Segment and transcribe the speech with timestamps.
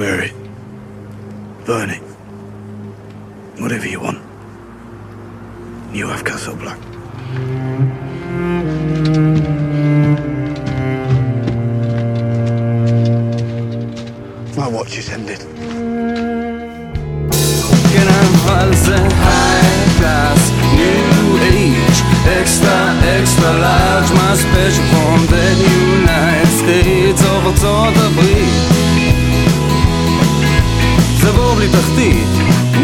[0.00, 0.32] Wear it.
[1.66, 2.02] Burn it.
[3.62, 4.20] Whatever you want.
[5.92, 6.80] You have Castle Black.
[14.56, 15.42] My watch is ended.
[17.92, 21.92] כן אבל זה high class, new age,
[22.40, 28.79] extra extra large, מה special from the United States או ארצות הברית זה בור
[31.60, 32.28] בלי תחתית,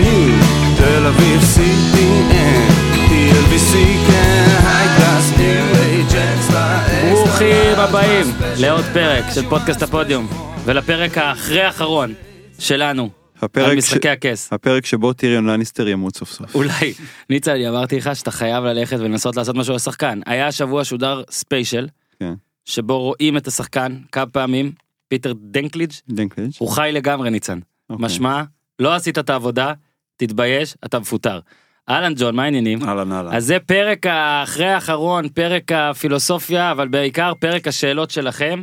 [0.00, 0.44] ניו,
[0.78, 2.72] תל אביב CPN,
[3.08, 3.72] TLBC
[4.08, 8.26] כן היי קלאס, ניו אייג', אקסטרה אקסטרה ברוכים הבאים
[8.60, 10.28] לעוד פרק של פודקאסט הפודיום
[10.64, 12.14] ולפרק האחרי האחרון
[12.58, 13.10] שלנו
[13.42, 13.92] הפרק, על ש...
[13.92, 14.52] הכס.
[14.52, 16.54] הפרק שבו טיריון לניסטר ימות סוף סוף.
[16.54, 16.92] אולי,
[17.30, 20.20] ניצה, אני אמרתי לך שאתה חייב ללכת ולנסות לעשות משהו לשחקן.
[20.26, 21.88] היה השבוע שודר ספיישל,
[22.20, 22.34] כן.
[22.64, 24.72] שבו רואים את השחקן כמה פעמים,
[25.08, 26.56] פיטר דנקליג', דנקליץ'.
[26.58, 27.58] הוא חי לגמרי ניצן.
[27.90, 28.04] אוקיי.
[28.06, 28.42] משמע,
[28.78, 29.72] לא עשית את העבודה,
[30.16, 31.40] תתבייש, אתה מפוטר.
[31.88, 32.88] אהלן ג'ון, מה העניינים?
[32.88, 33.34] אהלן אהלן.
[33.34, 38.62] אז זה פרק האחרי האחרון, פרק הפילוסופיה, אבל בעיקר פרק השאלות שלכם.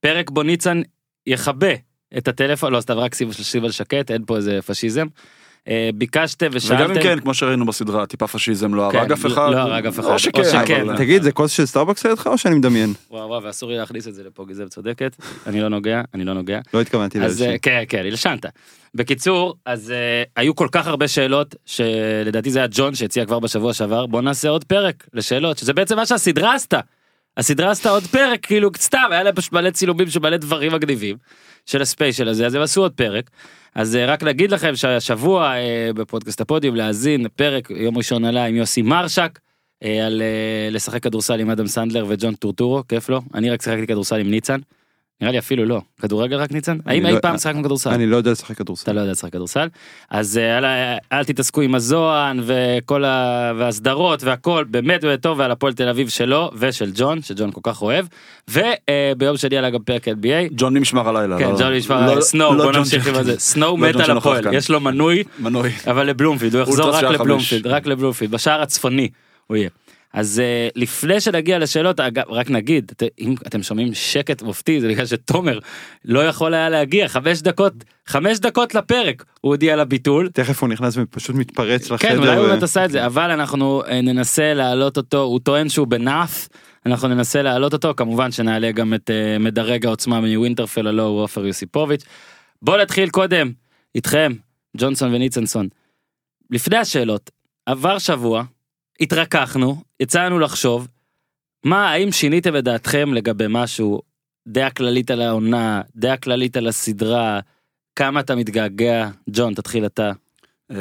[0.00, 0.82] פרק בו ניצן
[1.26, 1.72] יכבה
[2.18, 5.06] את הטלפון, לא סתם רק שים על שקט, אין פה איזה פשיזם.
[5.68, 6.84] אה, ביקשתם ושאלתם.
[6.84, 9.50] וגם אם כן, כמו שראינו בסדרה, טיפה פשיזם לא כן, הרג אף אחד.
[9.52, 10.10] לא הרג אף אחד.
[10.10, 12.92] או שכן, תגיד זה כוס של סטארבקס לידך או שאני מדמיין?
[13.10, 15.16] וואו וואו, ואסור לי להכניס את זה לפה, גזב צודקת.
[15.46, 16.60] אני לא נוגע, אני לא נוגע.
[16.74, 17.48] לא התכוונתי לזה.
[17.48, 18.46] אה, כן כן הלשנת.
[18.94, 23.72] בקיצור אז אה, היו כל כך הרבה שאלות שלדעתי זה היה ג'ון שהציע כבר בשבוע
[23.72, 26.80] שעבר בוא נעשה עוד פרק לשאלות שזה בעצם מה שהסדרה עשתה.
[27.36, 31.16] הסדרה עשתה עוד פרק כאילו סתם היה להם פשוט מלא צילומים של מלא דברים מגניבים
[31.66, 33.30] של הספיישל הזה אז הם עשו עוד פרק.
[33.74, 38.54] אז אה, רק להגיד לכם שהשבוע אה, בפודקאסט הפודיום להאזין פרק יום ראשון עלה עם
[38.54, 39.38] יוסי מרשק.
[39.84, 40.22] אה, על
[40.70, 44.58] לשחק כדורסל עם אדם סנדלר וג'ון טורטורו כיף לו אני רק שיחקתי כדורסל עם ניצן.
[45.20, 47.90] נראה לי אפילו לא כדורגל רק ניצן האם אני אי לא- פעם שיחקנו כדורסל.
[47.90, 48.82] אני לא יודע לשחק כדורסל.
[48.82, 49.68] אתה לא יודע לשחק כדורסל
[50.10, 53.52] אז אה, אל, תתעסקו עם הזוהן וכל ה...
[53.58, 58.06] והסדרות והכל באמת טוב ועל הפועל תל אביב שלו ושל ג'ון שג'ון כל כך אוהב
[58.48, 60.52] וביום שני עלה גם פרק NBA.
[60.56, 61.38] ג'ון ממשמר הלילה.
[61.38, 64.16] כן לא- ג'ון נשמע לא- סנואו לא בוא נמשיך עם זה סנואו לא מת על
[64.16, 64.54] הפועל.
[64.54, 65.70] יש לו מנוי מנוי.
[65.86, 67.04] אבל לבלומפילד הוא יחזור רק.
[67.04, 69.08] לבלומפילד רק לבלומפילד בשער הצפוני
[69.46, 69.68] הוא יהיה.
[70.14, 74.88] אז אה, לפני שנגיע לשאלות אגב, רק נגיד את- אם אתם שומעים שקט מופתי זה
[74.88, 75.58] בגלל שתומר
[76.04, 77.72] לא יכול היה להגיע חמש דקות
[78.06, 80.28] חמש דקות לפרק הוא הודיע על הביטול.
[80.32, 82.08] תכף הוא נכנס ופשוט מתפרץ לחדר.
[82.08, 85.40] כן אולי הוא ו- באמת עשה את זה אבל אנחנו אה, ננסה להעלות אותו הוא
[85.40, 86.48] טוען שהוא בנאף
[86.86, 91.46] אנחנו ננסה להעלות אותו כמובן שנעלה גם את אה, מדרג העוצמה מווינטרפל הלא הוא עופר
[91.46, 92.04] יוסיפוביץ'.
[92.62, 93.50] בוא נתחיל קודם
[93.94, 94.32] איתכם
[94.76, 95.68] ג'ונסון וניצנסון.
[96.50, 97.30] לפני השאלות
[97.66, 98.42] עבר שבוע
[99.00, 100.88] התרככנו יצאנו לחשוב
[101.64, 104.02] מה האם שיניתם את דעתכם לגבי משהו
[104.48, 107.40] דעה כללית על העונה דעה כללית על הסדרה
[107.96, 110.12] כמה אתה מתגעגע ג'ון תתחיל אתה.
[110.70, 110.76] אה,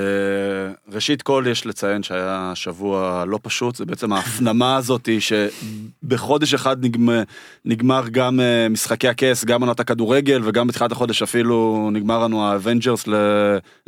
[0.91, 7.23] ראשית כל יש לציין שהיה שבוע לא פשוט זה בעצם ההפנמה הזאתי שבחודש אחד נגמר,
[7.65, 13.05] נגמר גם אה, משחקי הכס גם עונת הכדורגל וגם בתחילת החודש אפילו נגמר לנו האבנג'רס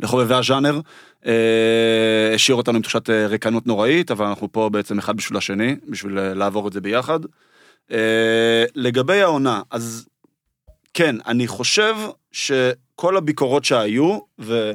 [0.00, 0.80] לחובבי הז'אנר.
[1.26, 6.20] אה, השאיר אותנו עם תחושת ריקנות נוראית אבל אנחנו פה בעצם אחד בשביל השני בשביל
[6.32, 7.20] לעבור את זה ביחד.
[8.74, 10.06] לגבי העונה אז
[10.94, 11.94] כן אני חושב
[12.32, 14.72] שכל הביקורות שהיו ו...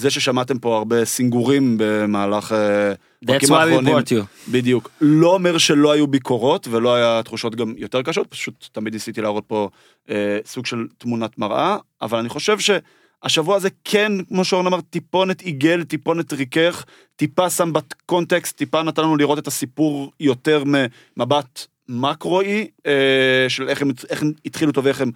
[0.00, 4.50] זה ששמעתם פה הרבה סינגורים במהלך אה, הפרקים האחרונים, brought you.
[4.50, 9.20] בדיוק, לא אומר שלא היו ביקורות ולא היה תחושות גם יותר קשות, פשוט תמיד ניסיתי
[9.20, 9.68] להראות פה
[10.10, 15.40] אה, סוג של תמונת מראה, אבל אני חושב שהשבוע הזה כן, כמו שאורן אמר, טיפונת
[15.40, 16.84] עיגל, טיפונת ריכך,
[17.16, 23.82] טיפה שם בקונטקסט, טיפה נתן לנו לראות את הסיפור יותר ממבט מקרואי, אה, של איך
[23.82, 25.10] הם, איך הם התחילו אותו ואיך הם,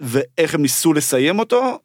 [0.00, 1.78] ואיך הם ניסו לסיים אותו.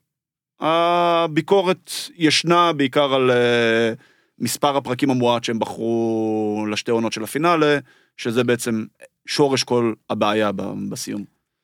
[0.59, 3.94] הביקורת ישנה בעיקר על אה,
[4.40, 7.78] מספר הפרקים המועט שהם בחרו לשתי עונות של הפינאלה,
[8.18, 8.85] שזה בעצם
[9.28, 10.51] שורש כל הבעיה
[10.90, 11.23] בסיום.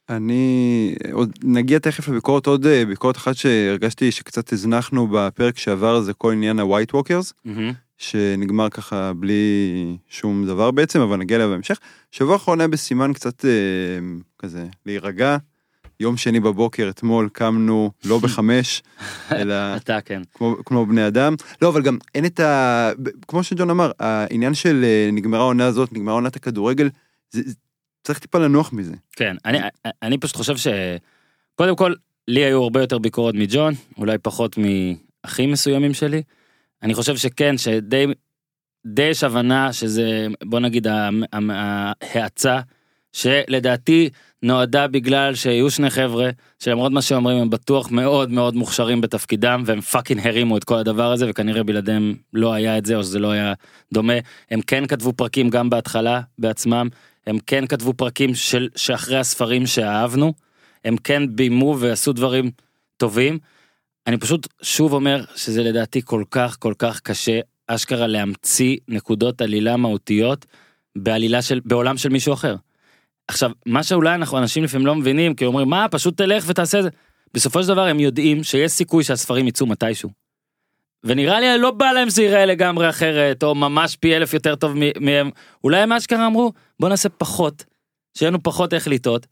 [0.09, 6.13] אני עוד נגיע תכף לביקורת עוד אה, ביקורת אחת שהרגשתי שקצת הזנחנו בפרק שעבר זה
[6.13, 7.71] כל עניין הווייט ווקרס מהמם.
[7.97, 11.79] שנגמר ככה בלי שום דבר בעצם אבל נגיע אליו בהמשך.
[12.11, 13.49] שבוע האחרון היה בסימן קצת אה,
[14.39, 15.37] כזה להירגע.
[15.99, 18.83] יום שני בבוקר אתמול קמנו לא בחמש
[19.39, 20.21] אלא אתה כן.
[20.33, 21.35] כמו, כמו בני אדם.
[21.61, 22.91] לא, אבל גם אין את ה...
[23.27, 26.89] כמו שג'ון אמר, העניין של אה, נגמרה העונה הזאת, נגמרה עונת הכדורגל,
[27.31, 27.55] זה, זה,
[28.03, 28.93] צריך טיפה לנוח מזה.
[29.11, 29.57] כן, אני,
[30.01, 30.67] אני פשוט חושב ש...
[31.55, 31.93] קודם כל,
[32.27, 36.21] לי היו הרבה יותר ביקורות מג'ון, אולי פחות מאחים מסוימים שלי.
[36.83, 38.05] אני חושב שכן, שדי
[38.85, 40.87] די יש הבנה שזה, בוא נגיד,
[41.49, 42.59] ההאצה,
[43.13, 44.09] שלדעתי
[44.43, 46.29] נועדה בגלל שיהיו שני חבר'ה
[46.59, 51.11] שלמרות מה שאומרים הם בטוח מאוד מאוד מוכשרים בתפקידם והם fucking הרימו את כל הדבר
[51.11, 53.53] הזה וכנראה בלעדיהם לא היה את זה או שזה לא היה
[53.93, 54.13] דומה
[54.51, 56.89] הם כן כתבו פרקים גם בהתחלה בעצמם
[57.27, 60.33] הם כן כתבו פרקים של שאחרי הספרים שאהבנו
[60.85, 62.51] הם כן ביימו ועשו דברים
[62.97, 63.39] טובים.
[64.07, 69.77] אני פשוט שוב אומר שזה לדעתי כל כך כל כך קשה אשכרה להמציא נקודות עלילה
[69.77, 70.45] מהותיות
[70.95, 72.55] בעלילה של בעולם של מישהו אחר.
[73.27, 76.83] עכשיו מה שאולי אנחנו אנשים לפעמים לא מבינים כי אומרים מה פשוט תלך ותעשה את
[76.83, 76.89] זה.
[77.33, 80.09] בסופו של דבר הם יודעים שיש סיכוי שהספרים יצאו מתישהו.
[81.03, 84.73] ונראה לי לא בא להם זה ייראה לגמרי אחרת או ממש פי אלף יותר טוב
[84.99, 85.29] מהם
[85.63, 87.65] אולי הם אשכרה אמרו בוא נעשה פחות
[88.17, 89.27] שיהיה לנו פחות איך לטעות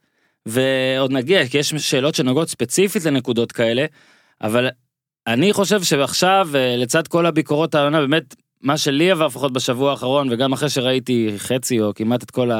[0.46, 3.86] ועוד נגיע כי יש שאלות שנוגעות ספציפית לנקודות כאלה
[4.42, 4.70] אבל
[5.28, 10.28] אני חושב שעכשיו אה, לצד כל הביקורות העונה באמת מה שלי עבר לפחות בשבוע האחרון
[10.32, 12.52] וגם אחרי שראיתי חצי או כמעט את כל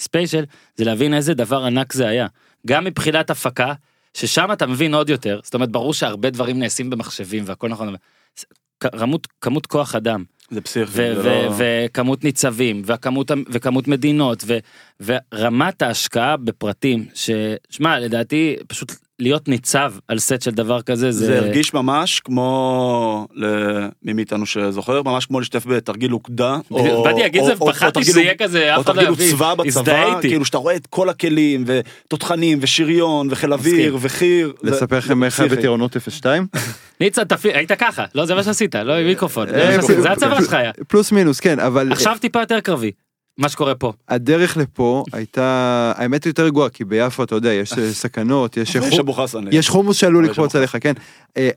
[0.00, 0.44] הספיישל
[0.76, 2.26] זה להבין איזה דבר ענק זה היה
[2.66, 3.72] גם מבחינת הפקה
[4.14, 7.94] ששם אתה מבין עוד יותר זאת אומרת ברור שהרבה דברים נעשים במחשבים והכל נכון
[8.80, 11.00] כמות כמות כוח אדם זה פסיכי.
[11.14, 14.58] לא- וכמות ניצבים וכמות וכמות מדינות ו-
[15.04, 21.38] ורמת ההשקעה בפרטים ששמע לדעתי פשוט להיות ניצב על סט של דבר כזה זה, זה
[21.38, 26.56] הרגיש ממש כמו למי מאיתנו שזוכר ממש כמו להשתתף בתרגיל אוגדה.
[26.70, 29.30] או- באתי להגיד או- זה או- תרגיל שזה יהיה כזה או אף אחד לא תרגיל
[29.30, 30.20] צבא בצבא.
[30.20, 34.52] כאילו שאתה רואה את כל הכלים ותותחנים ושריון וחיל אוויר וחי"ר.
[34.62, 35.48] לספר לכם זה איך היה.
[35.48, 36.46] בטירונות 02?
[37.00, 40.40] ניצן תפי- היית ככה לא זה מה שעשית לא עם מיקרופון זה אה, זה הצבא
[40.40, 42.90] שלך היה פלוס מינוס כן אבל עכשיו טיפה יותר קרבי
[43.40, 47.72] מה שקורה פה הדרך לפה הייתה האמת יותר רגועה כי ביפו אתה יודע יש
[48.02, 49.38] סכנות יש יש חו-.
[49.50, 50.92] יש חומוס שעלול לקפוץ עליך כן.
[51.36, 51.50] אה,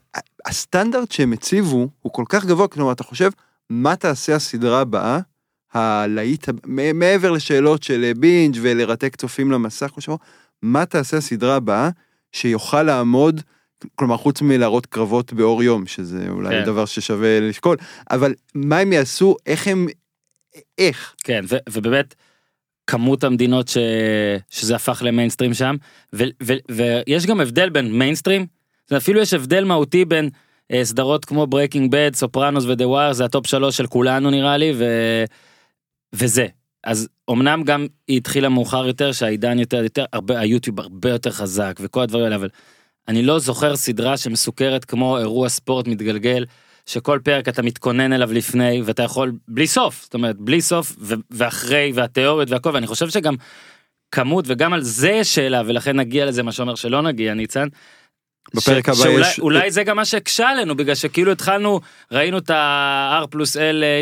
[0.46, 3.30] הסטנדרט שהם הציבו הוא כל כך גבוה כלומר אתה חושב
[3.70, 5.20] מה תעשה הסדרה הבאה.
[5.74, 6.50] הלהיט
[6.94, 10.20] מעבר לשאלות של אה, בינג' ולרתק צופים למסך ושמו,
[10.62, 11.90] מה תעשה הסדרה הבאה
[12.32, 13.42] שיוכל לעמוד
[13.96, 16.66] כלומר חוץ מלהראות קרבות באור יום שזה אולי כן.
[16.66, 17.78] דבר ששווה לשקול
[18.12, 19.88] אבל מה הם יעשו איך הם
[20.78, 21.16] איך?
[21.24, 22.16] כן ו- ובאמת
[22.88, 23.78] כמות המדינות ש...
[24.50, 25.76] שזה הפך למיינסטרים שם
[26.16, 26.24] ו...
[26.44, 26.54] ו...
[26.72, 28.46] ויש גם הבדל בין מיינסטרים
[28.98, 30.30] אפילו יש הבדל מהותי בין
[30.72, 34.74] אה, סדרות כמו Breaking Bad Sopranos ו-The Wire זה ה-top שלוש של כולנו נראה לי
[34.76, 34.86] ו...
[36.14, 36.48] וזה.
[36.84, 41.80] אז אמנם גם היא התחילה מאוחר יותר שהעידן יותר יותר הרבה היוטיוב הרבה יותר חזק
[41.82, 42.50] וכל הדברים האלה אבל
[43.08, 46.46] אני לא זוכר סדרה שמסוכרת כמו אירוע ספורט מתגלגל
[46.86, 51.14] שכל פרק אתה מתכונן אליו לפני ואתה יכול בלי סוף זאת אומרת בלי סוף ו-
[51.32, 53.36] ואחרי והתיאוריות והכל ואני חושב שגם
[54.12, 57.68] כמות וגם על זה יש שאלה ולכן נגיע לזה מה שאומר שלא נגיע ניצן.
[58.56, 61.80] בפרק הבא שאולי, יש- אולי זה גם מה שהקשה עלינו בגלל שכאילו התחלנו
[62.12, 63.60] ראינו את ה-R פלוס L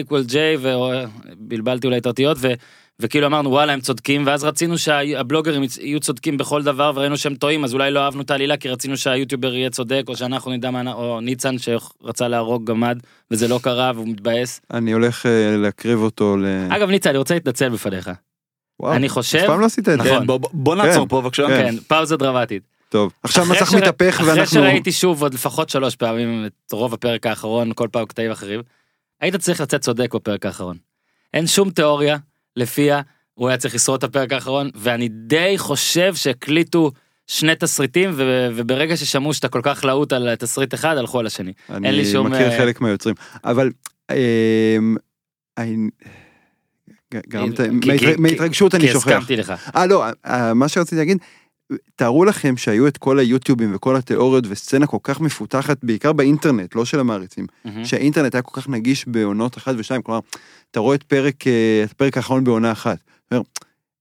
[0.07, 2.53] equal J ובלבלתי אולי את האותיות ו...
[3.01, 7.63] וכאילו אמרנו וואלה הם צודקים ואז רצינו שהבלוגרים יהיו צודקים בכל דבר וראינו שהם טועים
[7.63, 10.93] אז אולי לא אהבנו את העלילה כי רצינו שהיוטיובר יהיה צודק או שאנחנו נדע מה
[10.93, 12.99] או ניצן שרצה להרוג גמד
[13.31, 14.61] וזה לא קרה והוא מתבאס.
[14.73, 16.45] אני הולך אה, להקריב אותו ל...
[16.69, 18.09] אגב ניצן אני רוצה להתנצל בפניך.
[18.79, 19.97] וואו, אני חושב- אף פעם לא עשית את זה.
[20.09, 20.19] נכון.
[20.19, 21.09] כן, בוא- בוא- בוא נעצור כן.
[21.09, 21.47] פה בבקשה.
[21.47, 21.57] כן.
[21.71, 22.63] כן פאוזה דרמטית.
[22.89, 26.93] טוב עכשיו אחרי מסך מתהפך אחרי ואנחנו שראיתי שוב עוד לפחות שלוש פעמים את רוב
[26.93, 28.61] הפרק האחרון כל פעם קטעים אחרים.
[29.21, 30.77] היית צריך לצאת צודק בפרק האחרון.
[31.33, 32.17] אין שום תיאוריה
[32.55, 33.01] לפיה
[33.33, 36.91] הוא היה צריך לשרוד את הפרק האחרון ואני די חושב שהקליטו
[37.27, 41.53] שני תסריטים ו- וברגע ששמעו שאתה כל כך להוט על תסריט אחד הלכו על השני.
[41.69, 43.71] אין לי אני שום, מכיר אה, חלק מהיוצרים אבל
[44.11, 44.95] אמ,
[45.57, 45.89] אני-
[47.59, 47.89] ה- כי-
[48.75, 49.07] אני שוכח.
[49.07, 49.53] הסכמתי לך.
[49.75, 51.17] אה לא אה, מה שרציתי להגיד
[51.95, 56.85] תארו לכם שהיו את כל היוטיובים וכל התיאוריות וסצנה כל כך מפותחת בעיקר באינטרנט לא
[56.85, 57.85] של המעריצים מהמם.
[57.85, 60.19] שהאינטרנט היה כל כך נגיש בעונות אחת ושתיים כלומר
[60.71, 61.51] אתה רואה את פרק אה,
[61.85, 62.97] את הפרק האחרון בעונה אחת.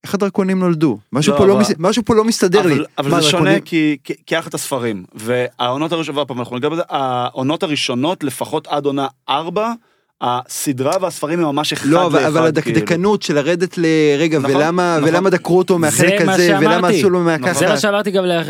[0.03, 2.73] איך הדרקונים נולדו משהו לא, פה לא אבל- מס- משהו פה לא מסתדר לי.
[2.73, 6.15] אבל, אבל מה, זה שונה דרקונים- כי, כי, כי היה לך את הספרים והעונות הראשונות,
[6.17, 9.73] ועוד פעם אנחנו ניגע בזה, העונות הראשונות לפחות עד עונה 4
[10.21, 12.27] הסדרה והספרים הם ממש אחד לא, אבל, לאחד.
[12.27, 12.77] אבל כאילו.
[12.77, 15.09] הדקדקנות של לרדת לרגע, נכון, ולמה, נכון.
[15.09, 16.87] ולמה דקרו אותו מהחלק זה מה הזה, ולמה.
[16.87, 17.41] עשו לו נכון.
[17.41, 17.59] מהככה.
[17.59, 18.49] זה מה שאמרתי גם לאח-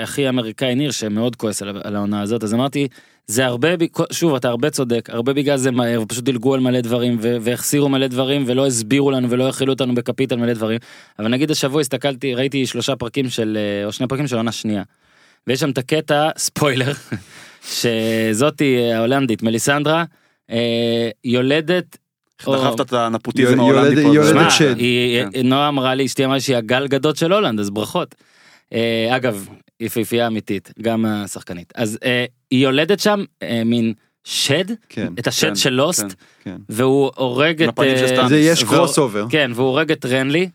[0.00, 2.88] לאחי האמריקאי ניר שמאוד כועס על, על העונה הזאת אז אמרתי
[3.26, 3.68] זה הרבה
[4.12, 7.88] שוב אתה הרבה צודק הרבה בגלל זה מהר ופשוט דילגו על מלא דברים ו- והחסירו
[7.88, 10.78] מלא דברים ולא הסבירו לנו ולא הכילו אותנו בכפית על מלא דברים
[11.18, 14.82] אבל נגיד השבוע הסתכלתי ראיתי שלושה פרקים של אה, או שני פרקים של עונה שנייה.
[15.46, 16.92] ויש שם את הקטע ספוילר
[17.70, 20.04] שזאתי ההולנדית מליסנדרה אה,
[21.24, 21.96] יולדת.
[22.40, 24.14] איך או- דחפת את הנפוטיזם יולדת- ההולנדי פה.
[24.14, 24.74] יולדת שד.
[25.32, 25.46] כן.
[25.48, 28.14] נועה אמרה לי, אשתי אמרה שהיא הגל גדות של הולנד, אז ברכות.
[28.72, 29.48] אה, אגב,
[29.80, 31.72] יפהפייה אמיתית, גם השחקנית.
[31.76, 33.92] אז אה, היא יולדת שם אה, מין
[34.24, 36.04] שד, כן, את השד כן, של Lost.
[36.68, 37.78] והוא הורג את...
[37.80, 38.28] אה.
[38.28, 39.26] זה יש crossover.
[39.30, 40.48] כן, והוא הורג את רנלי,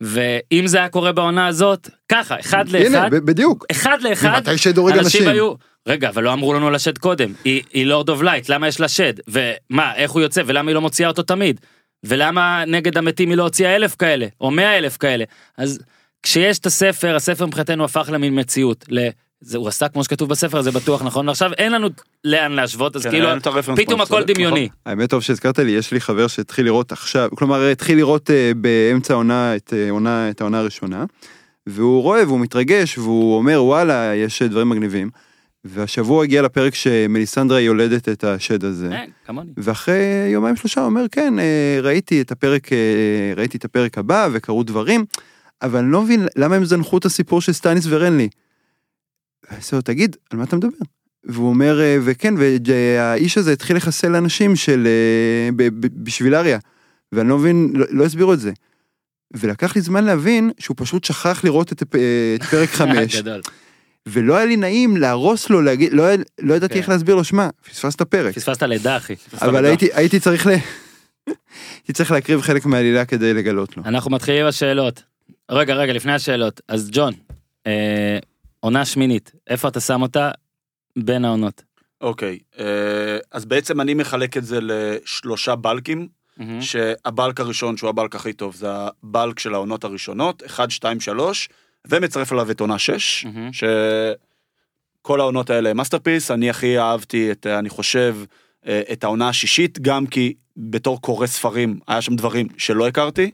[0.00, 3.64] ואם זה היה קורה בעונה הזאת, ככה, אחד הנה, לאחד, ב- בדיוק.
[3.70, 5.28] אחד לאחד, אנשים אנשים?
[5.28, 5.52] היו,
[5.86, 8.88] רגע, אבל לא אמרו לנו לשד קודם, היא, היא Lord of Light, למה יש לה
[8.88, 9.14] שד?
[9.28, 11.60] ומה, איך הוא יוצא, ולמה היא לא מוציאה אותו תמיד?
[12.04, 15.24] ולמה נגד המתים היא לא הוציאה אלף כאלה, או מאה אלף כאלה?
[15.56, 15.80] אז
[16.22, 18.84] כשיש את הספר, הספר מבחינתנו הפך למין מציאות.
[18.88, 19.08] ל...
[19.40, 21.88] זה, הוא עשה כמו שכתוב בספר, זה בטוח נכון, ועכשיו אין לנו
[22.24, 23.28] לאן להשוות, אז כן, כאילו,
[23.76, 24.68] פתאום הכל צודק, דמיוני.
[24.86, 29.14] האמת טוב שהזכרת לי, יש לי חבר שהתחיל לראות עכשיו, כלומר התחיל לראות אה, באמצע
[29.14, 31.04] העונה את, אה, עונה, את העונה הראשונה,
[31.66, 35.10] והוא רואה והוא מתרגש והוא אומר וואלה יש דברים מגניבים.
[35.64, 38.92] והשבוע הגיע לפרק שמליסנדרה יולדת את השד הזה.
[38.92, 39.50] אה, כמוני.
[39.56, 44.62] ואחרי יומיים שלושה אומר כן אה, ראיתי את הפרק אה, ראיתי את הפרק הבא וקרו
[44.62, 45.04] דברים
[45.62, 48.28] אבל אני לא מבין למה הם זנחו את הסיפור של סטניס ורנלי.
[49.48, 50.78] אז הוא תגיד על מה אתה מדבר.
[51.24, 54.88] והוא אומר אה, וכן והאיש הזה התחיל לחסל אנשים של
[56.02, 56.58] בשביל אריה.
[57.12, 58.52] ואני לא מבין לא, לא הסבירו את זה.
[59.36, 61.82] ולקח לי זמן להבין שהוא פשוט שכח לראות את
[62.50, 63.40] פרק חמש גדול.
[64.06, 66.04] ולא היה לי נעים להרוס לו להגיד לא,
[66.38, 66.80] לא ידעתי כן.
[66.80, 68.34] איך להסביר לו שמע פספסת פרק.
[68.34, 69.14] פספסת לידה אחי.
[69.34, 70.50] אבל הייתי, הייתי צריך ל...
[71.76, 73.82] הייתי צריך להקריב חלק מהעלילה כדי לגלות לו.
[73.86, 75.02] אנחנו מתחילים בשאלות.
[75.50, 77.12] רגע רגע לפני השאלות אז ג'ון
[77.66, 78.18] אה,
[78.60, 80.30] עונה שמינית איפה אתה שם אותה
[80.98, 81.62] בין העונות.
[82.00, 86.08] אוקיי, אה, אז בעצם אני מחלק את זה לשלושה בלוקים,
[86.60, 91.48] שהבלוק הראשון, שהוא הבלוק הכי טוב, זה הבלוק של העונות הראשונות, 1, 2, 3,
[91.88, 93.50] ומצרף עליו את עונה 6, מהמם.
[93.52, 98.16] שכל העונות האלה הם masterpiece, אני הכי אהבתי את, אה, אני חושב,
[98.66, 103.30] אה, את העונה השישית, גם כי בתור קורא ספרים, היה שם דברים שלא הכרתי.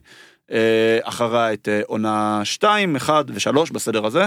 [0.51, 4.25] אה, אחריה את עונה 2, 1 ו-3 בסדר הזה.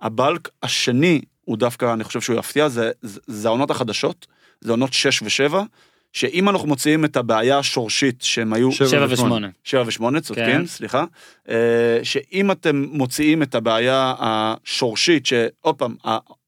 [0.00, 4.26] הבלק השני הוא דווקא, אני חושב שהוא יפתיע, זה, זה, זה העונות החדשות,
[4.60, 5.54] זה עונות 6 ו-7,
[6.12, 8.72] שאם אנחנו מוציאים את הבעיה השורשית שהם היו...
[8.72, 9.12] שבע ושמונה.
[9.12, 9.48] ושמונה.
[9.64, 10.66] שבע ושמונה, צודקים, כן.
[10.66, 11.04] סליחה.
[11.48, 15.94] אה, שאם אתם מוציאים את הבעיה השורשית, שעוד פעם,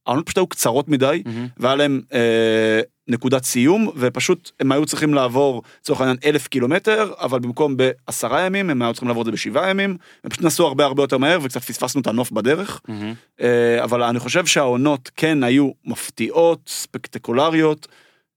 [0.06, 1.48] העונות פשוט היו קצרות מדי, מהמם.
[1.56, 7.38] והיה להם אה, נקודת סיום, ופשוט הם היו צריכים לעבור, לצורך העניין, אלף קילומטר, אבל
[7.38, 10.84] במקום בעשרה ימים, הם היו צריכים לעבור את זה בשבעה ימים, הם פשוט נסעו הרבה
[10.84, 12.80] הרבה יותר מהר, וקצת פספסנו את הנוף בדרך.
[12.88, 13.14] מהמם.
[13.40, 17.88] אה, אבל אני חושב שהעונות כן היו מפתיעות, ספקטקולריות,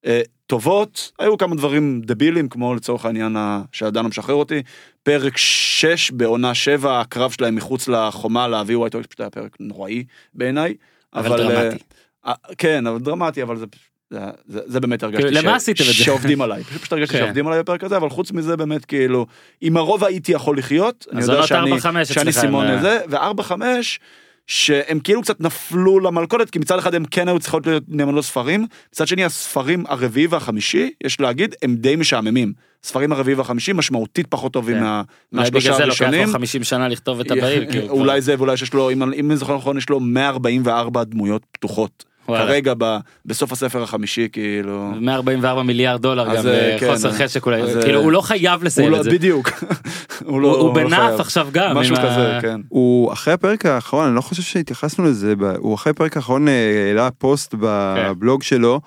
[0.05, 4.61] אה, טובות, היו כמה דברים דבילים, כמו לצורך העניין ה- שעדיין לא משחרר אותי.
[5.03, 10.73] פרק 6 בעונה 7, הקרב שלהם מחוץ לחומה להביא ווייט פשוט היה פרק נוראי בעיניי.
[11.13, 11.83] אבל אה, דרמטי.
[12.27, 13.65] אה, כן, אבל דרמטי, אבל זה...
[14.09, 15.93] זה, זה, זה באמת הרגשתי כאילו, למה זה?
[15.93, 17.19] שעובדים עליי, פשוט, פשוט הרגשתי כן.
[17.23, 19.25] שעובדים עליי בפרק הזה, אבל חוץ מזה באמת כאילו,
[19.61, 23.99] עם הרוב הייתי יכול לחיות, אני יודע שאני, 4-5 שאני סימון הם, לזה, וארבע חמש,
[24.47, 28.67] שהם כאילו קצת נפלו למלכודת, כי מצד אחד הם כן היו צריכות להיות נאמנות ספרים,
[28.93, 32.53] מצד שני הספרים הרביעי והחמישי, יש להגיד, הם די משעממים.
[32.83, 34.83] ספרים הרביעי והחמישי משמעותית פחות טובים כן.
[34.83, 35.01] מה,
[35.33, 36.27] אולי מהשלושה בגלל זה לוקח הראשונים.
[36.27, 37.65] לו 50 שנה לכתוב את הבאים.
[37.71, 37.89] כאילו.
[37.89, 42.05] אולי זה ואולי שיש לו, אם אם אני זוכר נכון, יש לו 144 דמויות פתוחות.
[42.29, 42.45] וואלה.
[42.45, 44.91] כרגע ב- בסוף הספר החמישי, כאילו...
[45.01, 48.11] 144 מיליארד דולר אז, גם אה, כן, בחוסר אה, חשק אולי, אז, כאילו אה, הוא
[48.11, 49.09] לא חייב הוא לסיים לא, את זה.
[49.09, 49.49] בדיוק.
[50.25, 51.19] הוא לא- הוא הוא לא בנאף חייב.
[51.21, 51.77] עכשיו גם.
[51.77, 52.61] משהו עם ה- כזה, כן.
[52.69, 56.53] הוא אחרי הפרק האחרון, אני לא חושב שהתייחסנו לזה, ב- הוא אחרי הפרק האחרון אה,
[56.87, 58.81] העלה פוסט בבלוג שלו,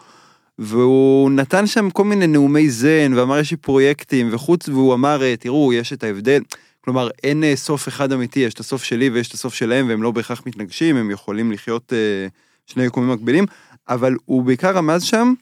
[0.59, 5.35] והוא נתן שם כל מיני נאומי זן, ואמר יש לי פרויקטים, וחוץ, והוא אמר, אה,
[5.37, 6.40] תראו, יש את ההבדל.
[6.85, 10.02] כלומר, אין אה, סוף אחד אמיתי, יש את הסוף שלי ויש את הסוף שלהם, והם
[10.02, 12.26] לא בהכרח מתנגשים, הם יכולים לחיות אה,
[12.68, 13.44] שני יקומים מקבילים,
[13.88, 15.34] אבל הוא בעיקר רמז שם,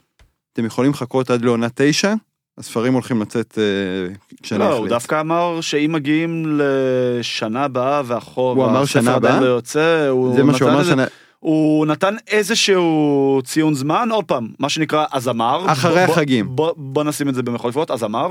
[0.53, 2.15] אתם יכולים לחכות עד לעונה תשע,
[2.59, 4.89] הספרים הולכים לצאת אה, כשאני לא, הוא.
[4.89, 9.41] דווקא אמר שאם מגיעים לשנה הבאה והחוב, הוא אמר שנה הבאה?
[9.41, 11.05] לא יוצא, הוא זה מה שהוא אמר איזה- שנה,
[11.39, 15.73] הוא נתן איזשהו ציון זמן, עוד פעם, מה שנקרא אז אמר.
[15.73, 16.47] אחרי החגים.
[16.57, 18.31] בוא, נשים את זה במחול לפחות, אז אמר.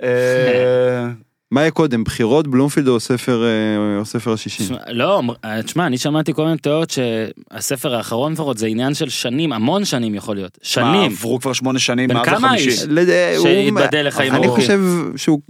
[1.50, 3.48] מה יהיה קודם, בחירות, בלומפילד או ספר, אה,
[3.98, 4.62] או ספר השישי?
[4.64, 9.08] תשמע, לא, אה, תשמע, אני שמעתי כל מיני תיאוריות שהספר האחרון לפחות זה עניין של
[9.08, 10.58] שנים, המון שנים יכול להיות.
[10.60, 11.10] מה, שנים.
[11.12, 12.68] עברו כבר שמונה שנים בן מאז כמה החמישי.
[12.70, 12.82] האיש?
[12.88, 14.62] לד- הוא- שיתבדל לחיים אני ארוכים.
[14.64, 14.80] חושב
[15.16, 15.40] שהוא,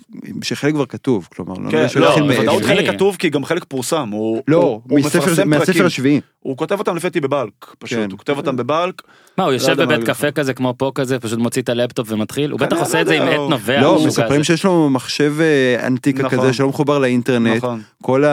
[0.43, 3.45] שחלק כבר כתוב, כלומר, לא כן, נראה שהוא לא, התחיל בוודאות חלק כתוב כי גם
[3.45, 4.09] חלק פורסם.
[4.13, 5.87] הוא- לא, הוא- הוא מספר- מפרסם מהספר.
[5.87, 6.21] השביעי.
[6.41, 7.99] הוא כותב אותם לפי דעתי בבלק, פשוט.
[7.99, 8.11] כן.
[8.11, 9.03] הוא כותב אותם בבלק.
[9.39, 10.31] מה, הוא יושב יודע מה בבית קפה.
[10.31, 12.51] כזה כמו פה כזה, פשוט מוציא את הלפטופ ומתחיל?
[12.51, 13.81] הוא בטח עושה את זה עם לא עט נובע.
[13.81, 14.45] לא, מספרים.
[14.45, 16.39] שיש לו מחשב אה, אנטיקה נכון.
[16.39, 17.83] כזה שלא מחובר לאינטרנט, נכון.
[18.03, 18.25] כל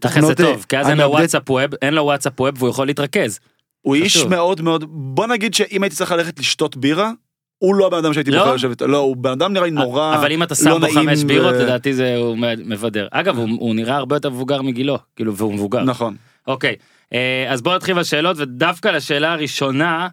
[0.00, 0.40] תכל'ס זה התוכנות...
[0.54, 3.40] טוב, כי אז אין לו וואטסאפ ווב, אין לו וואטסאפ ווב והוא יכול להתרכז.
[3.82, 4.16] הוא איש.
[4.24, 7.10] מאוד מאוד, בוא נגיד שאם הייתי צריך ללכת לשתות בירה,
[7.58, 8.38] הוא לא הבן אדם שהייתי לא?
[8.38, 8.86] בוחר לשבת איתו.
[8.86, 11.54] לא, הוא בן אדם נראה לי נורא אבל אם אתה שם לא בו חמש בירות,
[11.54, 13.08] ו- לדעתי זה הוא מבדר.
[13.10, 15.82] אגב, הוא- הוא נראה הרבה יותר מבוגר מגילו, כאילו, והוא מבוגר.
[15.84, 16.16] נכון.
[16.46, 16.74] אוקיי,
[17.12, 20.08] אה, אז בוא נתחיל בשאלות, ודווקא לשאלה הראשונה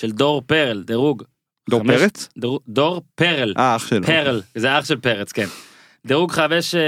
[0.00, 1.22] של דור פרל, דירוג.
[1.70, 2.28] דור חמש- פרץ?
[2.36, 3.54] דור- דור פרל.
[3.58, 4.06] אה, אח שלו.
[4.06, 5.46] פרל, זה אח של פרץ, כן.
[6.06, 6.80] דירוג חמש, אה,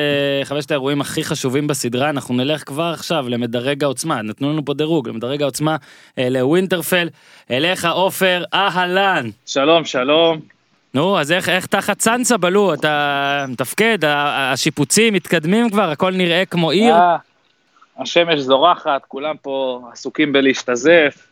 [0.45, 5.09] חמשת האירועים הכי חשובים בסדרה, אנחנו נלך כבר עכשיו למדרג העוצמה, נתנו לנו פה דירוג,
[5.09, 5.77] למדרג העוצמה,
[6.19, 7.09] אה, לווינטרפל,
[7.51, 9.31] אליך עופר, אהלן.
[9.47, 10.41] שלום, שלום.
[10.95, 16.71] נו, אז איך, איך תחת צאנצה בלו, אתה מתפקד, השיפוצים מתקדמים כבר, הכל נראה כמו
[16.71, 16.95] עיר.
[16.95, 17.17] אה,
[17.99, 21.27] השמש זורחת, כולם פה עסוקים בלהשתזף.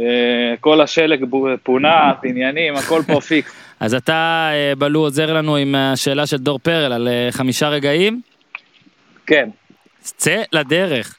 [0.00, 1.24] אה, כל השלג
[1.62, 3.52] פונה, בניינים, הכל פה פיקס.
[3.80, 8.20] אז אתה, אה, בלו, עוזר לנו עם השאלה של דור פרל על אה, חמישה רגעים,
[9.26, 9.48] כן.
[10.02, 11.18] צא לדרך.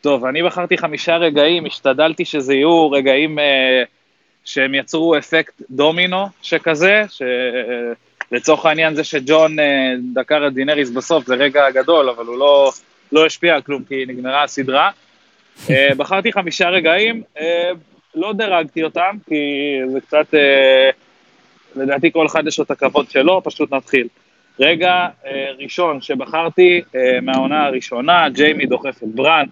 [0.00, 3.82] טוב, אני בחרתי חמישה רגעים, השתדלתי שזה יהיו רגעים אה,
[4.44, 7.02] שהם יצרו אפקט דומינו שכזה,
[8.30, 12.72] שלצורך העניין זה שג'ון אה, דקר את דינריס בסוף זה רגע גדול, אבל הוא לא,
[13.12, 14.90] לא השפיע על כלום כי נגמרה הסדרה.
[15.70, 17.70] אה, בחרתי חמישה רגעים, אה,
[18.14, 19.34] לא דירגתי אותם, כי
[19.92, 20.90] זה קצת, אה,
[21.76, 24.08] לדעתי כל אחד יש לו את הכבוד שלו, פשוט נתחיל.
[24.60, 25.08] רגע
[25.58, 26.82] ראשון שבחרתי
[27.22, 29.46] מהעונה הראשונה, ג'יימי דוחף את ברן.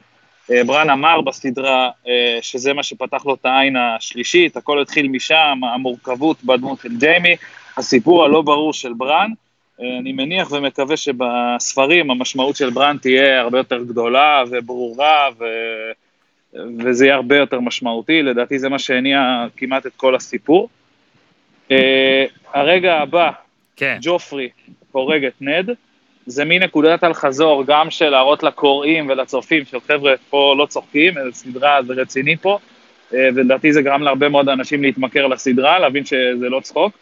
[0.67, 1.91] ברן אמר בסדרה
[2.41, 7.37] שזה מה שפתח לו את העין השלישית, הכל התחיל משם, המורכבות בדמות של ג'יימי,
[7.77, 9.31] הסיפור הלא ברור של ברן.
[9.81, 15.45] אני מניח ומקווה שבספרים המשמעות של ברן תהיה הרבה יותר גדולה וברורה ו...
[16.79, 20.69] וזה יהיה הרבה יותר משמעותי, לדעתי זה מה שהניע כמעט את כל הסיפור.
[21.71, 23.31] אה, הרגע הבא,
[23.77, 23.99] כן.
[24.01, 24.49] ג'ופרי
[24.93, 25.71] הורג את נד,
[26.27, 31.15] זה מין נקודת אל חזור גם של להראות לקוראים ולצופים של חבר'ה פה לא צוחקים,
[31.15, 32.59] זו סדרה זה רציני פה,
[33.15, 36.93] אה, ולדעתי זה גרם להרבה מאוד אנשים להתמכר לסדרה, להבין שזה לא צחוק.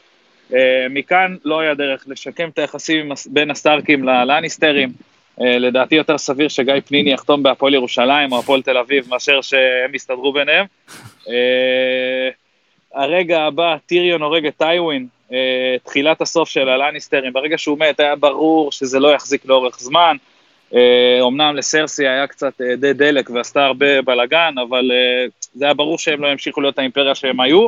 [0.53, 4.93] אה, מכאן לא היה דרך לשקם את היחסים בין הסטארקים ללניסטרים,
[5.41, 9.95] אה, לדעתי יותר סביר שגיא פניני יחתום בהפועל ירושלים או הפועל תל אביב מאשר שהם
[9.95, 10.67] יסתדרו ביניהם.
[11.29, 12.29] אה,
[12.95, 15.07] הרגע הבא, טיריון הורג את טיווין,
[15.85, 20.17] תחילת הסוף של הלניסטרים, ברגע שהוא מת היה ברור שזה לא יחזיק לאורך זמן.
[21.21, 24.91] אומנם לסרסי היה קצת די דלק ועשתה הרבה בלאגן, אבל
[25.55, 27.67] זה היה ברור שהם לא ימשיכו להיות האימפריה שהם היו.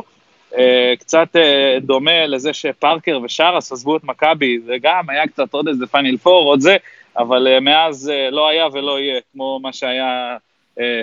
[0.57, 5.67] אה, קצת אה, דומה לזה שפארקר ושרס עזבו את מכבי, זה גם היה קצת עוד
[5.67, 6.77] איזה פאניל פור, עוד זה,
[7.17, 10.37] אבל אה, מאז לא היה ולא יהיה כמו מה שהיה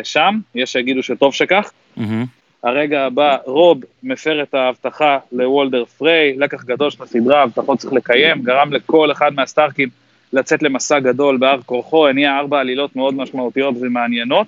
[0.05, 1.71] שם, יש שיגידו שטוב שכך.
[1.97, 2.25] מהמם.
[2.63, 8.43] הרגע הבא, רוב מפר את ההבטחה לוולדר פריי, לקח גדול של הסדרה, הבטחות צריך לקיים,
[8.43, 9.89] גרם לכל אחד מהסטארקים
[10.33, 14.47] לצאת למסע גדול בהר כורחו, הניע ארבע עלילות מאוד משמעותיות ומעניינות.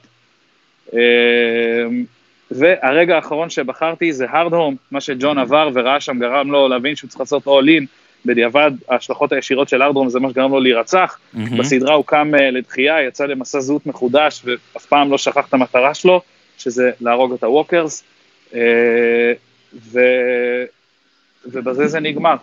[2.50, 7.08] והרגע האחרון שבחרתי זה הארד הום, מה שג'ון עבר וראה שם גרם לו להבין שהוא
[7.08, 7.86] צריך לעשות אול אין,
[8.26, 11.58] בדיעבד ההשלכות הישירות של הארד הום זה מה שגרם לו להירצח, מהמם.
[11.58, 15.94] בסדרה הוא קם אה, לתחייה, יצא למסע זהות מחודש ואף פעם לא שכח את המטרה
[15.94, 16.20] שלו,
[16.58, 18.04] שזה להרוג את הווקרס,
[18.54, 19.32] אה,
[19.74, 20.00] ו...
[21.46, 22.36] ובזה זה נגמר.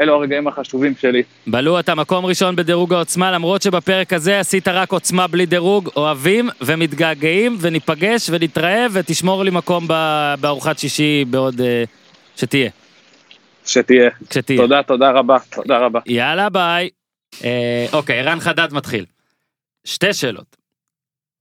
[0.00, 1.22] אלו הרגעים החשובים שלי.
[1.46, 6.48] בלו אתה מקום ראשון בדירוג העוצמה למרות שבפרק הזה עשית רק עוצמה בלי דירוג אוהבים
[6.60, 9.88] ומתגעגעים וניפגש ונתראה ותשמור לי מקום
[10.40, 11.84] בארוחת שישי בעוד אה,
[12.36, 12.70] שתהיה
[13.66, 14.10] שתהיה.
[14.30, 14.60] כשתהיה.
[14.60, 16.00] תודה, תודה רבה, תודה רבה.
[16.06, 16.88] יאללה ביי.
[17.44, 19.04] אה, אוקיי ערן חדד מתחיל.
[19.84, 20.56] שתי שאלות.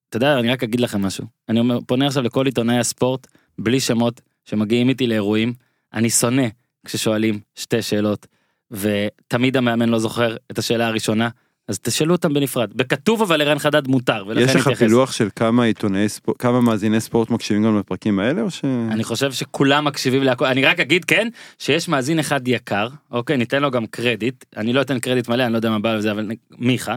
[0.10, 3.28] אתה יודע אני רק אגיד לכם משהו אני אומר פונה עכשיו לכל עיתונאי הספורט
[3.60, 5.54] בלי שמות שמגיעים איתי לאירועים
[5.94, 6.48] אני שונא
[6.86, 8.28] כששואלים שתי שאלות
[8.74, 11.30] ותמיד המאמן לא זוכר את השאלה הראשונה
[11.68, 14.68] אז תשאלו אותם בנפרד בכתוב אבל ערן חדד מותר ולכן יש לך.
[14.78, 18.66] פילוח של כמה עיתונאי ספורט, כמה מאזיני ספורט מקשיבים גם לפרקים האלה או ש...
[18.92, 21.28] אני חושב שכולם מקשיבים להכל אני רק אגיד כן
[21.60, 25.52] שיש מאזין אחד יקר אוקיי ניתן לו גם קרדיט אני לא אתן קרדיט מלא אני
[25.52, 26.96] לא יודע מה בא לזה אבל מיכה.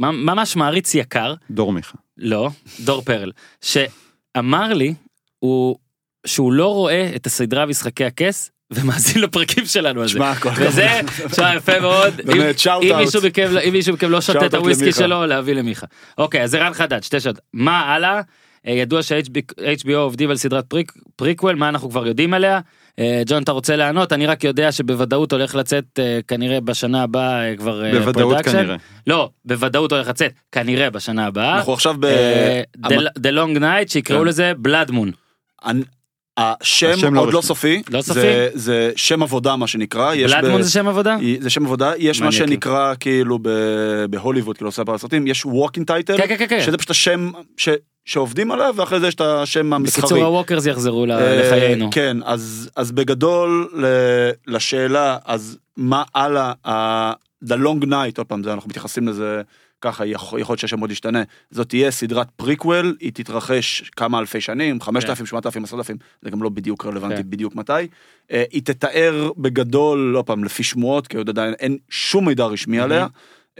[0.00, 1.98] ממש מעריץ יקר דור מיכה.
[2.16, 2.50] לא,
[2.80, 4.94] דור פרל, שאמר לי
[5.38, 5.76] הוא,
[6.26, 10.18] שהוא לא רואה את הסדרה משחקי הכס ומאזין לפרקים שלנו על זה.
[10.56, 10.88] וזה,
[11.30, 12.14] תשמע, יפה מאוד.
[12.24, 12.98] באמת, אם- שאוט אם.
[13.72, 14.92] מישהו מכם- לא שותה את הוויסקי.
[14.92, 15.86] שלו, להביא למיכה.
[16.18, 17.38] אוקיי, אז ערן חדד, שתי שאלות.
[17.52, 18.20] מה הלאה?
[18.66, 22.60] אה, ידוע ש-HBO עובדים על סדרת preq- prequel, מה אנחנו כבר יודעים עליה?
[22.98, 24.12] אה, ג'ון, אתה רוצה לענות?
[24.12, 28.50] אני רק יודע שבוודאות הולך לצאת אה, כנראה בשנה הבאה אה, כבר אה, בוודאות production.
[28.52, 28.76] כנראה.
[29.06, 31.56] לא, בוודאות הולך לצאת, כנראה בשנה הבאה.
[31.56, 32.06] אנחנו עכשיו ב...
[32.86, 34.26] The- The Long Night שיקראו כן.
[34.26, 35.10] לזה Blood Moon.
[35.64, 35.82] אני-
[36.38, 37.48] השם השם לא עוד לא רשמי.
[37.48, 38.20] סופי, לא סופי?
[38.20, 41.16] זה- זה שם עבודה מה שנקרא, יש Blood ב- זה שם עבודה?
[41.40, 42.46] זה שם עבודה, יש מה מניאקים.
[42.48, 43.48] שנקרא כאילו ב-
[44.10, 46.60] בהוליווד, כאילו עושה בסרטים, יש working title, כן כן כן כן.
[46.66, 47.68] שזה פשוט השם ש-
[48.04, 50.02] שעובדים עליו, ואחרי זה יש את השם המסחרי.
[50.02, 51.88] בקיצור ה-Walkers יחזרו ל- אה, לחיינו.
[51.92, 57.12] כן, אז, אז בגדול ל- לשאלה, אז מה הלאה, ה-
[57.44, 59.42] The Long Night, עוד פעם, זה, אנחנו מתייחסים לזה
[59.80, 61.22] ככה יכול, יכול להיות שהשם עוד ישתנה.
[61.50, 66.48] זאת תהיה סדרת פריקוול, היא תתרחש כמה אלפי שנים, 5,000, 8,000, 10,000, זה גם לא
[66.48, 67.30] בדיוק רלוונטי כן.
[67.30, 67.72] בדיוק מתי.
[68.32, 72.80] אה, היא תתאר בגדול, לא פעם, לפי שמועות, כי עוד עדיין אין שום מידע רשמי
[72.80, 73.06] עליה.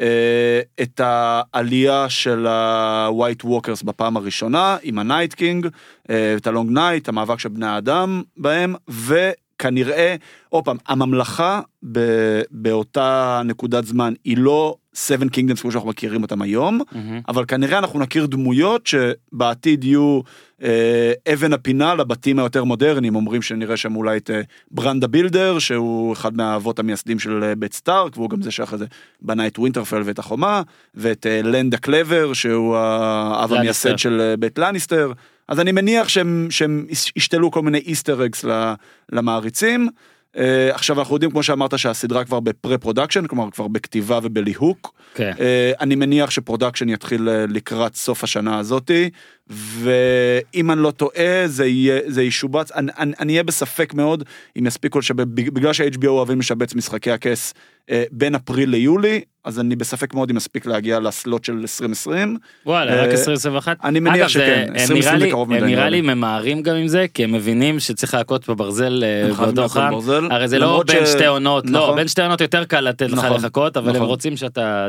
[0.00, 5.68] אה, את העלייה של ה-white walkers בפעם הראשונה עם ה-night king,
[6.10, 10.16] אה, את ה-long night, המאבק של בני האדם בהם, וכנראה,
[10.48, 11.60] עוד פעם, הממלכה
[11.92, 17.20] ב- באותה נקודת זמן היא לא seven kingdoms כמו שאנחנו מכירים אותם היום, מהמם.
[17.28, 20.20] אבל כנראה אנחנו נכיר דמויות שבעתיד יהיו
[20.62, 26.12] אה, אבן הפינה לבתים היותר מודרניים, אומרים שנראה שם אולי את אה, ברנדה בילדר, שהוא
[26.12, 28.86] אחד מהאבות המייסדים של אה, בית סטארק, והוא גם זה שאחרי זה
[29.22, 30.62] בנה את ווינטרפל ואת החומה,
[30.94, 33.52] ואת אה, Lann the Clever, שהוא האב.
[33.52, 35.12] המייסד של אה, בית לניסטר.
[35.48, 38.72] אז אני מניח שהם, שהם יש- ישתלו כל מיני Easter eggs ל-
[39.12, 39.88] למעריצים.
[40.36, 45.32] אה, עכשיו אנחנו יודעים כמו שאמרת שהסדרה כבר ב-pre-production כלומר כבר בכתיבה ובליהוק כן.
[45.40, 49.10] אה, אני מניח ש-production יתחיל אה, לקראת סוף השנה הזאתי,
[49.50, 54.24] ואם אני לא טועה זה יהיה, זה ישובץ, אני, אני, אני אהיה בספק מאוד
[54.58, 57.54] אם יספיקו, שבגלל שה-HBO אוהבים לשבץ משחקי הכס
[57.90, 62.36] אה, בין אפריל ליולי, אז אני בספק מאוד אם יספיק להגיע לסלוט של 2020.
[62.66, 63.76] וואלה, אה, רק 2021?
[63.84, 66.00] אני מניח אגב, שכן, זה- הם 2020 נראה זה קרוב הם מדי, נראה לי.
[66.00, 70.04] ממהרים גם עם זה, כי הם מבינים שצריך להכות בברזל אה, הם חייבים בעודו להכות
[70.04, 70.28] חם.
[70.30, 71.96] הרי זה לא בין ש- שתי עונות, לא, נכון.
[71.96, 74.08] בין שתי עונות יותר קל לתת לך נכון, לחכות, אבל הם נכון.
[74.08, 74.88] רוצים שאתה...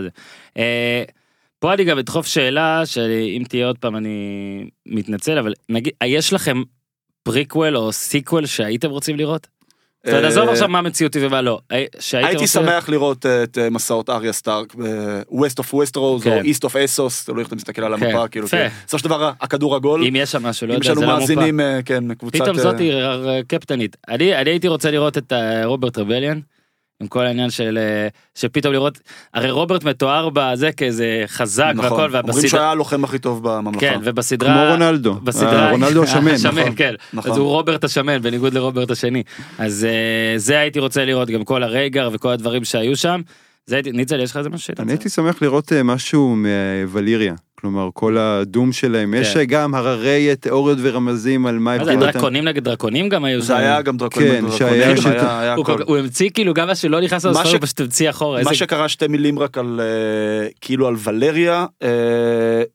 [0.57, 1.03] אה,
[1.61, 4.17] פה אני גם אדחוף שאלה, שאם תהיה עוד פעם אני
[4.85, 6.61] מתנצל, אבל נגיד, יש לכם
[7.23, 9.47] פריקוול או sequel שהייתם רוצים לראות?
[10.05, 11.59] זאת אומרת, אה, עזוב עכשיו מה מציאותי ומה לא.
[11.71, 16.41] אה, הייתי שמח לראות אה, את מסעות אריה סטארק ב-West of Westeros או כן.
[16.45, 18.47] East of Essos, תלוי איך אתה מסתכל על כן, המפה, כאילו.
[18.47, 18.67] כן.
[18.85, 21.11] בסופו של דבר הכדור עגול, אם יש שם משהו, לא אם יודע, יש זה לנו
[21.11, 21.35] לא מופע.
[21.35, 22.41] מאזינים, אה, כן, קבוצת...
[22.41, 23.97] פתאום זאתי אה, קפטנית.
[24.07, 25.33] אני הייתי רוצה לראות את
[25.65, 26.39] רוברט Rebellion.
[27.01, 28.99] עם כל העניין של אה, שפתאום לראות
[29.33, 33.43] הרי רוברט מתואר בזה כאיזה חזק נכון, והכל אומרים שהוא ובסדרה היה הלוחם הכי טוב
[33.43, 33.79] בממלכה.
[33.79, 35.13] כן ובסדרה כמו רונלדו.
[35.13, 36.73] בסדרה אה, רונלדו השמן, השמן נכון.
[36.75, 37.31] כן נכון.
[37.31, 39.23] אז הוא רוברט השמן בניגוד לרוברט השני
[39.57, 43.21] אז אה, זה הייתי רוצה לראות גם כל הרייגר וכל הדברים שהיו שם.
[43.65, 44.67] זה הייתי ניצל יש לך איזה משהו?
[44.67, 44.91] שאתה אני?
[44.91, 47.33] הייתי שמח לראות משהו מווליריה.
[47.61, 49.13] כלומר, כל הדום שלהם.
[49.13, 49.43] יש כן.
[49.43, 52.11] גם הררי תיאוריות ורמזים על מה הבדיל אותם.
[52.11, 53.57] דרקונים נגד דרקונים גם היו זה.
[53.57, 57.25] היה גם דרקונים, כן, דרקונים, שהיה היה- היה הוא המציא כאילו גם מה שלא נכנס
[57.25, 58.43] לספר הוא פשוט המציא אחורה.
[58.43, 61.87] מה שקרה שתי מילים רק על אה, כאילו על ולריה אה,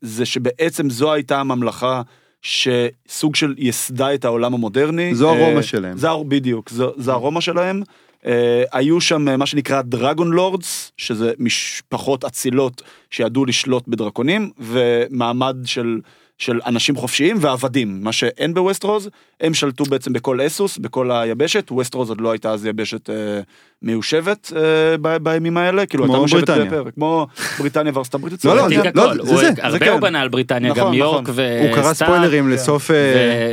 [0.01, 2.03] זה שבעצם זו הייתה הממלכה
[2.43, 5.15] שסוג של יסדה את העולם המודרני.
[5.15, 5.97] זו הרומא אה, שלהם.
[5.99, 7.83] זה בדיוק זו, זה הרומא שלהם.
[8.27, 15.57] אה, היו שם אה, מה שנקרא דרגון לורדס שזה משפחות אצילות שידעו לשלוט בדרקונים ומעמד
[15.65, 16.01] של.
[16.39, 19.11] של אנשים חופשיים ועבדים מה שאין בווסטרוז
[19.41, 23.41] הם שלטו בעצם בכל אסוס בכל היבשת ווסטרוז עוד לא הייתה אז יבשת אה,
[23.83, 24.61] מיושבת אה,
[25.01, 26.65] ב- בימים האלה כאילו מיושבת בריטניה.
[26.71, 27.27] בפרק, כמו
[27.59, 28.79] בריטניה וארצות הברית לא, לא, העתיק
[29.25, 29.93] זה- זה הרבה כן.
[29.93, 31.35] הוא בנה על בריטניה, נכון, גם יורק נכון.
[31.35, 31.69] וסטארק.
[31.77, 32.91] הוא קרא ספוילרים לסוף...
[32.91, 32.97] אה,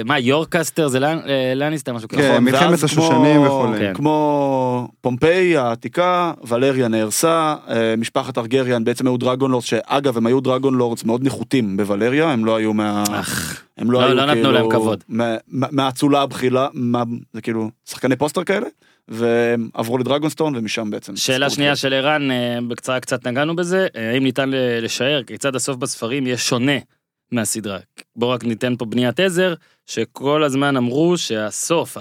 [0.06, 1.14] ומה יורקסטר זה אה,
[1.56, 2.22] לניסטר משהו כזה.
[2.22, 3.80] כן, נכון, מלחמת השושנים כמו- וכולי.
[3.80, 3.94] כן.
[3.94, 7.56] כמו פומפיי העתיקה, ולריה נהרסה,
[7.98, 12.46] משפחת ארגריאן בעצם היו דרגון לורדס, שאגב הם היו דרגון לורדס מאוד נחותים בוולריה, הם
[12.46, 13.04] לא היו מה...
[13.78, 14.52] הם לא לא- לא נתנו כאילו...
[14.52, 15.04] להם כבוד.
[15.10, 18.68] מה- מה- מהאצולה הבכילה, מה- זה כאילו שחקני פוסטר כאלה,
[19.08, 21.16] והם עברו לדרגונסטון ומשם בעצם.
[21.16, 21.76] שאלה שנייה.
[21.76, 24.50] של ערן, אה, בקצרה קצת נגענו בזה, אה, האם ניתן
[24.82, 26.78] לשער כיצד הסוף בספרים יהיה שונה
[27.32, 27.80] מהסדרה?
[28.16, 29.54] בואו רק ניתן פה בניית עזר,
[29.86, 31.98] שכל הזמן אמרו שהסוף,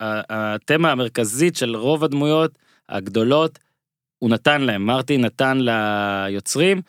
[0.00, 2.58] התמה המרכזית של רוב הדמויות
[2.88, 3.58] הגדולות,
[4.18, 6.82] הוא נתן להם, מרטי נתן ליוצרים.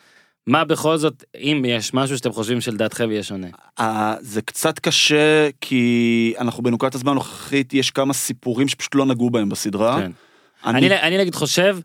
[0.46, 3.46] מה בכל זאת, אם יש משהו שאתם חושבים שלדעתכם יהיה שונה?
[3.80, 9.30] אה, זה קצת קשה, כי אנחנו בנקודת הזמן הנוכחית, יש כמה סיפורים שפשוט לא נגעו
[9.30, 10.00] בהם בסדרה.
[10.00, 10.10] כן.
[10.64, 11.78] אני, אני נגיד חושב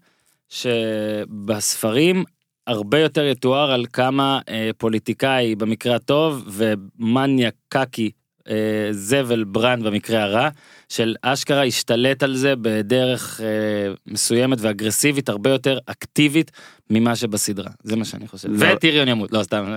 [0.50, 2.24] שבספרים
[2.68, 8.12] הרבה יותר יתואר על כמה אה, פוליטיקאי במקרה הטוב ומניה קקי
[8.50, 10.50] אה, זבל ברנד במקרה הרע
[10.90, 16.52] של אשכרה השתלט על זה בדרך אה, מסוימת ואגרסיבית הרבה יותר אקטיבית
[16.90, 18.74] ממה שבסדרה זה מה שאני חושב לא.
[18.74, 19.76] וטיריון ימות לא סתם.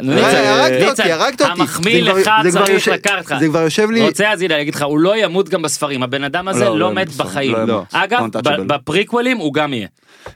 [0.00, 1.52] ניצן, הרגת אותי, ניצן, הרגת אותי.
[1.52, 3.34] המחמיא לך צריך לקחת לך.
[3.40, 4.02] זה כבר יושב לי...
[4.02, 6.70] רוצה אז הנה אני אגיד לך הוא לא ימות גם בספרים הבן אדם הזה לא,
[6.70, 7.82] לא לא מת בחיים לא.
[7.92, 8.26] אגב
[8.66, 9.88] ב prequels הוא גם יהיה.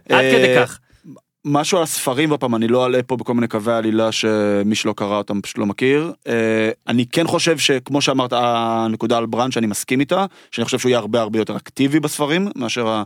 [0.08, 0.78] עד אה, כדי כך.
[1.44, 5.16] משהו על הספרים, והפעם אני לא אעלה פה בכל מיני קווי עלילה שמי שלא קרא
[5.16, 6.12] אותם פשוט לא מכיר.
[6.26, 10.90] אה, אני כן חושב שכמו שאמרת, הנקודה על ברנד שאני מסכים איתה, שאני חושב שהוא
[10.90, 13.03] יהיה הרבה הרבה יותר אקטיבי בספרים, מאשר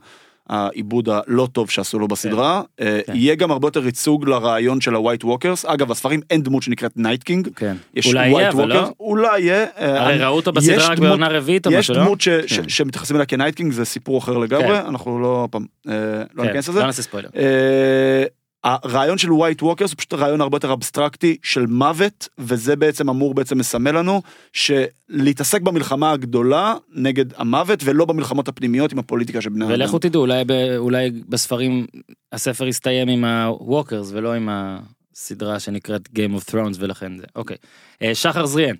[0.48, 2.62] העיבוד הלא טוב שעשו לו בסדרה.
[2.80, 3.12] אה, כן.
[3.16, 5.66] יהיה גם הרבה יותר ייצוג לרעיון של ה-white walkers.
[5.66, 7.48] אגב, בספרים אין דמות שנקראת Night King.
[7.56, 7.76] כן.
[7.94, 8.68] יש אולי יהיה, אבל.
[8.68, 8.88] לא.
[9.00, 9.66] אולי יהיה.
[9.78, 12.04] אה, הרי ראו אותו יש בסדרה רק בעונה רביעית או יש משהו, לא?
[12.04, 12.68] דמות ש- ש- כן.
[12.68, 15.92] שמתייחסים אליה כ Night King זה סיפור אחר לגמרי, אנחנו לא, פעם, אה,
[16.34, 16.80] לא כן, ניכנס לזה.
[16.80, 17.28] לא נעשה ספוילר.
[17.36, 18.24] אה,
[18.64, 23.34] הרעיון של white walkers הוא פשוט רעיון הרבה יותר אבסטרקטי של מוות, וזה בעצם אמור
[23.34, 24.22] בעצם לסמל לנו
[24.52, 29.74] שלהתעסק במלחמה הגדולה נגד המוות ולא במלחמות הפנימיות עם הפוליטיקה של בני האדם.
[29.74, 31.86] ולכו תדעו, אולי, ב, אולי בספרים
[32.32, 37.24] הספר יסתיים עם ה walkers ולא עם הסדרה שנקראת Game of Thrones ולכן זה.
[37.36, 37.56] אוקיי.
[38.02, 38.74] אה, שחר זריאן,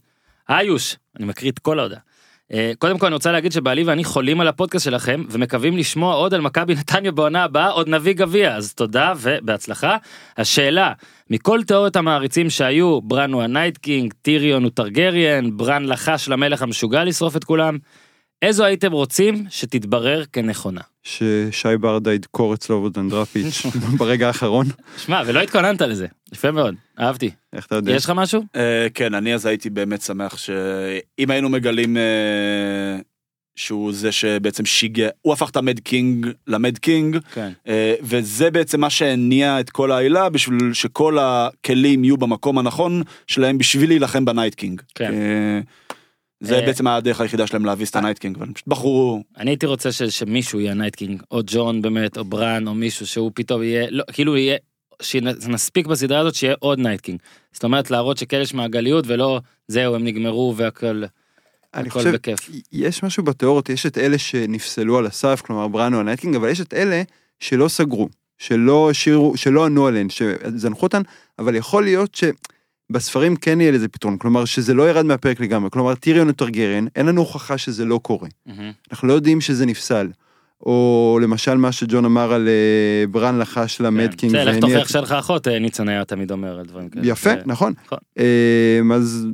[0.48, 2.00] היוש, אני מקריא את כל ההודעה.
[2.52, 6.34] אה, קודם כל אני רוצה להגיד שבעלי ואני חולים על הפודקאסט שלכם ומקווים לשמוע עוד
[6.34, 9.96] על מכבי נתניה בעונה הבאה עוד נביא גביע אז תודה ובהצלחה.
[10.36, 10.92] השאלה
[11.30, 17.04] מכל תיאוריות המעריצים שהיו ברן הוא הנייט קינג טיריון הוא טרגריאן ברן לחש למלך המשוגע
[17.04, 17.78] לשרוף את כולם.
[18.44, 20.80] איזו הייתם רוצים שתתברר כנכונה.
[21.02, 23.62] ששי ברדה ידקור אצלו וודנדרפיץ'
[23.98, 24.66] ברגע האחרון.
[24.98, 27.92] שמע ולא התכוננת לזה יפה מאוד אהבתי איך אתה יודע?
[27.92, 28.42] יש לך משהו?
[28.56, 32.02] אה, כן, אני אז הייתי באמת שמח שאם היינו מגלים אה,
[33.56, 37.50] שהוא זה שבעצם שיגע, הוא הפך את המד קינג למד קינג, כן.
[37.68, 43.58] אה, וזה בעצם מה שהניע את כל העילה בשביל שכל הכלים יהיו במקום הנכון שלהם
[43.58, 44.82] בשביל להילחם בנייט קינג.
[44.94, 45.12] כן.
[46.44, 49.50] זה אה, בעצם הדרך היחידה שלהם להביס את ה Night King, והם פשוט בחרו, אני
[49.50, 53.30] הייתי רוצה ש, שמישהו יהיה Night King או ג'ון באמת או ברן או מישהו שהוא
[53.34, 54.56] פתאום יהיה לא כאילו יהיה
[55.02, 57.18] שנספיק בסדרה הזאת שיהיה עוד Night King.
[57.52, 61.02] זאת אומרת להראות שכן יש מעגליות ולא זהו הם נגמרו והכל
[61.74, 62.50] אני הכל חושב, בכיף.
[62.72, 66.36] יש משהו בתיאוריות, יש את אלה שנפסלו על הסף, כלומר ברן הוא ה Night King,
[66.36, 67.02] אבל יש את אלה
[67.40, 71.02] שלא סגרו, שלא השאירו, שלא ענו עליהן, שזנחו אותן,
[71.38, 72.14] אבל יכול להיות
[72.92, 77.06] שבספרים כן יהיה לזה פתרון, כלומר שזה לא ירד מהפרק לגמרי, כלומר טיריון וטרגריאן, אין
[77.06, 78.72] לנו הוכחה שזה לא קורה, מהמם.
[78.90, 80.08] אנחנו לא יודעים שזה נפסל.
[80.66, 84.32] או למשל מה שג'ון אמר על אה, ברן לחש למדקינג.
[84.32, 84.44] כן.
[84.44, 87.06] זה, לך תוכיח את- שאין לך אחות אה, ניצן היה תמיד אומר על דברים כאלה.
[87.06, 87.72] יפה, זה- נכון.
[87.86, 87.98] נכון.
[88.18, 89.26] אה, אז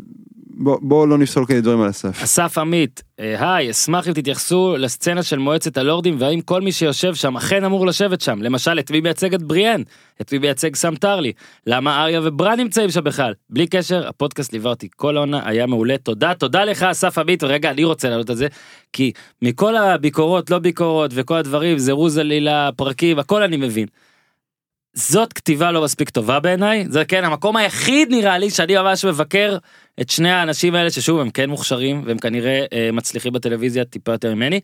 [0.62, 2.23] בוא בוא לא נפסול כאלה דברים על הסף.
[2.23, 7.14] אסף עמית, אה, היי, אשמח אם תתייחסו לסצנה של מועצת הלורדים והאם כל מי שיושב
[7.14, 8.42] שם אכן אמור לשבת שם.
[8.42, 9.83] למשל, את מי מייצג את בריאן?
[10.20, 11.33] את מי מייצג סם טרלי?
[11.66, 13.35] למה אריה וברן נמצאים שם בכלל?
[13.51, 15.99] בלי קשר, הפודקאסט ליווה אותי כל העונה, היה מעולה.
[15.99, 18.46] תודה, תודה לך אסף עמית, ורגע, אני רוצה לעלות על זה,
[18.92, 23.87] כי מכל הביקורות, לא ביקורות וכל הדברים, זירוז עלילה, פרקים, הכל אני מבין.
[24.94, 29.57] זאת כתיבה לא מספיק טובה בעיניי, זה כן המקום היחיד נראה לי שאני ממש מבקר
[30.00, 34.35] את שני האנשים האלה ששוב הם כן מוכשרים והם כנראה אה, מצליחים בטלוויזיה טיפה יותר
[34.35, 34.61] ממני.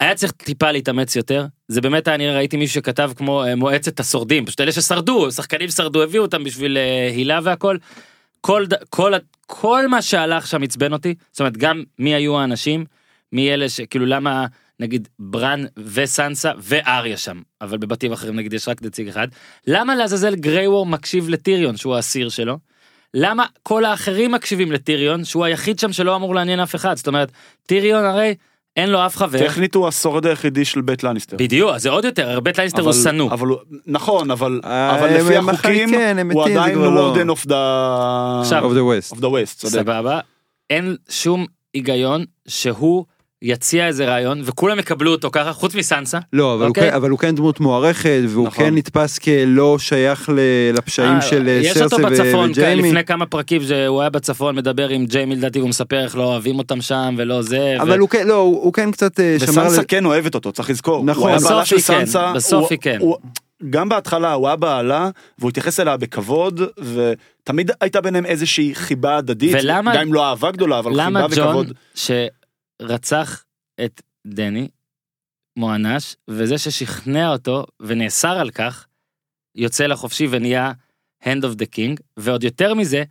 [0.00, 4.46] היה צריך טיפה להתאמץ יותר זה באמת נראה ראיתי מישהו שכתב כמו אה, מועצת השורדים
[4.46, 7.76] פשוט אלה ששרדו שחקנים שרדו הביאו אותם בשביל אה, הילה והכל.
[8.40, 12.84] כל כל ה- כל מה שהלך שם עצבן אותי זאת אומרת גם מי היו האנשים
[13.32, 14.46] מי אלה שכאילו למה
[14.80, 19.28] נגיד ברן וסנסה ואריה שם אבל בבתים אחרים נגיד יש רק נציג אחד
[19.66, 22.58] למה לעזאזל גרייוור מקשיב לטיריון שהוא האסיר שלו.
[23.14, 27.32] למה כל האחרים מקשיבים לטיריון שהוא היחיד שם שלא אמור לעניין אף אחד זאת אומרת
[27.66, 28.34] טיריון הרי
[28.76, 31.36] אין לו אף חבר טכנית הוא השורד היחידי של בית לניסטר.
[31.36, 33.48] בדיוק זה עוד יותר בית לניסטר הוא שנוא אבל
[33.86, 38.42] נכון, אבל אה, אבל לפי החוקים כן, הוא עדיין וורדן אוף דה
[39.44, 39.72] צודק.
[39.72, 40.20] סבבה
[40.70, 43.04] אין שום היגיון שהוא
[43.44, 46.18] יציע איזה רעיון וכולם יקבלו אותו ככה חוץ מסנסה.
[46.32, 46.82] לא, אבל, אוקיי.
[46.84, 48.64] הוא, כן, אבל הוא כן דמות מוערכת, והוא נכון.
[48.64, 50.38] כן נתפס כלא שייך ל-
[50.78, 52.88] לפשעים אה, של אה, יש סרסי אותו ו- בצפון כן, וג'יימי.
[52.88, 56.58] לפני כמה פרקים שהוא היה בצפון מדבר עם ג'יימי לדעתי הוא מספר איך לא אוהבים
[56.58, 57.74] אותם שם ולא זה.
[57.80, 59.48] אבל הוא כן, לא, הוא, הוא כן קצת אה, שמר...
[59.48, 61.04] וסנסה ל- כן אוהבת אותו, צריך לזכור.
[61.04, 61.32] נכון.
[61.36, 62.96] בסוף היא כן, סנסה, בסוף הוא- היא כן.
[63.00, 63.16] הוא-
[63.70, 69.56] גם בהתחלה הוא היה בעלה, והוא התייחס אליה בכבוד, ותמיד הייתה ביניהם איזושהי חיבה הדדית,
[69.62, 71.66] ולמה- גם אם לא אהבה גדולה, אבל למה חיבה ג'ון
[72.82, 73.44] שרצח
[73.84, 74.68] את דני
[75.56, 78.86] מואנש וזה ששכנע אותו ונאסר על כך
[79.54, 80.72] יוצא לחופשי ונהיה
[81.24, 83.04] hand of the king ועוד יותר מזה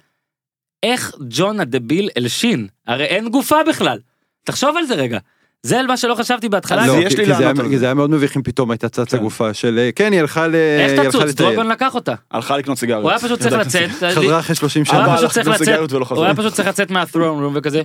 [0.84, 3.99] איך ג'ון הדביל הלשין הרי אין גופה בכלל
[4.43, 5.19] תחשוב על זה רגע
[5.63, 7.79] זה על מה שלא חשבתי בהתחלה לא, יש לי זה, לענות על כי זה.
[7.79, 9.23] זה היה מאוד מביך אם פתאום הייתה צצה כן.
[9.23, 10.55] גופה של אה, כן היא הלכה ל...
[10.55, 11.31] איך תצוץ.
[11.31, 13.03] דרוגון לקח אותה הלכה לקנות סיגריות.
[13.03, 15.27] הוא היה פשוט צריך לצאת חזרה אחרי 30 הוא היה אבא
[15.63, 15.77] שנה.
[16.10, 16.23] הוא.
[16.23, 17.81] היה פשוט צריך לצאת מהת'רון רום וכזה.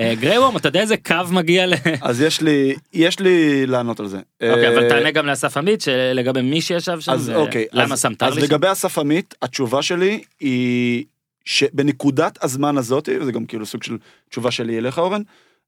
[0.00, 1.74] אה, גריי וורם אתה יודע איזה קו מגיע ל...
[2.02, 4.18] אז יש לי, יש לי לענות על זה.
[4.42, 8.00] אוקיי אבל אה, תענה גם לאסף עמית שלגבי מי שישב שם אז אוקיי, למה אז-
[8.00, 8.38] שם אז.
[8.38, 11.04] לגבי אסף עמית, התשובה שלי היא
[11.44, 13.96] שבנקודת הזמן הזאתי, וזה גם כאילו סוג של
[14.30, 15.22] תשובה שלי אליך אורן,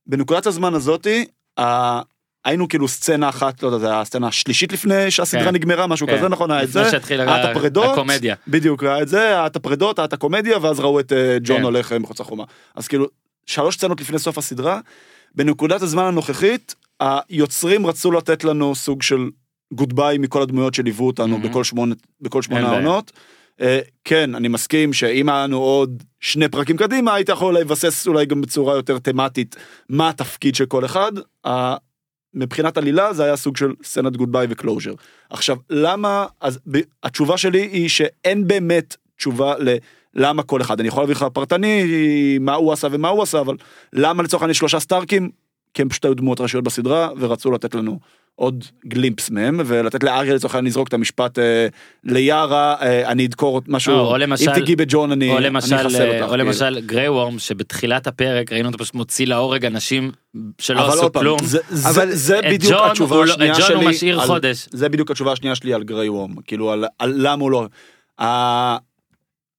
[0.07, 1.25] בנקודת הזמן הזאתי,
[1.61, 2.01] ה-
[2.44, 5.55] היינו כאילו סצנה אחת, לא יודע, זה היה הסצנה השלישית לפני שהסדרה כן.
[5.55, 6.16] נגמרה, משהו כן.
[6.18, 6.51] כזה, נכון?
[6.51, 8.35] היה את זה, היה את הפרדות, הקומדיה.
[8.49, 11.57] בדיוק, היה את זה, היה את הפרדות, היה את הקומדיה, ואז ראו את אה, ג'ון
[11.57, 11.62] כן.
[11.62, 12.44] הולך מחוץ לחומה.
[12.75, 13.07] אז כאילו,
[13.47, 14.81] שלוש סצנות לפני סוף הסדרה,
[15.35, 19.31] בנקודת הזמן הנוכחית, היוצרים רצו לתת לנו סוג של
[19.73, 21.51] goodbye מכל הדמויות שליוו אותנו מהמם.
[21.51, 22.69] בכל שמונה, בכל שמונה.
[22.69, 23.13] העונות.
[23.61, 28.27] אה, כן, אני מסכים שאם היה לנו עוד שני פרקים קדימה, היית יכול לבסס אולי
[28.27, 29.57] גם בצורה יותר תמטית
[29.89, 31.13] מה התפקיד של כל אחד.
[32.35, 34.93] מבחינת עלילה זה היה סוג של סצנת goodbye ו closure.
[35.31, 39.77] עכשיו, למה, אז ב, התשובה שלי היא שאין באמת תשובה ל...
[40.16, 41.85] למה כל אחד, אני יכול להביא לך פרטני,
[42.40, 43.57] מה הוא עשה ומה הוא עשה, אבל
[43.92, 45.31] למה לצורך העניין שלושה סטארקים?
[45.74, 47.98] כי הם פשוט היו דמויות ראשיות בסדרה, ורצו לתת לנו
[48.37, 51.66] עוד גלימפס מהם, ולתת לאריה לצורך העניין לזרוק את המשפט אה,
[52.05, 56.03] ליארה, אה, אני אדקור משהו, או למשל- אם תגיעי בג'ון אני או אני למשל, אחסל
[56.03, 56.31] אה, אותך.
[56.33, 60.11] או למשל גריי וורם שבתחילת הפרק ראינו אותו פשוט מוציא להורג אנשים
[60.59, 61.38] שלא אבל עשו כלום.
[61.42, 63.68] זה, זה, אבל זה את בדיוק ג'ון התשובה הוא לא- השנייה את שלי.
[63.74, 64.68] ג'ון הוא משאיר על- חודש.
[64.72, 67.66] זה בדיוק התשובה השנייה שלי על גריי וורם, כאילו על, על למה הוא לא...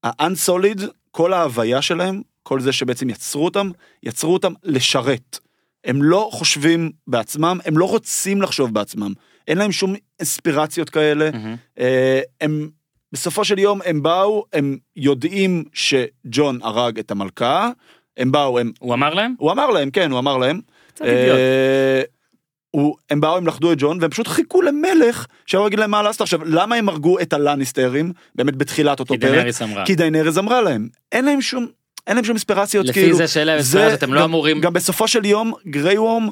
[0.05, 3.69] ה- ה-unsoliד, כל ההוויה שלהם, כל זה שבעצם יצרו אותם,
[4.03, 5.39] יצרו אותם לשרת.
[5.83, 9.13] הם לא חושבים בעצמם, הם לא רוצים לחשוב בעצמם.
[9.47, 11.29] אין להם שום אספירציות כאלה.
[11.79, 12.69] אה, הם,
[13.11, 17.69] בסופו של יום הם באו, הם יודעים שג'ון הרג את המלכה,
[18.17, 19.35] הם באו, הם הוא אמר להם?
[19.37, 20.61] הוא אמר להם, כן, הוא אמר להם.
[20.93, 21.37] קצת אידיוט.
[22.75, 26.01] הוא, הם באו, הם לכדו את ג'ון, והם פשוט חיכו למלך שיבוא להגיד להם מה
[26.03, 26.21] לעשות.
[26.21, 29.45] עכשיו, למה הם הרגו את הלניסטרים, באמת בתחילת אותו כי פרק?
[29.85, 30.87] כי דיינרז אמרה להם.
[31.11, 31.67] אין להם שום,
[32.07, 33.17] אין להם שום אספירציות, לפי כאילו.
[33.17, 36.29] זה שאלה האספירציות, אתם לא גם- אמורים- גם בסופו של יום, גריי וורם,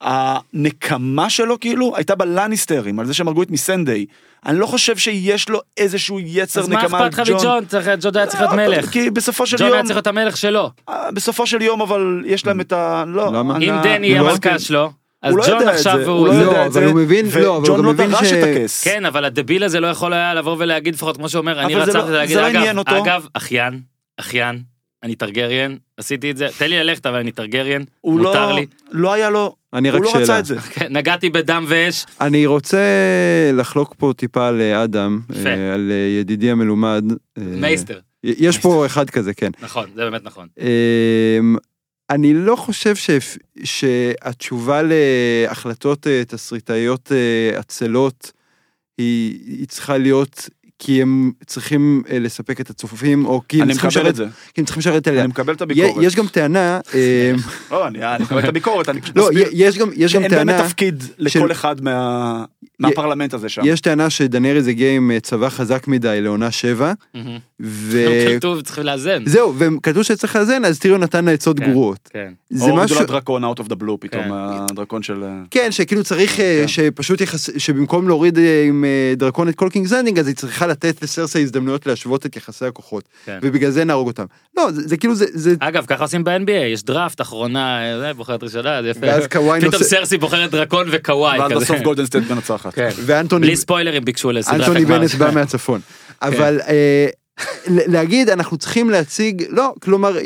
[0.00, 4.06] הנקמה שלו כאילו הייתה בלניסטרים, על זה שהם הרגו את מיסנדיי.
[4.46, 7.36] אני לא חושב שיש לו איזשהו יצר אז מה נקמה על אכפת לך ג'ון.
[7.40, 7.64] מג'ון?
[7.64, 8.90] צריך- ג'ון היה צריך להיות אה, מלך.
[8.90, 10.70] כי בסופו של ג'ון יום, היה צריך להיות המלך שלו.
[10.88, 13.04] אה, בסופו של יום אבל יש להם את ה...
[13.06, 13.40] לא.
[13.40, 14.92] אם דני לא, המלכה שלו,
[15.24, 16.18] אז הוא לא ג'ון עכשיו זה, הוא...
[16.18, 18.26] הוא לא לא, יודע את אבל זה, הוא מבין- לא, אבל הוא לא מבין דרש
[18.30, 18.84] ש- את הכס.
[18.84, 22.10] כן, אבל הדביל הזה לא יכול היה לבוא ולהגיד לפחות כמו שאומר, אני אבל רצחתי
[22.10, 22.88] לא- להגיד, זה לא אגב.
[22.88, 23.80] אגב, אחיין,
[24.20, 24.62] אחיין,
[25.02, 28.66] אני טרגריאן, עשיתי את זה, תן לי ללכת אבל אני טרגריאן, הוא מותר לא, לי.
[28.92, 30.38] לא היה לו, אני הוא רק לא רצה.
[30.38, 30.58] את זה.
[30.60, 32.78] כן, נגעתי בדם ואש, אני רוצה
[33.52, 35.48] לחלוק פה טיפה על אדם, יפה.
[35.48, 37.04] אה, על אה, ידידי המלומד.
[37.38, 39.50] אה, מייסטר, יש פה אחד כזה, כן.
[39.62, 40.46] נכון, זה באמת נכון.
[42.10, 43.10] אני לא חושב ש...
[43.64, 48.32] שהתשובה להחלטות אה, תסריטאיות אה, עצלות
[48.98, 50.48] היא, היא צריכה להיות
[50.84, 54.16] כי הם צריכים אה, לספק את הצופים או כי הם אני צריכים מקבל לשרת, את
[54.16, 55.20] זה, כי הם צריכים לשרת עליה.
[55.20, 56.04] אני מקבל את הביקורת.
[56.04, 57.00] יש גם טענה, אמ,
[57.70, 60.30] לא, אני אני מקבל את הביקורת, אני פשוט לא, מסביר יש גם, יש גם שאין
[60.30, 62.44] באמת טענה, תפקיד לכל אחד מה-
[62.78, 63.62] מהפרלמנט הזה שם.
[63.64, 67.38] יש טענה שדנאריס הגיע עם אה, צבא חזק מדי לעונה 7, מהמם.
[67.60, 68.06] ו...
[68.36, 69.22] כתוב, צריכים לאזן.
[69.26, 71.70] זהו, והם כתבו שצריך לאזן, אז טיריון נתן לה עצות כן.
[71.70, 72.08] גרועות.
[72.12, 72.32] כן.
[72.50, 72.96] זה או משהו...
[72.96, 74.30] גדול הדרקון out of the blue פתאום, כן.
[74.32, 75.24] הדרקון של...
[75.50, 76.68] כן, שכאילו צריך אה, כן.
[76.68, 77.50] שפשוט יחס...
[77.58, 81.38] שבמקום להוריד אה, עם אה, דרקון את כל קינג זנדינג, אז היא צריכה לתת לסרסה
[81.38, 83.04] הזדמנויות להשוות את יחסי הכוחות.
[83.26, 83.38] כן.
[83.42, 84.24] ובגלל זה נהרוג אותם.
[84.56, 85.26] לא, זה, זה כאילו זה...
[85.32, 85.54] זה...
[85.60, 89.00] אגב, ככה עושים ב-NBA, יש דראפט, אחרונה, זה, בוחרת ראשונה, זה יפה.
[89.02, 91.60] ואז קוואי פתאום נושא- סרסי בוחרת דרקון וקוואי ואז כזה.
[91.64, 92.74] בסוף גולדן סטייט מנצחת.
[92.74, 92.88] כן.
[93.06, 94.84] ואנטוני בלי ספוילרים ביקשו לסדרת אנטוני.
[94.84, 95.80] בנט בא מהצפון.
[96.22, 97.06] אבל אה,
[97.66, 100.16] ל- להגיד, אנחנו צריכים להציג, לא, כלומר,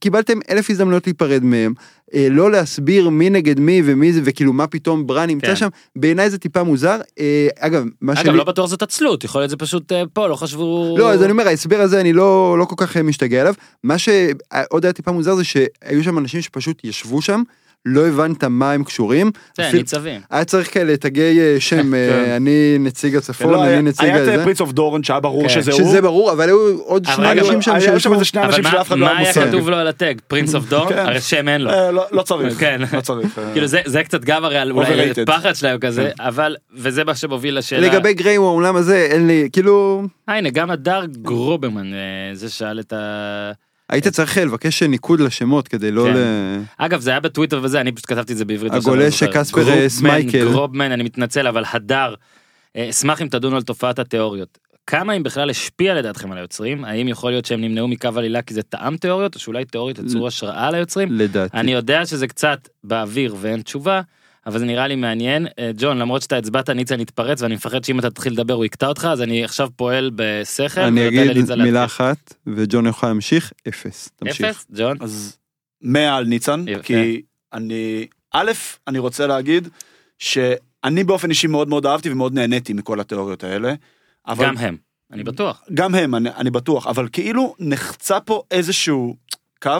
[0.00, 1.74] קיבלתם אלף הזדמנויות להיפרד מהם,
[2.14, 5.56] אה, לא להסביר מי נגד מי ומי זה, וכאילו מה פתאום ברן נמצא כן.
[5.56, 7.00] שם, בעיניי זה טיפה מוזר.
[7.18, 8.36] אה, אגב, מה אגב, שלי...
[8.36, 10.94] לא בטוח זאת עצלות, יכול להיות זה פשוט אה, פה, לא חשבו...
[10.98, 13.54] לא, אז אני אומר, ההסבר הזה אני לא, לא כל כך אה, משתגע עליו.
[13.82, 17.42] מה שעוד היה טיפה מוזר זה שהיו שם אנשים שפשוט ישבו שם,
[17.86, 19.30] לא הבנת מה הם קשורים.
[19.56, 20.20] זה, אפילו- ניצבים.
[20.30, 22.30] היה צריך כאלה תגי אה, שם, אה, כן.
[22.30, 24.42] אני נציג הצפון, לא, אני היה- נציג היה את הזה.
[24.44, 25.48] פרינס אוף דורן שהיה ברור כן.
[25.48, 25.80] שזה הוא.
[25.80, 28.12] שזה ברור, אבל היו עוד שני אנשים שם היה שם.
[28.12, 29.48] איזה שני אנשים מה- שאף אחד לא מה היה היה מושג.
[29.48, 30.14] כתוב לו על הטג?
[30.26, 30.88] prince of דורן?
[30.88, 30.98] כן.
[30.98, 31.70] הרי שם אין לו.
[31.70, 32.60] אה, לא- לא צריך.
[32.60, 32.80] כן.
[32.92, 33.38] לא צריך.
[33.38, 33.52] אה.
[33.52, 35.14] כאילו זה זה קצת גם הרי על אולי.
[35.26, 37.88] פחד שלהם כזה, אבל, וזה מה שמוביל לשאלה.
[37.88, 41.98] לגבי גריי וורם, למה זה, אין לי, כאילו, אה, הנה, גם הדר גרוברמן, אה,
[42.34, 43.52] זה שאל את ה...
[43.88, 46.16] היית צריך לבקש ניקוד לשמות כדי לא כן.
[46.16, 46.62] ל...
[46.76, 48.72] אגב, זה היה בטוויטר וזה, אני פשוט כתבתי את זה בעברית.
[48.72, 48.78] אה,
[49.64, 50.50] גרובמן, סמייקל.
[50.50, 52.14] גרובמן, אני מתנצל, אבל הדר,
[52.76, 54.58] אה, אשמח אם תדונו על תופעת התיאוריות.
[54.86, 56.84] כמה אם בכלל השפיע לדעתכם על היוצרים?
[56.84, 60.26] האם יכול להיות שהם נמנעו מקו עלילה כי זה תאם תיאוריות, או שאולי תיאוריות יצרו
[60.26, 61.08] השראה ליוצרים?
[61.12, 61.56] לדעתי.
[61.56, 64.00] אני יודע שזה קצת באוויר ואין תשובה,
[64.46, 65.46] אבל זה נראה לי מעניין.
[65.58, 68.86] אה, ג'ון, למרות שאתה הצבעת, ניצן יתפרץ, ואני מפחד שאם אתה תתחיל לדבר הוא יקטע
[68.86, 70.80] אותך, אז אני עכשיו פועל בשכל.
[70.80, 71.76] אני אגיד מילה להתחיל.
[71.76, 74.10] אחת, וג'ון יוכל להמשיך, אפס.
[74.16, 74.46] תמשיך.
[74.46, 74.96] אפס, ג'ון?
[75.00, 75.38] אז
[75.82, 76.82] 100 על ניצן, יפה.
[76.82, 77.22] כי
[77.52, 78.52] אני, א',
[78.88, 79.68] אני רוצה להגיד
[80.18, 83.74] שאני באופן אישי מאוד מאוד אהבתי ומאוד נהניתי מכל התיאוריות האלה.
[84.26, 84.76] אבל גם הם,
[85.12, 85.62] אני בטוח.
[85.74, 89.16] גם הם, אני, אני בטוח, אבל כאילו נחצה פה איזשהו
[89.62, 89.78] קו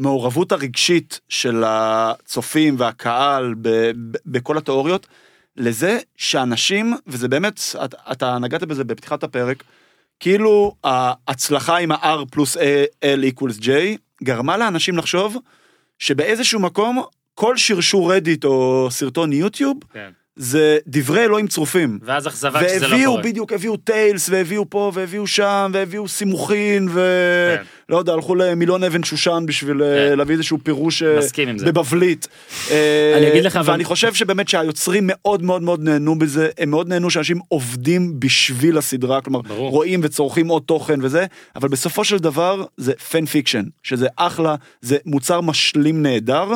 [0.00, 5.06] במעורבות הרגשית של הצופים והקהל ב, ב, בכל התיאוריות,
[5.56, 9.62] לזה שאנשים, וזה באמת, אתה, אתה נגעת בזה בפתיחת הפרק,
[10.20, 12.56] כאילו ההצלחה עם ה-R פלוס
[13.04, 13.68] L equals J
[14.24, 15.36] גרמה לאנשים לחשוב
[15.98, 17.02] שבאיזשהו מקום
[17.34, 20.10] כל שרשור רדיט או סרטון יוטיוב כן.
[20.36, 21.98] זה דברי אלוהים צרופים.
[22.02, 23.22] ואז אכזבה כשזה לא והביאו קורה.
[23.22, 27.62] בדיוק הביאו טיילס והביאו פה והביאו שם והביאו סימוכין כן.
[27.90, 30.18] לא יודע, הלכו למיליון אבן שושן בשביל אה, כן.
[30.18, 31.18] להביא איזשהו פירוש אה.
[31.66, 32.28] בבבלית.
[32.70, 36.88] אה, אני אגיד לך, ואני חושב שבאמת שהיוצרים מאוד מאוד מאוד נהנו בזה, הם מאוד
[36.88, 39.40] נהנו שאנשים עובדים בשביל הסדרה, כלומר.
[39.48, 41.26] רואים וצורכים עוד תוכן וזה,
[41.56, 46.48] אבל בסופו של דבר זה fan fiction, שזה אחלה, זה מוצר משלים נהדר,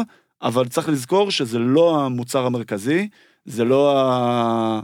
[0.43, 3.09] אבל צריך לזכור שזה לא המוצר המרכזי,
[3.45, 4.81] זה לא ה...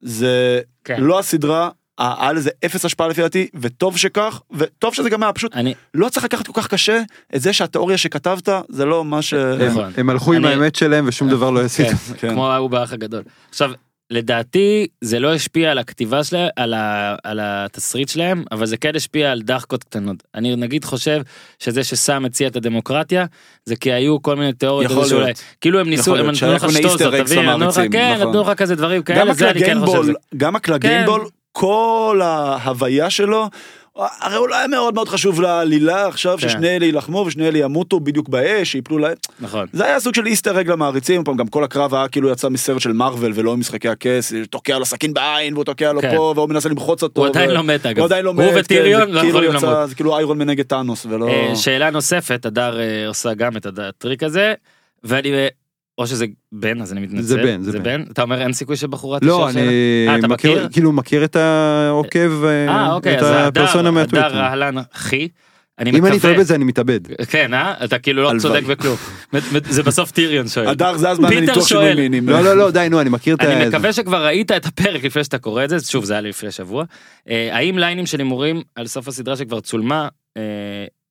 [0.00, 1.00] זה כן.
[1.00, 1.68] לא הסדרה,
[1.98, 6.08] היה לזה אפס השפעה לפי דעתי, וטוב שכך, וטוב שזה גם היה פשוט, אני, לא
[6.08, 7.02] צריך לקחת כל כך קשה
[7.36, 9.34] את זה שהתיאוריה שכתבת, זה לא מה ש...
[9.34, 9.92] הם- נכון.
[9.96, 11.86] הם הלכו עם אני- האמת שלהם ושום דבר לא יסיט.
[11.88, 12.30] כן, כן.
[12.30, 13.22] כמו ההוא באח הגדול.
[13.50, 13.70] עכשיו,
[14.10, 18.96] לדעתי זה לא השפיע על הכתיבה שלהם, על, ה, על התסריט שלהם, אבל זה כן
[18.96, 20.16] השפיע על דחקות קטנות.
[20.34, 21.20] אני נגיד חושב
[21.58, 23.24] שזה שסם הציע את הדמוקרטיה,
[23.64, 25.42] זה כי היו כל מיני תיאוריות, יכול שאולי, להיות.
[25.60, 28.54] כאילו הם ניסו, הם נתנו לך איסטר אתה מבין, נתנו לך, כן, נכון.
[28.54, 30.12] כזה דברים כאלה, זה אני כן חושב.
[30.36, 33.48] גם הקלגיימבול, כל ההוויה שלו,
[33.96, 36.48] הרי אולי היה מאוד מאוד חשוב לעלילה עכשיו כן.
[36.48, 39.14] ששני אלה יילחמו ושני אלה ימותו בדיוק באש, שיפלו להם.
[39.40, 39.66] נכון.
[39.72, 42.80] זה היה סוג של איסטר אג למעריצים, פעם גם כל הקרב היה כאילו יצא מסרט
[42.80, 46.16] של מארוול ולא ממשחקי הכס, תוקע לו סכין בעין והוא תוקע לו כן.
[46.16, 47.20] פה והוא מנסה למחוץ אותו.
[47.20, 47.98] הוא עדיין ו- לא מת אגב.
[47.98, 49.88] הוא עדיין לא הוא מת, כן, וטיריון לא יכולים יצא- למות.
[49.88, 51.28] זה כאילו איירון מן נגד טאנוס ולא...
[51.28, 54.54] אה, שאלה נוספת, הדר אה, עושה גם את הטריק הזה,
[55.04, 55.48] ואני, אה,
[55.98, 57.22] או שזה בן, אז אני מתנצל.
[57.22, 58.02] זה בן, זה בן.
[58.12, 59.64] אתה אומר אין סיכוי שבחורה לא, תשאל שאלה?
[59.64, 60.68] אני אה, אתה מכיר, מכיר?
[60.72, 64.26] כאילו מכיר את העוקב, אה, אוקיי, את אז הפרסונה מהטוויטר.
[64.26, 65.28] הדר אהלן אחי.
[65.78, 67.00] אני אם אני מקווה, טועה בזה אני מתאבד.
[67.28, 67.84] כן, אה?
[67.84, 68.38] אתה כאילו לא.
[68.38, 68.96] צודק בכלום.
[69.68, 70.68] זה בסוף טיריון שואל.
[70.68, 71.68] הדר זה הזמן לניתוח.
[71.68, 72.28] שינוי מינים.
[72.28, 73.52] לא, לא, לא, די, נו, אני מכיר את ה...
[73.52, 76.50] אני מקווה שכבר ראית את הפרק לפני שאתה קורא את זה, שוב זה היה לפני
[76.50, 76.84] שבוע.
[77.28, 80.42] אה, האם ליינים של הימורים על סוף הסדרה שכבר צולמה, אה,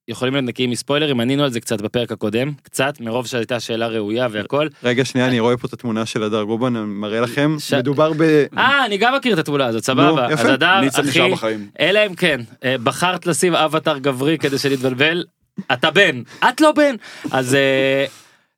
[0.07, 4.27] יכולים להיות נקיים מספוילרים, ענינו על זה קצת בפרק הקודם, קצת, מרוב שהייתה שאלה ראויה
[4.31, 4.67] והכל.
[4.83, 8.13] רגע, שנייה, אני רואה פה את התמונה של הדר גובן, אני מראה לכם, ש- מדובר
[8.17, 8.21] ב...
[8.57, 10.27] אה, אני גם מכיר את התמונה הזאת, סבבה.
[10.31, 10.41] יפה.
[10.41, 10.81] אז הדר,
[11.33, 11.55] אחי.
[11.79, 15.23] אלא אם כן, אה, בחרת לשים אבטר גברי כדי שנתבלבל,
[15.73, 16.95] אתה בן, את לא בן.
[17.31, 18.05] אז אה,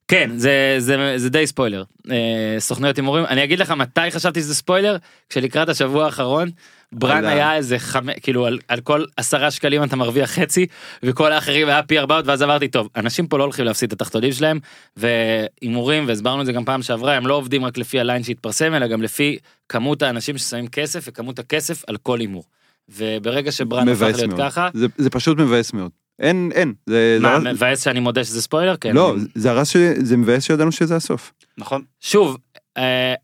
[0.07, 1.83] כן, זה, זה, זה די ספוילר.
[2.11, 2.15] אה,
[2.59, 4.97] סוכנויות הימורים, אני אגיד לך מתי חשבתי שזה ספוילר,
[5.29, 6.49] כשלקראת השבוע האחרון,
[6.91, 7.25] ברן.
[7.25, 10.65] היה איזה חמש, כאילו על, על כל עשרה שקלים אתה מרוויח חצי,
[11.03, 14.31] וכל האחרים היה פי ארבעות, ואז אמרתי, טוב, אנשים פה לא הולכים להפסיד את התחתונים
[14.31, 14.59] שלהם,
[14.97, 18.87] והימורים, והסברנו את זה גם פעם שעברה, הם לא עובדים רק לפי הליין שהתפרסם, אלא
[18.87, 19.37] גם לפי
[19.69, 22.43] כמות האנשים ששמים כסף וכמות הכסף על כל הימור.
[22.89, 24.39] וברגע שברן הפך להיות מאוד.
[24.41, 25.91] ככה, זה- זה פשוט מבאס מאוד.
[26.19, 26.73] אין, אין.
[26.85, 27.17] זה...
[27.21, 28.75] מה, זה- מבאס שאני מודה שזה ספוילר?
[28.81, 28.95] כן.
[28.95, 29.77] לא, אני- זה הרס ש...
[29.97, 31.33] זה מבאס שידענו שזה הסוף.
[31.57, 31.81] נכון.
[32.01, 32.37] שוב,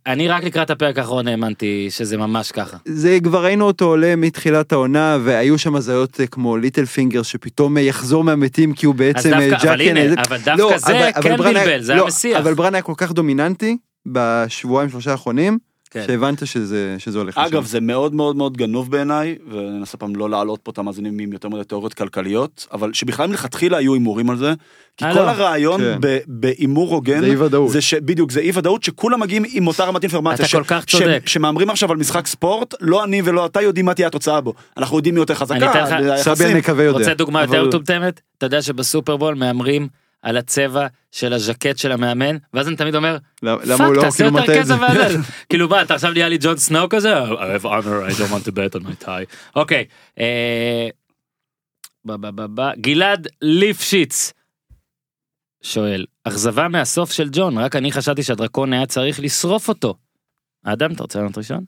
[0.08, 2.78] אני רק לקראת הפרק האחרון האמנתי שזה ממש ככה.
[2.86, 7.78] זה כבר ראינו אותו עולה מתחילת העונה והיו שם הזיות אה, כמו ליטל פינגר שפתאום
[7.78, 9.82] אה, יחזור מהמתים כי הוא בעצם אה, דווקא, אבל.
[9.82, 12.40] הנה, אבל דווקא לא, זה כן היה- בלבל, זה היה לא, מסיח.
[12.40, 15.58] אבל ברן היה כל כך דומיננטי בשבועיים שלושה האחרונים
[15.92, 16.04] כן.
[16.08, 17.68] שהבנת שזה שזה הולך אגב, לשם.
[17.70, 21.50] זה מאוד מאוד מאוד גנוב בעיניי, וננסה פעם לא להעלות פה את המאזינים עם יותר
[21.50, 24.54] מדי תיאוריות כלכליות, אבל שבכלל מלכתחילה היו הימורים על זה,
[24.98, 25.30] כי אה, כל לא.
[25.30, 26.00] הרעיון כן.
[26.28, 27.70] בהימור הוגן, זה אי ודאות.
[27.72, 30.46] זה שבדיוק, זה אי ודאות שכולם מגיעים עם אותה רמת אינפורמציה.
[30.46, 31.24] אתה כל כך צודק.
[31.26, 34.54] שמהמרים עכשיו על משחק ספורט, לא אני ולא אתה יודעים מה תהיה התוצאה בו.
[34.78, 36.22] אנחנו יודעים מי יותר חזקה, אני אתן לך-.
[36.22, 37.00] סבי נקווה יודע.
[37.00, 38.22] רוצה דוגמה אבל- יותר מטומטמת?
[38.38, 39.88] אתה יודע שבסופרבול מהמרים
[40.22, 44.66] על הצבע של הז'קט של המאמן, ואז אני תמיד אומר, למה הוא לא תעשה את
[44.66, 44.76] זה.
[45.50, 47.24] כאילו מה אתה עכשיו נהיה לי ג'ון סנואו כזה?
[47.24, 49.36] I have honor I don't want to bet on my tie.
[49.56, 49.86] אוקיי.
[50.20, 50.90] אה,
[52.82, 54.34] גלעד ליפשיץ
[55.62, 59.96] שואל, אכזבה מהסוף של ג'ון, רק אני חשבתי שהדרקון היה צריך לשרוף אותו.
[60.64, 61.64] אדם, אתה רוצה לענות ראשון?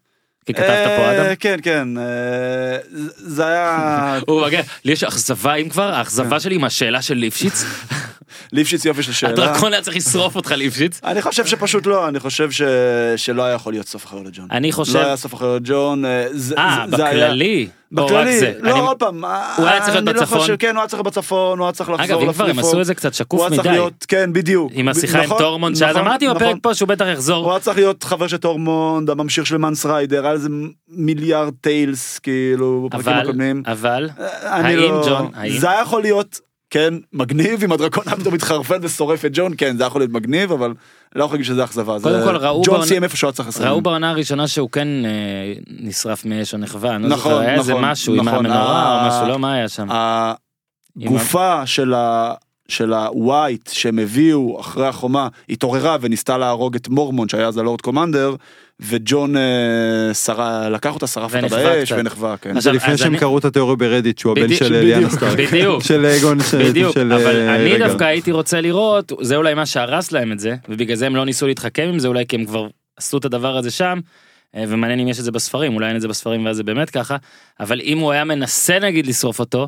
[0.45, 1.35] כי כתבת פה אה, אדם.
[1.35, 2.77] כן, כן, אה,
[3.15, 4.19] זה היה...
[4.85, 7.63] לי יש אכזבה אם כבר, האכזבה שלי מהשאלה של ליפשיץ,
[8.51, 9.31] ליפשיץ יופי של שאלה.
[9.31, 10.99] הדרקון היה צריך לשרוף אותך ליפשיץ.
[11.03, 12.61] אני חושב שפשוט לא, אני חושב ש...
[13.15, 14.47] שלא היה יכול להיות סוף אחר לג'ון.
[14.51, 16.05] אני לא חושב, היה סוף אחר לג'ון.
[16.05, 16.25] אה,
[16.57, 18.39] אה, בכללי, בכללי.
[18.59, 19.25] לא, עוד פעם.
[19.57, 20.47] הוא היה צריך להיות לא בצפון?
[20.59, 22.59] כן, הוא היה צריך להיות בצפון, הוא היה צריך לחזור אגב, אם כבר הם.
[22.59, 24.71] עשו את זה קצת שקוף מדי, כן, בדיוק.
[24.75, 26.59] עם השיחה עם נכון, טורמונד, שאז נכון, אמרתי בפרק נכון.
[26.61, 27.43] פה שהוא בטח יחזור.
[27.45, 30.49] הוא היה צריך להיות חבר של טורמונד, הממשיך של מאנס ריידר, היה איזה
[30.89, 33.63] מיליארד tells, כאילו, בפרקים הקודמים.
[33.67, 34.09] אבל,
[34.43, 35.57] אני האם לא- ג'ון, האם?
[35.57, 36.39] זה היה יכול להיות,
[36.73, 40.73] כן, מגניב, אם הדרקון פתאום מתחרפן ושורף את ג'ון, כן, זה יכול להיות מגניב, אבל
[41.15, 41.97] לא יכול להגיד שזה אכזבה.
[42.03, 43.69] קודם זה- כל, ראו ג'ון בעונה- סיים איפה שהוא היה צריך לסיים.
[43.69, 45.09] ראו בעונה הראשונה שהוא כן אה,
[45.79, 48.45] נשרף מאש או נחווה, אני לא נכון, זוכר, היה איזה נכון, משהו עם נכון.
[48.45, 49.87] המנורה או משהו, לא מה היה שם.
[51.01, 52.33] הגופה של ה...
[52.67, 58.35] של הווייט שהם הביאו אחרי החומה התעוררה וניסתה להרוג את מורמון שהיה אז הלורד קומנדר
[58.85, 61.91] וג'ון אה, שרה, לקח אותה שרף אותה באש.
[61.91, 62.59] ונחווה כן.
[62.59, 65.39] זה לפני אז שהם קראו את התיאוריה ברדיט שהוא הבן של אליאנה סטארק.
[65.39, 65.83] בדיוק.
[65.87, 67.77] של אגון של בדיוק, אבל אה, אני.
[67.77, 71.25] דווקא הייתי רוצה לראות, זה אולי מה שהרס להם את זה, ובגלל זה הם לא
[71.25, 72.67] ניסו להתחכם עם זה, אולי כי הם כבר
[72.97, 73.99] עשו את הדבר הזה שם,
[74.55, 76.89] אה, ומעניין אם יש את זה בספרים, אולי אין את זה בספרים ואז זה באמת
[76.89, 77.17] ככה,
[77.59, 79.67] אבל אם הוא היה מנסה נגיד לשרוף אותו,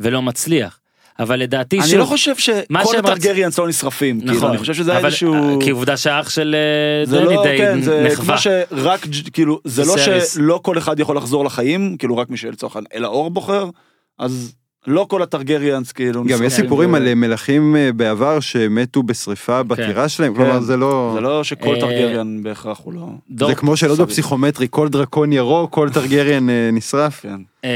[0.00, 0.80] ולא מצליח.
[1.18, 4.96] אבל לדעתי אני שוב, לא חושב שכל הטרגריאנס לא נשרפים, כאילו, נכון, אני חושב שזה
[4.96, 5.58] אבל, איזשהו...
[5.62, 8.38] כי עובדה שהאח של אה, זה דני לא, די כן, זה נחווה.
[8.38, 9.96] שרק, כאילו, זה לא.
[10.24, 13.70] שלא כל אחד יכול לחזור לחיים, כאילו רק מי שלצורך העניין אל האור בוחר,
[14.18, 14.54] אז
[14.86, 19.62] לא כל הטרגריאנס כאילו גם יש סיפורים ו- על אה, מלכים אה, בעבר שמתו בשריפה
[19.62, 21.10] בטירה שלהם, כלומר זה לא...
[21.14, 23.06] זה לא שכל אה, טרגריאן בהכרח הוא לא...
[23.30, 23.94] דור- זה כמו שלא.
[23.94, 27.20] בפסיכומטרי, כל דרקון ירוק, כל טרגריאן נשרף.
[27.20, 27.40] כן.
[27.64, 27.70] אה,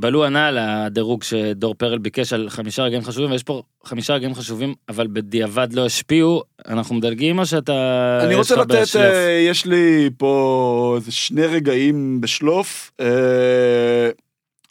[0.00, 4.34] בלו ענה על הדירוג שדור פרל ביקש על חמישה רגעים חשובים ויש פה חמישה רגעים
[4.34, 9.04] חשובים אבל בדיעבד לא השפיעו אנחנו מדלגים או שאתה אני רוצה לתת, בשלוף?
[9.48, 12.90] יש לי פה איזה שני רגעים בשלוף.
[13.00, 13.06] אה,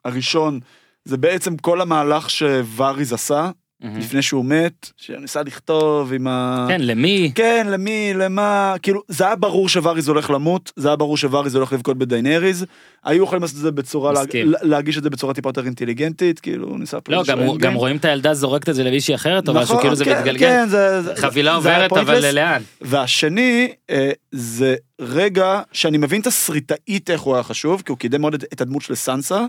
[0.06, 0.60] הראשון,
[1.06, 3.50] זה בעצם כל המהלך שוואריז עשה
[3.82, 4.00] מהמם.
[4.00, 6.66] לפני שהוא מת, שניסה לכתוב עם ה...
[6.70, 11.18] כן למי כן, למי, למה, כאילו, זה היה ברור שוואריז הולך למות, זה היה ברור
[11.18, 12.66] שוואריז הולך לבכות בדיינריז,
[13.04, 14.22] היו יכולים לעשות את זה בצורה, לה.
[14.62, 17.58] להגיש את זה בצורה טיפה יותר אינטליגנטית, כאילו, ניסה פה לא גם, הוא-.
[17.58, 20.20] גם רואים את הילדה זורקת את זה למישהי אחרת או משהו נכון, כאילו זה כן,
[20.20, 22.36] מתגלגל כן, זה, חבילה זה עוברת אבל.
[22.36, 27.98] לאן והשני, אה, זה רגע שאני מבין את הסריטאית איך הוא היה חשוב, כי הוא
[27.98, 29.46] קידם מאוד את הדמות של סנסה,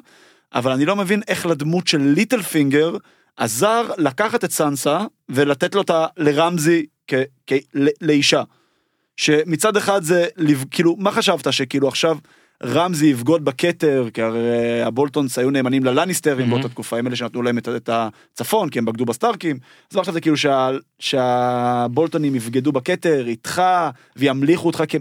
[0.56, 2.96] אבל אני לא מבין איך לדמות של ליטל פינגר
[3.36, 4.98] עזר לקחת את סנסה
[5.28, 7.14] ולתת לו אותה לרמזי כ,
[7.46, 8.42] כ, ל, לאישה.
[9.16, 10.26] שמצד אחד זה,
[10.70, 12.18] כאילו, מה חשבת שכאילו עכשיו
[12.64, 16.50] רמזי יבגוד בכתר, כי הרי אה, הבולטונס היו נאמנים ללניסטרים Mhm.
[16.50, 19.58] באותה תקופה, הם אלה שנתנו להם את, את הצפון, כי הם בגדו בסטארקים.
[19.90, 23.62] אז עכשיו זה כאילו שה, שהבולטונים יבגדו בכתר איתך
[24.16, 24.94] וימליכו אותך כ...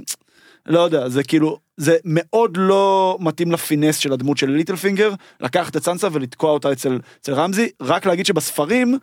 [0.65, 5.77] לא יודע, זה כאילו, זה מאוד לא מתאים לפינס של הדמות של ליטל פינגר, לקחת
[5.77, 8.97] את סנסה ולתקוע אותה אצל, אצל רמזי, רק להגיד שבספרים,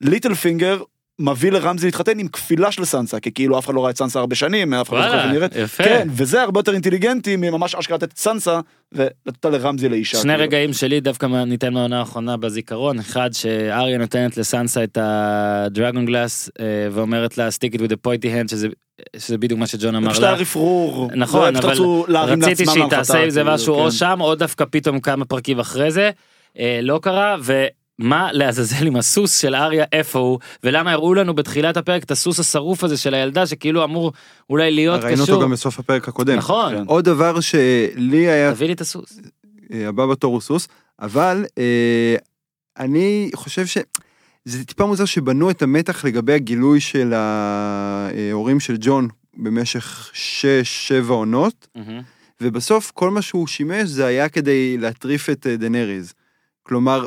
[0.00, 0.82] ליטל פינגר
[1.18, 4.18] מביא לרמזי להתחתן עם כפילה של סנסה, כי כאילו אף אחד לא ראה את סנסה
[4.18, 5.60] הרבה שנים, אף אחד לא זוכר.
[5.60, 8.60] יפה כן, וזה הרבה יותר אינטליגנטי מממש אשכרה לתת את סנסה
[8.92, 10.18] ולתת לרמזי לאישה.
[10.18, 10.44] שני כאילו.
[10.44, 16.64] רגעים שלי דווקא ניתן מהעונה האחרונה בזיכרון אחד שאריה נותנת לסנסה את הדרגון גלאס אה,
[16.92, 18.68] ואומרת לה stick it with a pointy hand שזה
[19.16, 20.38] שזה בדיוק מה שג'ון אמר פשוט היה לה.
[20.38, 21.10] רפרור.
[21.16, 23.80] נכון, אבל רצו להרים רציתי לעצמם שהיא תעשה עם זה משהו כן.
[23.80, 26.10] או שם או דווקא פתאום כמה פרקים אחרי זה.
[26.58, 31.76] אה, לא קרה ומה לעזאזל עם הסוס של אריה איפה הוא ולמה הראו לנו בתחילת
[31.76, 34.12] הפרק את הסוס השרוף הזה של הילדה שכאילו אמור
[34.50, 35.42] אולי להיות ראינו אותו קשור.
[35.42, 36.36] גם בסוף הפרק הקודם.
[36.36, 36.74] נכון.
[36.74, 36.84] כן.
[36.86, 39.20] עוד דבר שלי היה תביא לי את הסוס.
[39.72, 40.68] אה, הבא בתור הוא סוס,
[41.00, 42.16] אבל אה,
[42.78, 43.66] אני חושב
[44.48, 50.10] שזה טיפה מוזר שבנו את המתח לגבי הגילוי של ההורים של ג'ון במשך
[51.08, 52.00] 6-7 עונות, מהמם.
[52.40, 56.12] ובסוף כל מה שהוא שימש זה היה כדי להטריף את דנריז.
[56.62, 57.06] כלומר,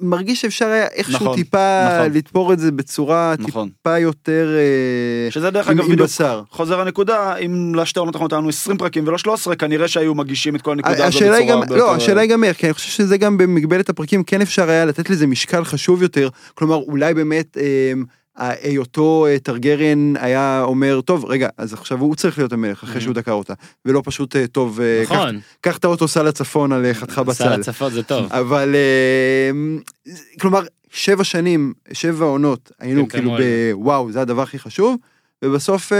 [0.00, 2.12] מרגיש שאפשר היה איכשהו נכון, טיפה נכון.
[2.12, 3.68] לתפור את זה בצורה נכון.
[3.68, 6.42] טיפה יותר אה, שזה דרך עם אגב עם בדיוק בשר.
[6.50, 10.56] חוזר הנקודה, אם לשתי עונות האחרונות היה לנו 20 פרקים ולא 13, כנראה שהיו מגישים
[10.56, 12.74] את כל הנקודה הזו גם, בצורה הרבה לא, יותר- השאלה היא גם איך, כי אני
[12.74, 17.14] חושב שזה גם במגבלת הפרקים כן אפשר היה לתת לזה משקל חשוב יותר, כלומר אולי
[17.14, 17.92] באמת אה,
[18.38, 23.14] היותו אה, טרגריאן היה אומר, טוב רגע, אז עכשיו הוא צריך להיות המלך אחרי שהוא
[23.14, 25.40] דקר אותה, ולא פשוט אה, טוב, אה, קח- נכון.
[25.60, 27.52] קח את האוטו סע לצפון על חתיכה סל בצל.
[27.60, 28.32] הצפות זה טוב.
[28.32, 28.74] אבל
[30.40, 30.60] כלומר
[30.92, 33.36] שבע שנים, שבע עונות, היינו כן, כאילו.
[33.74, 34.96] בוואו זה הדבר הכי חשוב,
[35.44, 35.98] ובסוף אה,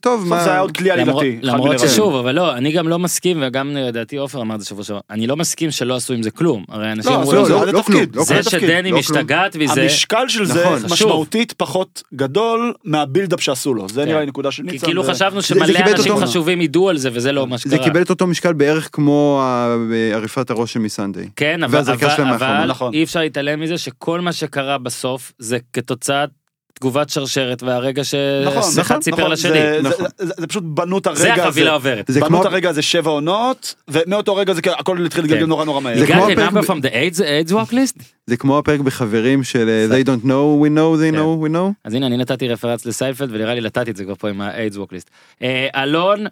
[0.00, 1.38] טוב, מה, זה היה עוד כלי עלילתי.
[1.42, 1.78] למרות.
[1.78, 5.00] ששוב אבל לא אני גם לא מסכים וגם לדעתי עופר אמר את זה שבוע שעבר
[5.10, 7.44] אני לא מסכים שלא עשו עם זה כלום הרי אנשים לא, אמרו זה, לא,
[7.84, 8.50] זה זה זה.
[8.50, 10.78] שדני משתגעת מזה המשקל של זה נכון.
[10.90, 13.88] משמעותית פחות גדול מהבילדאפ שעשו לו.
[13.88, 14.08] זה כן.
[14.08, 14.86] נראה לי נקודה של ניצן.
[14.86, 17.84] כאילו חשבנו זה שמלא אנשים חשובים ידעו על זה וזה לא מה זה שקרה.
[17.84, 19.76] קיבל את אותו משקל בערך כמו ה-
[20.14, 21.28] עריפת הראש של מסנדיי.
[21.36, 21.60] כן.
[21.62, 22.94] אבל נכון.
[22.94, 26.28] אי אפשר להתעלם מזה שכל מה שקרה בסוף זה כתוצאת
[26.74, 28.02] תגובת שרשרת והרגע
[28.46, 29.52] נכון, שאחד נכון, סיפר נכון, לשני.
[29.52, 30.06] זה- זה- נכון.
[30.18, 31.44] זה- זה פשוט בנו את זה הרגע הזה.
[31.44, 32.04] החבילה עוברת.
[32.08, 35.42] זה בנו כמו- את הרגע הזה שבע עונות, ומאותו רגע זה כאילו, הכל התחיל להתגלגל
[35.42, 35.48] כן.
[35.48, 35.98] נורא נורא מהר.
[35.98, 38.02] זה כמו הפרק from the AIDS AIDS walk list?
[38.26, 41.14] זה כמו הפרק בחברים של אה, They don't know, we know, they כן.
[41.18, 41.72] know, we know.
[41.84, 44.74] אז הנה אני נתתי רפרנס לסיינפלד ונראה לי נתתי את זה כבר פה עם ה-AIDS
[44.76, 45.08] walk list.
[45.42, 46.26] אה, אלון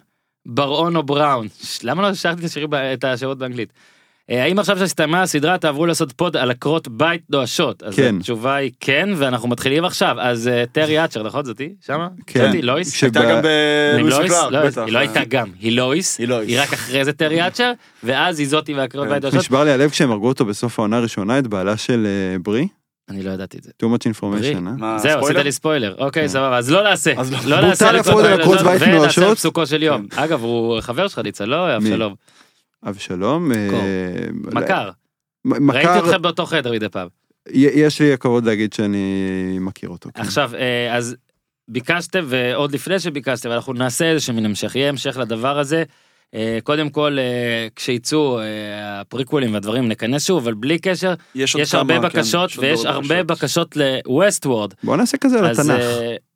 [0.45, 1.47] בר-און או בראון
[1.83, 3.73] למה לא השארתי את השירים ב- את השמות באנגלית.
[4.29, 7.83] אה, האם עכשיו שהסתיימה הסדרה תעברו לעשות פוד על עקרות בית נואשות?
[7.83, 8.15] אז כן.
[8.19, 12.07] התשובה היא כן ואנחנו מתחילים עכשיו אז אה, טרי אצ'ר נכון זאתי שמה?
[12.27, 12.45] כן.
[12.45, 12.93] זאתי לואיס?
[12.93, 13.41] כש- הייתה שב- גם
[13.97, 14.81] בלואיס לא, בטח.
[14.85, 16.49] היא לא הייתה גם, היא לואיס, היא לואיס.
[16.49, 17.71] היא רק אחרי זה טרי אצ'ר,
[18.03, 19.13] ואז היא זאתי והקריאות כן.
[19.13, 19.39] בית נואשות.
[19.39, 22.67] נשבר לי הלב כשהם הרגו אותו בסוף העונה הראשונה, את בעלה של אה, ברי.
[23.09, 23.71] אני לא ידעתי את זה.
[23.83, 24.83] too much information?
[24.83, 24.97] אה?
[24.99, 25.35] זהו, עשית?
[25.37, 25.95] לי ספוילר.
[25.97, 26.27] אוקיי, כן.
[26.27, 27.13] סבבה, אז לא נעשה.
[27.17, 27.39] אז לא.
[27.61, 27.89] לא נעשה
[28.81, 30.05] ונעשה פסוקו של יום.
[30.15, 31.75] אגב, הוא חבר שלך ניצן, לא?
[31.77, 32.13] אבשלום.
[32.89, 33.51] אבשלום.
[33.51, 33.57] אה,
[34.31, 34.89] מכר.
[35.45, 37.07] מ- ראיתי מכר, אתכם באותו חדר מדי פעם.
[37.49, 40.09] יש לי הכבוד להגיד שאני מכיר אותו.
[40.13, 40.21] כן.
[40.21, 41.15] עכשיו, אה, אז
[41.67, 45.83] ביקשתם, ועוד לפני שביקשתם, אנחנו נעשה איזה מין המשך, יהיה המשך לדבר הזה.
[46.35, 47.17] אה, קודם כל,
[47.75, 48.39] כשיצאו
[48.83, 53.23] הפריקוולים והדברים נכנס שוב, אבל בלי קשר, יש יש הרבה כמה, כן, בקשות ויש הרבה
[53.23, 53.77] בקשות.
[53.77, 54.75] ל-Westward.
[54.83, 55.81] בוא נעשה כזה על התנ"ך.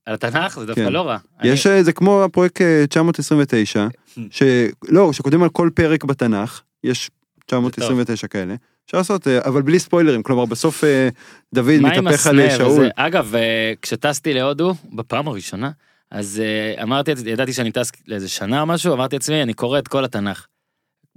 [0.08, 0.94] על התנ"ך זה דווקא כן.
[0.94, 1.18] לא רע.
[1.44, 3.88] יש אה, זה כמו הפרויקט אה, 929,
[4.32, 7.10] שלא, שכותבים על כל פרק בתנ"ך, יש
[7.46, 8.56] 929 כאלה.
[8.86, 10.84] אפשר לעשות, אה, אבל בלי ספוילרים, כלומר בסוף
[11.54, 12.90] דוד מתהפך על שאול.
[12.96, 13.34] אגב,
[13.82, 15.72] כשטסתי להודו, בפעם הראשונה,
[16.12, 16.42] אז
[16.84, 20.46] אמרתי, ידעתי שאני טס לאיזה שנה או משהו, אמרתי לעצמי, אני קורא את כל התנ"ך.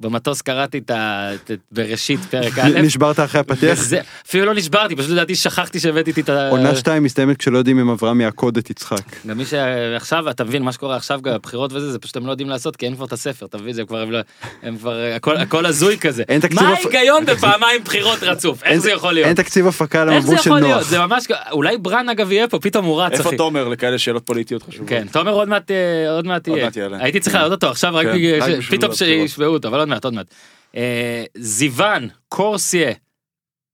[0.00, 1.30] במטוס קראתי את ה...
[1.72, 3.78] בראשית פרק א', נשברת אחרי הפתיח?
[3.78, 6.48] וזה, אפילו לא נשברתי, פשוט לדעתי שכחתי שהבאתי איתי את ה...
[6.48, 9.26] עונה 2 מסתיימת כשלא יודעים אם אברהם יעקוד את יצחק.
[9.26, 12.30] גם מי שעכשיו, אתה מבין, מה שקורה עכשיו, גם הבחירות וזה, זה פשוט הם לא
[12.30, 14.18] יודעים לעשות, כי אין כבר את הספר, אתה מבין, זה כבר, הם לא,
[14.62, 16.22] הם כבר, הכל, הכל הזוי כזה.
[16.52, 18.62] מה ההיגיון בפעמיים בחירות רצוף?
[18.62, 19.26] איך זה יכול להיות?
[19.26, 20.78] אין תקציב הפקה איך זה למבול של יכול להיות?
[20.78, 20.88] נוח.
[20.88, 23.36] זה ממש, אולי ברן אגב יהיה פה, פתאום הוא רץ, איפה.
[23.36, 24.88] תומר לכאלה שאלות פוליטיות חשובות?
[24.88, 26.66] כן, תומר עוד מעט, אה, עוד מעט עוד יהיה.
[26.66, 26.96] מעט יעלה.
[27.00, 28.94] הייתי צריך להעלות אותו עכשיו רק כן, פתאום.
[28.94, 30.34] שישמעו אותו, אבל מעט, עוד מעט.
[30.76, 32.92] אה, זיוון, קורסיה,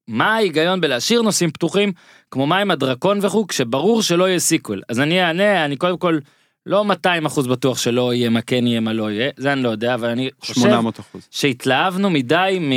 [0.09, 1.93] מה ההיגיון בלהשאיר נושאים פתוחים,
[2.31, 4.83] כמו מה עם הדרקון וכו', כשברור שלא יהיה sequel.
[4.89, 6.19] אז אני אענה, אני קודם כל
[6.67, 9.69] לא 200 אחוז בטוח שלא יהיה מה כן יהיה מה לא יהיה, זה אני לא
[9.69, 11.29] יודע, אבל אני חושב 800 אחוז.
[11.31, 12.73] שהתלהבנו מדי מ...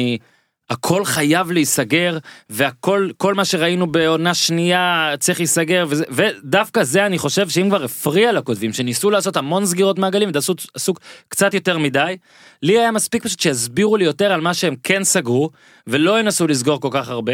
[0.69, 2.17] הכל חייב להיסגר
[2.49, 7.83] והכל כל מה שראינו בעונה שנייה צריך להיסגר וזה, ודווקא זה אני חושב שאם כבר
[7.83, 10.93] הפריע לכותבים שניסו לעשות המון סגירות מעגלים ועשו עשו
[11.27, 12.17] קצת יותר מדי
[12.63, 15.49] לי היה מספיק פשוט שיסבירו לי יותר על מה שהם כן סגרו
[15.87, 17.33] ולא ינסו לסגור כל כך הרבה.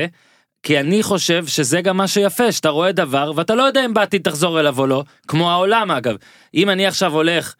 [0.64, 4.22] כי אני חושב שזה גם מה שיפה שאתה רואה דבר ואתה לא יודע אם בעתיד
[4.22, 6.16] תחזור אליו או לא כמו העולם אגב
[6.54, 7.56] אם אני עכשיו הולך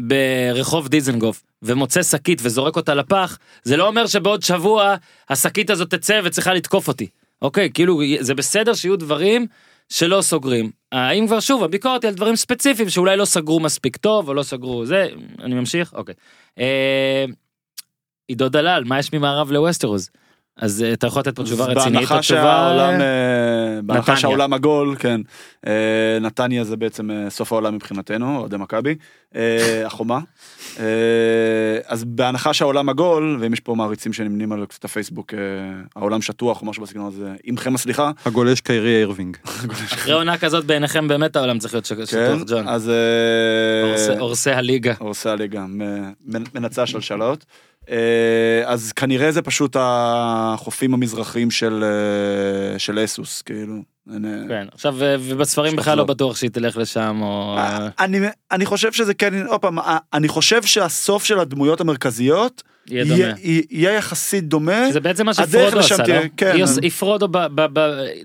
[0.00, 4.94] ברחוב דיזנגוף ומוצא שקית וזורק אותה לפח זה לא אומר שבעוד שבוע
[5.30, 7.08] השקית הזאת תצא וצריכה לתקוף אותי.
[7.42, 9.46] אוקיי כאילו זה בסדר שיהיו דברים
[9.88, 10.70] שלא סוגרים.
[10.92, 14.42] האם כבר שוב הביקורת היא על דברים ספציפיים שאולי לא סגרו מספיק טוב או לא
[14.42, 15.08] סגרו זה
[15.42, 15.92] אני ממשיך?
[15.92, 16.14] אוקיי.
[16.58, 17.24] אה,
[18.28, 20.10] עידו דלל מה יש ממערב לווסטרוס
[20.56, 24.16] אז אה, אתה יכול לתת פה תשובה רצינית או בהנחה תשובה שהעולם, אה, בהנחה.
[24.16, 25.20] שהעולם עגול, כן,
[25.66, 28.94] אה, נתניה זה בעצם סוף העולם מבחינתנו, אוהדי מכבי,
[29.86, 30.18] החומה.
[31.86, 35.34] אז בהנחה שהעולם עגול, ואם יש פה מעריצים שנמנים על קצת הפייסבוק,
[35.96, 39.36] העולם שטוח או משהו בסגנון הזה, עמכם הסליחה, הגולש קיירי אירווינג.
[39.94, 42.90] אחרי עונה כזאת בעיניכם באמת העולם צריך להיות שטוח כן, ג'ון אז...
[44.50, 44.94] הליגה.
[44.98, 46.12] הורסי הליגה, מ-
[46.54, 47.44] מנצח שלשלות.
[47.90, 53.74] אה, אז כנראה זה פשוט החופים המזרחיים של אה, של אסוס, כאילו.
[54.10, 54.16] אה,
[54.48, 56.04] כן, עכשיו ו- ובספרים בכלל לא.
[56.04, 58.20] בטוח שהיא תלך לשם או אה, אני
[58.52, 63.26] אני חושב שזה כן, עוד פעם, אה, אני חושב שהסוף של הדמויות המרכזיות יהיה יהיה
[63.28, 63.38] דומה.
[63.70, 64.92] יהיה יחסית דומה.
[64.92, 66.04] זה בעצם מה שפרודו עשה, לא?
[66.36, 66.52] כן.
[66.82, 67.28] היא פרודו,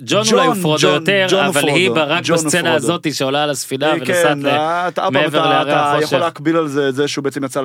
[0.05, 2.73] ג'ון אולי הוא פרודו יותר, אבל היא פרודו, ב- רק ג'ון הוא בסצנה.
[2.73, 4.39] הזאת שעולה על הספינה ונוסעת כן,
[4.87, 6.05] אתה עוד פעם, מעבר אתה- להרי אתה החושך.
[6.07, 7.61] יכול להקביל על זה את זה שהוא בעצם יצא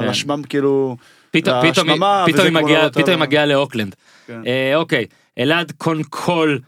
[0.00, 0.08] כן.
[0.08, 0.96] לשמם כאילו.
[1.30, 1.56] פתאום
[1.88, 2.88] היא- מגיעה-
[3.46, 3.94] לאוקלנד.
[4.26, 4.40] כן.
[4.46, 5.04] אה, אוקיי,
[5.38, 6.58] אלעד קונקול.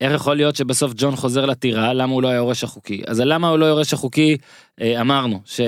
[0.00, 3.58] איך יכול להיות שבסוף ג'ון חוזר לטירה למה הוא לא היורש החוקי אז למה הוא
[3.58, 4.36] לא היורש החוקי
[4.80, 5.66] אה, אמרנו שהוא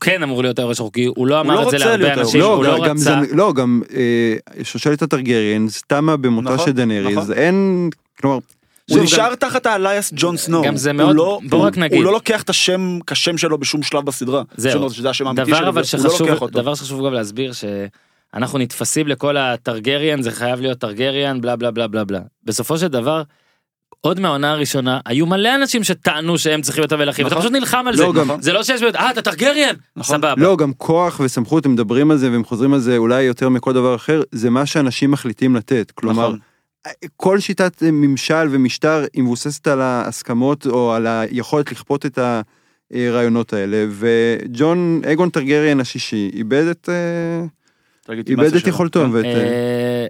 [0.00, 2.40] כן אמור להיות היורש החוקי הוא לא לא אמר את זה רוצה להרבה להיות אנשים
[2.40, 6.72] לא, הוא לא גם זה- רצה לא, גם אה, שושלת הטרגריאנס תמה במותה נכון, של
[6.72, 7.32] דנריז, נכון.
[7.32, 7.90] אין,
[8.20, 8.38] כלומר,
[8.90, 10.62] הוא נשאר תחת ה alias ג'ון סנואו.
[10.62, 11.96] גם זה הוא מאוד- לא- בוא הוא- רק נגיד.
[11.96, 14.42] הוא לא לוקח את השם כשם שלו בשום שלב בסדרה.
[14.56, 14.90] זהו.
[14.90, 16.60] שזה השם האמיתי דבר שלו, אבל הוא לא שחשוב לוקח אותו.
[16.60, 21.86] דבר שחשוב גם להסביר שאנחנו נתפסים לכל הטרגריאן זה חייב להיות טרגריאן בלה בלה בלה
[21.88, 23.22] בלה בלה בסופו של דבר.
[24.00, 27.42] עוד מהעונה הראשונה היו מלא אנשים שטענו שהם צריכים להיות המלכים אתה נכון.
[27.42, 30.16] פשוט נלחם על לא, זה גם- זה לא שיש אה אתה טרגריאן נכון.
[30.16, 33.48] סבבה לא, גם כוח וסמכות, הם מדברים על זה והם חוזרים על זה אולי יותר
[33.48, 35.90] מכל דבר אחר, זה מה שאנשים מחליטים לתת.
[35.94, 36.38] כלומר, נכון.
[37.16, 42.18] כל שיטת ממשל ומשטר היא מבוססת על ההסכמות או על היכולת לכפות את
[42.92, 48.66] הרעיונות האלה, וג'ון אגון טרגריאן השישי איבד את, אה, איבד את.
[48.66, 49.00] יכולתו.
[49.00, 49.10] כן.
[49.12, 50.06] ואת, אה, אה,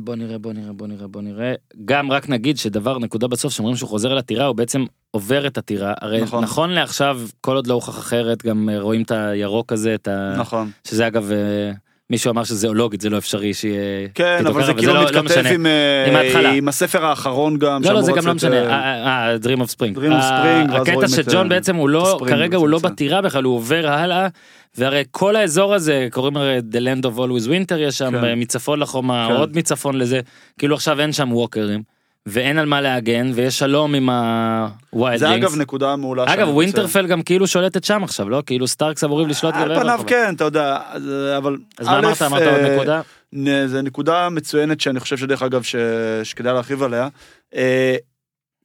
[0.00, 3.76] בוא נראה בוא נראה בוא נראה בוא נראה גם רק נגיד שדבר נקודה בסוף שאומרים
[3.76, 6.44] שהוא חוזר לטירה הוא בעצם עובר את הטירה הרי נכון.
[6.44, 10.34] נכון לעכשיו כל עוד לא הוכח אחרת גם אה, רואים את הירוק הזה את ה...
[10.38, 10.70] נכון.
[10.84, 11.72] שזה אגב אה,
[12.10, 15.46] מישהו אמר שזה זואולוגית זה לא אפשרי שיהיה כן, אבל זה כאילו לא- לא מתכתב.
[15.54, 17.82] עם, אה, עם הספר האחרון גם.
[17.84, 19.96] לא לא זה גם לא משנה אה, אה, אה, Dream of Spring.
[19.96, 22.78] Dream of Spring, ואז הקטע שג'ון אה, בעצם הוא לא כרגע הוא לא.
[22.78, 24.28] בטירה בכלל הוא עובר הלאה
[24.78, 28.24] והרי כל האזור הזה קוראים הרי The Land of Always Winter יש שם כן.
[28.24, 29.34] אה, מצפון לחומה כן.
[29.36, 30.20] עוד מצפון לזה
[30.58, 31.82] כאילו עכשיו אין שם ווקרים
[32.26, 34.08] ואין על מה להגן ויש שלום עם
[34.90, 36.24] הווילד זה אגב נקודה מעולה.
[36.26, 40.00] אגב ווינטרפל גם כאילו שולטת שם עכשיו לא כאילו סטארקס אמורים לשלוט גם על פניו.
[40.06, 40.78] כן, אתה יודע,
[41.36, 41.56] אבל...
[41.78, 43.00] אז מה אמרת אמרת עוד אה, נקודה
[43.66, 45.62] זה נקודה מצוינת שאני חושב שדרך אגב.
[46.22, 47.08] שכדאי להרחיב עליה.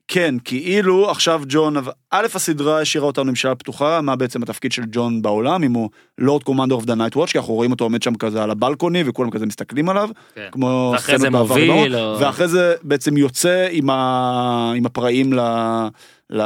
[0.08, 1.78] כן, כאילו עכשיו ג'ון,
[2.12, 5.90] א', הסדרה השאירה אותנו עם שאלה פתוחה, מה בעצם התפקיד של ג'ון בעולם, אם הוא
[6.18, 8.58] Lord Commander of the Night's Watch, כי אנחנו רואים אותו עומד שם כזה על ה
[8.58, 10.48] balcony, וכולם כזה מסתכלים עליו, כן.
[10.52, 12.14] כמו סצנות בעבר מוביל, לא?
[12.16, 14.72] או- ואחרי זה בעצם יוצא עם, ה...
[14.76, 15.40] עם הפראים ל...
[16.30, 16.42] ל...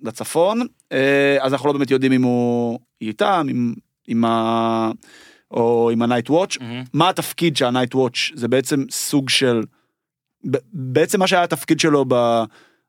[0.00, 0.60] לצפון,
[0.92, 3.74] אה, אז אנחנו לא באמת יודעים אם הוא איתם, עם,
[4.08, 4.90] עם ה...
[5.50, 6.82] או עם ה Night's Watch, מהמם.
[6.94, 9.62] מה התפקיד של ה Night's Watch זה בעצם סוג של
[10.50, 12.04] ב- בעצם מה שהיה התפקיד שלו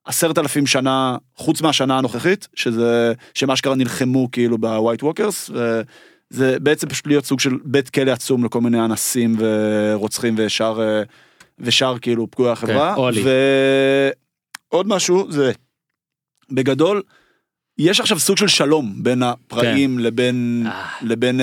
[0.10, 5.50] בעשרת אלפים שנה חוץ מהשנה הנוכחית שזה שמה שקרה נלחמו כאילו ב White Walkers
[6.30, 11.04] זה בעצם פשוט להיות סוג של בית כלא עצום לכל מיני אנסים ורוצחים ושאר אה,
[11.60, 13.22] ושאר כאילו פגועי החברה אולי.
[14.72, 15.52] ועוד משהו זה
[16.52, 17.02] בגדול
[17.78, 20.90] יש עכשיו סוג של שלום בין הפראים לבין אה.
[21.02, 21.42] לבין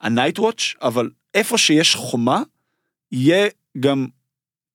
[0.00, 2.42] הנייט וואץ' אבל איפה שיש חומה
[3.12, 3.48] יהיה
[3.80, 4.06] גם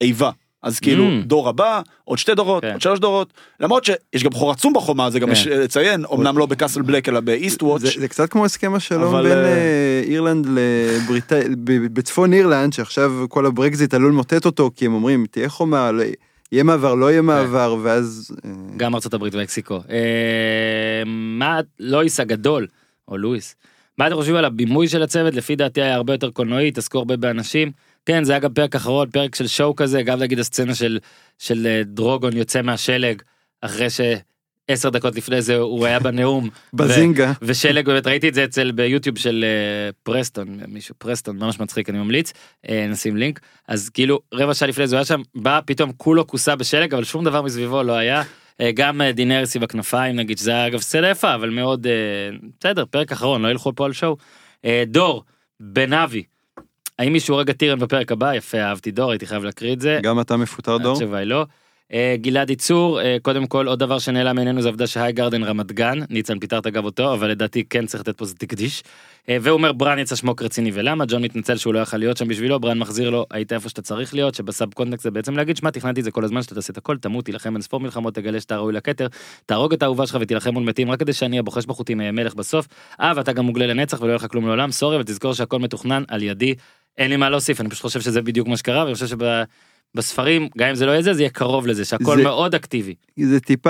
[0.01, 0.31] איבה.
[0.63, 1.25] אז כאילו Mm.
[1.25, 2.71] דור הבא עוד שתי דורות כן.
[2.71, 5.33] עוד שלוש דורות למרות שיש גם חור עצום בחומה זה גם כן.
[5.33, 9.15] יש לציין אמנם לא בקאסל בלק אלא באיסט וואץ' זה, זה קצת כמו הסכם השלום
[9.15, 11.43] אבל, בין אה, אה, אירלנד לבריטניה,
[11.93, 16.03] בצפון אירלנד, שעכשיו כל הברקזיט עלול למוטט אותו, כי הם אומרים, תהיה חומה, לא,
[16.51, 18.35] יהיה מעבר, לא יהיה מעבר, ואז...
[18.45, 19.75] אה, גם ארצות הברית ומקסיקו.
[19.89, 22.67] אה, מה לואיס הגדול,
[23.07, 23.55] או לואיס,
[23.97, 25.33] מה אתם חושבים על הבימוי של הצוות?
[25.33, 27.71] לפי דעתי היה הרבה יותר קולנועי, התעסקו הרבה באנשים.
[28.05, 30.99] כן, זה היה גם פרק אחרון, פרק של שואו כזה, גם נגיד הסצנה של,
[31.39, 33.21] של אה, דרוגון יוצא מהשלג,
[33.61, 36.49] אחרי שעשר דקות לפני זה הוא היה בנאום.
[36.73, 37.31] בזינגה.
[37.41, 41.97] ושלג באמת ראיתי את זה אצל ביוטיוב של אה, פרסטון מישהו פרסטון ממש מצחיק אני
[41.97, 42.33] ממליץ
[42.69, 46.27] אה, נשים לינק אז כאילו רבע שעה לפני זה הוא היה שם בא פתאום כולו
[46.27, 48.23] כוסה בשלג אבל שום דבר מסביבו לא היה
[48.73, 51.87] גם דינרסי בכנפיים נגיד שזה היה אגב סצנה יפה אבל מאוד
[52.59, 54.17] בסדר פרק אחרון לא ילכו פה על שואו.
[54.87, 55.23] דור
[55.59, 56.23] בן אבי.
[56.99, 59.99] האם מישהו רגע טירן בפרק הבא יפה אהבתי דור הייתי חייב להקריא את זה.
[60.03, 60.93] גם אתה מפוטר דור?
[60.93, 61.45] התשובה היא לא.
[61.93, 65.71] אה, גלעד ייצור, אה, קודם כל עוד דבר שנעלם מעינינו זה העובדה שהי גרדן רמת
[65.71, 68.83] גן, ניצן פיטרת אגב אותו, אבל לדעתי כן צריך לתת פה זה תקדיש.
[69.29, 72.27] אה, והוא אומר ברן יצא שמוק רציני ולמה, ג'ון מתנצל שהוא לא יכל להיות שם
[72.27, 75.69] בשבילו, ברן מחזיר לו, היית איפה שאתה צריך להיות, שבסאב קונטקסט זה בעצם להגיד, שמע
[75.69, 78.39] תכננתי את זה כל הזמן שאתה תעשה את הכל, תמות, תילחם אין ספור מלחמות, תגלה
[78.39, 79.07] שאתה ראוי לכתר,
[79.45, 82.67] תהרוג את האהובה שלך ותילחם מול מתים רק כדי שאני הבוחש בחוטים מלך בסוף,
[83.01, 86.23] אה ואתה גם מוגלה לנצח ולא יהיה לך כלום לעולם, סורי ותזכור שהכל מתוכנן על
[86.23, 86.55] ידי,
[86.97, 89.43] אין לי מה להוסיף, אני פשוט חושב שזה בדיוק מה שקרה, ואני חושב שב...
[89.95, 92.95] בספרים גם אם זה לא יהיה זה זה יהיה קרוב לזה שהכל זה- מאוד אקטיבי.
[93.19, 93.69] זה טיפה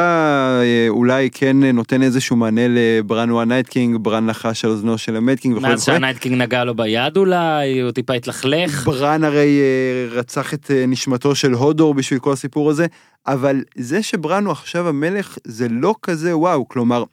[0.62, 4.98] אה, אולי כן נותן איזשהו מענה לברן הוא ה Night King, ברן לחש על אוזנו
[4.98, 5.84] של ה Mad King וכו' מאז.
[5.86, 8.86] שה Night King נגע לו ביד אולי הוא טיפה התלכלך.
[8.86, 12.86] ברן הרי אה, רצח את אה, נשמתו של הודור בשביל כל הסיפור הזה,
[13.28, 17.04] אבל זה שברן הוא עכשיו המלך זה לא כזה וואו, כלומר,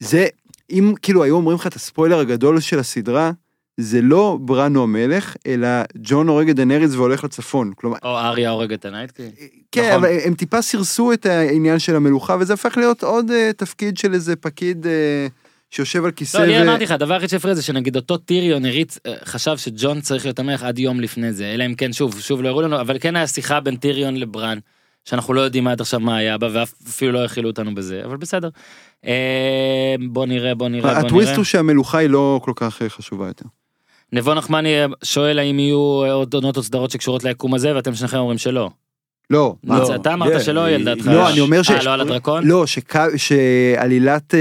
[0.00, 0.26] זה,
[0.70, 3.30] אם כאילו היו אומרים לך את הספוילר הגדול של הסדרה,
[3.80, 8.50] זה לא ברן הוא המלך, אלא ג'ון הורג את דנריס והולך לצפון, כלומר, או אריה
[8.50, 9.30] הורג את ה Night King.
[9.72, 10.04] כן, נכון.
[10.04, 14.14] אבל הם טיפה סירסו את העניין של המלוכה, וזה הפך להיות עוד אה, תפקיד של
[14.14, 15.26] איזה פקיד אה,
[15.70, 16.38] שיושב על כיסא.
[16.38, 19.56] לא, אני ו- אמרתי לך הדבר היחיד שהפריע זה שנגיד אותו טיריון הריץ אה, חשב
[19.56, 22.62] שג'ון צריך להיות המלך עד יום לפני זה אלא אם כן שוב שוב לא הראו
[22.62, 24.58] לנו אבל כן היה שיחה בין טיריון לברן
[25.04, 28.48] שאנחנו לא יודעים עד עכשיו מה היה בה ואפילו לא האכילו אותנו בזה אבל בסדר.
[29.06, 31.36] אה, בוא נראה בוא נראה בוא הטוויסט נראה.
[31.36, 33.44] הוא שהמלוכה היא לא כל כך חשובה יותר.
[34.12, 37.94] נבו נחמני אה, שואל האם יהיו אה, עוד עונות או סדרות שקשורות ליקום הזה ואתם
[37.94, 38.70] שניכם אומרים שלא.
[39.30, 39.78] לא, לא.
[39.78, 41.06] לא, אתה אמרת יהיה, שלא היא- ילדתך.
[41.06, 42.46] לא, אני אומר ש- אה, לא על הדרקון?
[42.46, 42.64] לא,
[43.16, 44.38] שעלילת אה,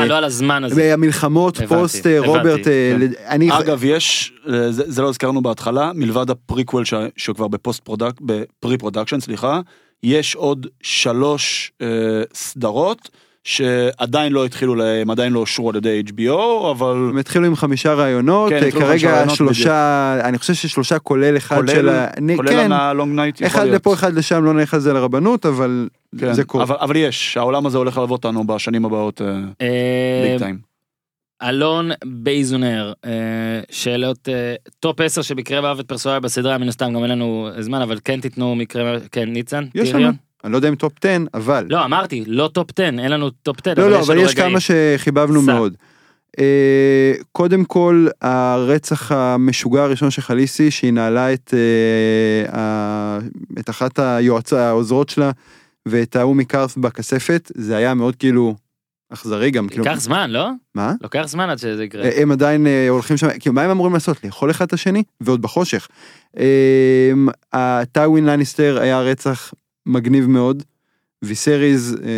[0.00, 0.92] אה, לא על הזמן הזה.
[0.94, 3.10] המלחמות הבנתי, פוסט אה, הבנתי, רוברט, אה, כן.
[3.28, 7.80] אני, אגב יש אה, זה, זה לא הזכרנו בהתחלה מלבד הפריקוול ש- שהוא כבר בפוסט
[7.84, 9.60] פרודק בפרי פרודקשן סליחה
[10.02, 11.86] יש עוד שלוש אה,
[12.34, 13.10] סדרות
[13.46, 17.94] שעדיין לא התחילו להם עדיין לא אושרו על ידי HBO אבל הם התחילו עם חמישה
[17.94, 22.06] רעיונות, כן, אה, כרגע רעיונות, שלושה, אני חושב ששלושה כולל אחד כולל- של ה...
[22.36, 25.88] כולל כן, הלונג נייט אחד לפה אחד לשם לא נלך על זה לרבנות, אבל
[26.18, 26.64] כן, זה קורה.
[26.64, 30.58] אבל, אבל יש העולם הזה הולך ללוות אותנו בשנים הבאות אה, ביג טיים.
[31.42, 33.10] אלון בייזונר אה,
[33.70, 37.82] שאלות אה, טופ 10 שבקרב אהב את פרסונל בסדרה מן הסתם גם אין לנו זמן
[37.82, 39.92] אבל כן תיתנו מקרה כן ניצן יש?
[39.92, 40.10] לנו,
[40.44, 43.56] אני לא יודע אם טופ 10, אבל, לא אמרתי לא טופ 10 אין לנו טופ
[43.66, 44.50] 10 לא, לא, אבל לנו יש רגעים.
[44.50, 45.46] כמה שחיבבנו סע.
[45.54, 45.76] מאוד.
[46.38, 53.18] אה, קודם כל, הרצח המשוגע הראשון של חליסי, שהיא נעלה את, אה, ה-
[53.58, 55.30] את אחת היועצות, העוזרות שלה,
[55.88, 58.54] ואת ההוא מקארת' בכספת, זה היה מאוד כאילו
[59.12, 60.92] אכזרי גם, כאילו, ייקח זמן לא מה?
[61.02, 63.92] לוקח זמן עד שזה יקרה אה, הם עדיין אה, הולכים שם, כאילו מה הם אמורים
[63.94, 64.24] לעשות?
[64.24, 65.02] לאכול אחד את השני?
[65.20, 65.88] ועוד בחושך.
[67.52, 69.52] הטאווין לניסטר היה רצח
[69.86, 70.62] מגניב מאוד.
[71.22, 72.10] ויסריז, אה,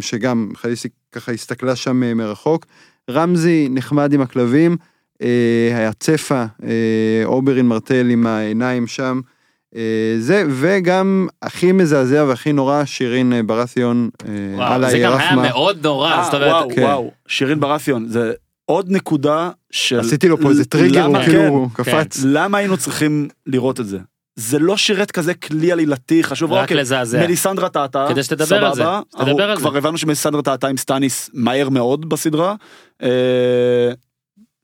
[0.00, 2.66] שגם חליסי ככה הסתכלה שם אה, מרחוק.
[3.10, 4.76] רמזי נחמד עם הכלבים.
[5.22, 5.28] אה,
[5.78, 6.44] היה צפה,
[7.24, 9.20] אוברין מרטל עם העיניים שם.
[10.18, 13.40] זה, וגם הכי מזעזע והכי נורא, שירין אה,
[14.54, 15.36] וואו, אללה זה גם היה.
[15.36, 16.82] מאוד נורא, אה, זאת אומרת, וואו, כן.
[16.82, 18.32] וואו, שירין ברפיון, זה
[18.64, 20.00] עוד נקודה של...
[20.00, 22.20] עשיתי לו פה איזה טריגר, הוא למה- כאילו כן, קפץ.
[22.24, 23.98] למה היינו צריכים לראות את זה?
[24.36, 27.20] זה לא שירת כזה כלי עלילתי חשוב, רק אוקיי, לזעזע.
[27.20, 29.60] מליסנדרה טאטה, כדי שתדבר על זה, סבבה, שתדבר אנחנו על זה.
[29.62, 32.54] כבר הבנו שמליסנדרה טאטה עם סטאניס מהר מאוד בסדרה.
[33.02, 33.08] אה,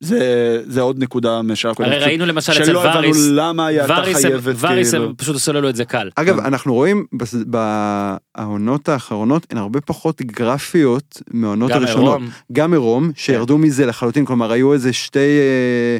[0.00, 1.92] זה זה עוד נקודה משעה קודמת.
[1.92, 5.04] הרי ראינו למשל אצל שלא הבנו וריס, למה היא הייתה וריס חייבת, וריס כאילו.
[5.04, 6.10] הם פשוט עשו לנו את זה קל.
[6.14, 7.06] אגב, אנחנו רואים
[7.46, 12.16] בעונות האחרונות הן הרבה פחות גרפיות מהעונות גם הראשונות.
[12.16, 15.98] עירום, גם עירום, שירדו מזה לחלוטין, כלומר היו איזה שתי, אה,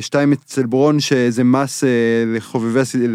[0.00, 1.88] שתיים אצל ברון שזה מס אה,
[2.36, 3.08] לחובבי, הס- ל-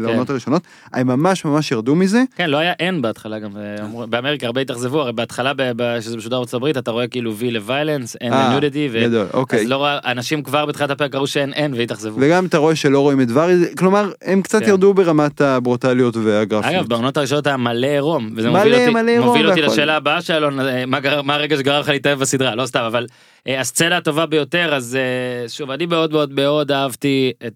[0.00, 0.62] לעונות הראשונות,
[0.92, 2.22] הם ממש ממש ירדו מזה.
[2.36, 6.16] כן לא היה אין בהתחלה גם אה, באמריקה הרבה התאכזבו הרי בהתחלה ב- ב- שזה
[6.16, 9.60] משודר בארצות הברית אתה רואה כאילו וי לוויילנס אה, לניודיטי גדול, אוקיי.
[9.60, 12.16] אז לא רואה אנשים כבר בתחילת הפרק ראו שאין אין והתאכזבו.
[12.20, 14.68] וגם אתה רואה שלא רואים את ורי, כלומר הם קצת כן.
[14.68, 16.74] ירדו ברמת הברוטליות והגרפיות.
[16.74, 19.62] אגב בעונות הראשונות היה מלא עירום וזה מלא, מוביל אותי, מלא עירום מוביל אותי.
[19.62, 23.02] לשאלה הבאה של אלון אה, מה, מה הרגע שגרם לך להתאהב בסדרה לא סתם אבל
[23.02, 27.52] אה, הסצנה הטובה ביותר אז אה, שוב אני מאוד מאוד מאוד אהבתי את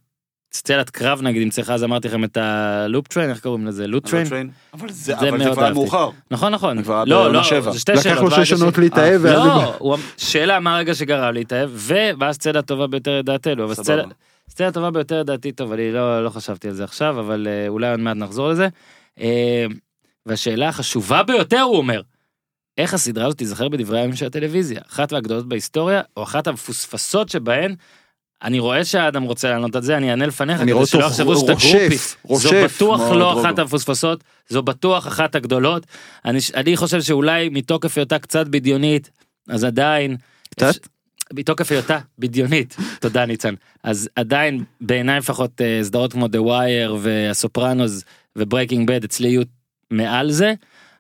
[0.55, 4.05] סצנת קרב נגיד אם צריך אז אמרתי לכם את הלופ טריין איך קוראים לזה לופ
[4.11, 5.75] טריין אבל זה זה אבל זה מאוד כבר היה.
[5.75, 6.11] מאוחר.
[6.31, 7.71] נכון נכון לא לא שבע.
[7.73, 9.27] זה שתי לקח שאלות לו ברגע שש שנות ש- להתאהב.
[9.27, 13.73] אה, לא, אמ- שאלה מה הרגע שגרם להתאהב, ומה הסצנה הטובה ביותר לדעתנו.
[13.73, 14.03] הסצנה-
[14.69, 18.01] הטובה ביותר לדעתי, טוב, אני לא לא חשבתי על זה עכשיו, אבל אה, אולי עוד
[18.01, 18.69] מעט נחזור לזה.
[19.21, 19.67] אה,
[20.27, 22.01] והשאלה החשובה ביותר, הוא אומר,
[22.79, 24.81] איך הסדרה הזאת תיזכר בדברי הימים של הטלוויזיה?
[24.89, 27.75] אחת מהגדולות בהיסטוריה, או אחת המפוספסות שבהן,
[28.43, 31.37] אני רואה שהאדם רוצה לענות על זה, אני אענה לפניך, אני רואה שלא אותו יחשבו
[31.37, 31.97] שאתה רושף, גרופי.
[31.97, 32.65] זו רושף.
[32.77, 33.41] בטוח לא.
[33.41, 35.87] אחת המפוספסות, זו בטוח אחת הגדולות.
[36.25, 39.11] אני, אני חושב שאולי מתוקף היותה קצת בדיונית,
[39.49, 40.17] אז עדיין...
[40.51, 40.75] קצת?
[41.33, 43.55] מתוקף היותה בדיונית, תודה ניצן.
[43.83, 48.05] אז עדיין בעיניי לפחות אה, סדרות כמו The Wire והסופרנוס
[48.37, 49.43] ו-Breaking Bad אצלי יהיו
[49.91, 50.55] מעל זה,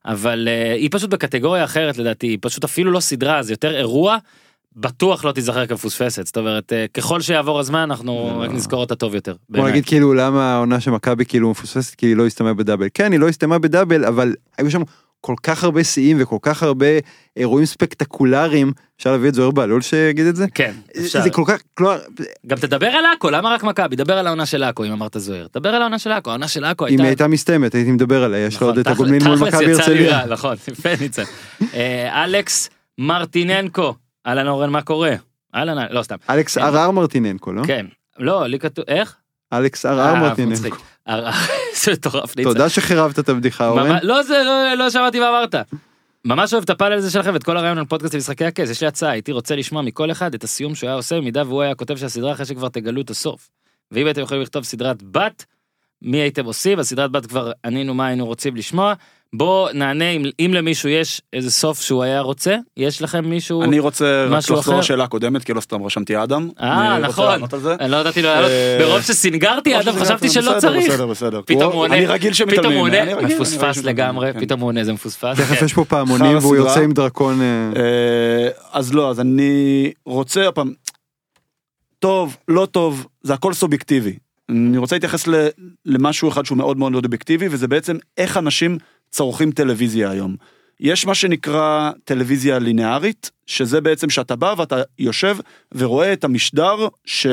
[0.07, 4.17] אבל אה, היא פשוט בקטגוריה אחרת לדעתי, היא פשוט אפילו לא סדרה, זה יותר אירוע.
[4.79, 9.15] בטוח לא תיזכר כמפוספסת, זאת אומרת אה, ככל שיעבור הזמן אנחנו רק נזכור אותה טוב
[9.15, 9.35] יותר.
[9.49, 9.69] בוא.
[9.69, 12.89] נגיד כאילו למה העונה של מכבי כאילו מפוספסת כי היא לא הסתיימה בדאבל.
[12.95, 14.83] כן היא לא הסתיימה בדאבל אבל היו שם
[15.27, 16.87] כל כך הרבה שיאים וכל כך הרבה
[17.37, 20.47] אירועים ספקטקולריים אפשר להביא את זוהיר בהלול שיגיד את זה.
[20.55, 21.22] כן, אפשר.
[21.22, 21.99] זה כל כך כלומר
[22.47, 23.97] גם תדבר על עכו, למה רק מכבי?
[23.97, 25.49] דבר על העונה של עכו אם אמרת זוהיר.
[25.55, 27.03] דבר על העונה של עכו, העונה של עכו אם הייתה...
[27.03, 30.27] היא הייתה מסתיימת הייתי מדבר עליה יש לו נכון, עוד את הגומלין מול מכבי הרצליה.
[30.27, 31.22] נכון, יפה ניצן.
[31.74, 33.95] אה, אלכס מרטיננקו,
[34.27, 35.14] אהלן אורן מה קורה?
[35.55, 36.16] אהלן, לא סתם.
[36.31, 37.62] אלכס ארר מרטיננקו לא?
[37.66, 37.87] כן.
[38.18, 39.16] לא, לי כתוב, איך?
[39.53, 40.47] אלכס אה, ארר מצחיק.
[40.49, 40.77] מרטיננקו.
[41.85, 42.35] זה מטורף.
[42.43, 43.99] תודה שחירבת את הבדיחה אורן.
[44.03, 45.55] לא זה, לא- לא שמעתי מה אמרת.
[46.25, 48.87] ממש אוהב את הפאנל הזה שלכם ואת כל הרעיון על פודקאסט למשחקי הכס יש לי
[48.87, 51.97] הצעה הייתי רוצה לשמוע מכל אחד את הסיום שהוא היה עושה במידה והוא היה כותב
[51.97, 53.49] שהסדרה אחרי שכבר תגלו את הסוף.
[53.93, 55.45] ואם הייתם יכולים לכתוב סדרת בת
[56.03, 58.95] מי הייתם עושים הסדרת בת כבר ענינו מה היינו רוצים לשמוע
[59.33, 63.79] בוא נענה אם, אם למישהו יש איזה סוף שהוא היה רוצה יש לכם מישהו אני
[63.79, 64.79] רוצה רק לחזור?
[64.79, 66.49] לשאלה הקודמת כי לא סתם רשמתי אדם.
[66.61, 67.41] אה נכון.
[67.81, 71.41] אני לא ידעתי לו לענות אה, ברוב שסינגרתי לא אדם חשבתי שלא צריך בסדר בסדר.
[71.47, 72.87] פתאום הוא- עונה אני רגיל שמתעלמים.
[73.22, 74.41] מפוספס לגמרי כן.
[74.41, 75.64] פתאום הוא עונה זה מפוספס תכף כן.
[75.64, 76.57] יש פה פעמונים והוא.
[76.57, 77.41] יוצא עם דרקון.
[77.41, 77.47] אה,
[77.83, 80.72] אה, אז לא אז אני רוצה הפעם.
[81.99, 84.16] טוב לא טוב זה הכל סובייקטיבי.
[84.51, 85.49] אני רוצה להתייחס ל-
[85.87, 88.79] למשהו אחד שהוא מאוד מאוד אובייקטיבי וזה בעצם איך אנשים
[89.11, 90.37] צורכים טלוויזיה היום.
[90.81, 95.37] יש מה שנקרא טלוויזיה לינארית שזה בעצם שאתה בא ואתה יושב
[95.75, 97.27] ורואה את המשדר ש...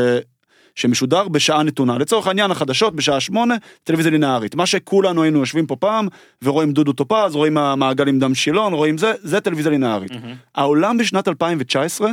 [0.76, 5.76] שמשודר בשעה נתונה לצורך העניין החדשות בשעה שמונה טלוויזיה לינארית מה שכולנו היינו יושבים פה
[5.76, 6.08] פעם
[6.44, 10.12] ורואים דודו טופז רואים המעגל עם דם שילון רואים זה זה טלוויזיה לינארית.
[10.56, 12.12] העולם בשנת 2019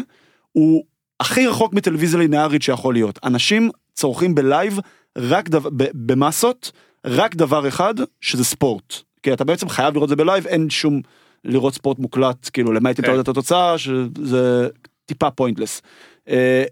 [0.53, 0.85] הוא
[1.21, 3.19] הכי רחוק מטלוויזיה לינארית שיכול להיות.
[3.25, 4.79] אנשים צורכים בלייב
[5.19, 6.73] רק דבר, במסות,
[7.05, 9.10] רק דבר אחד, שזה ספורט.
[9.23, 11.01] כי אתה בעצם חייב לראות את זה בלייב, אין שום
[11.45, 13.11] לראות ספורט מוקלט, כאילו למעט אם אתה כן.
[13.11, 14.69] יודע את התוצאה, שזה
[15.07, 15.83] טיפה pointless.
[16.29, 16.65] אה,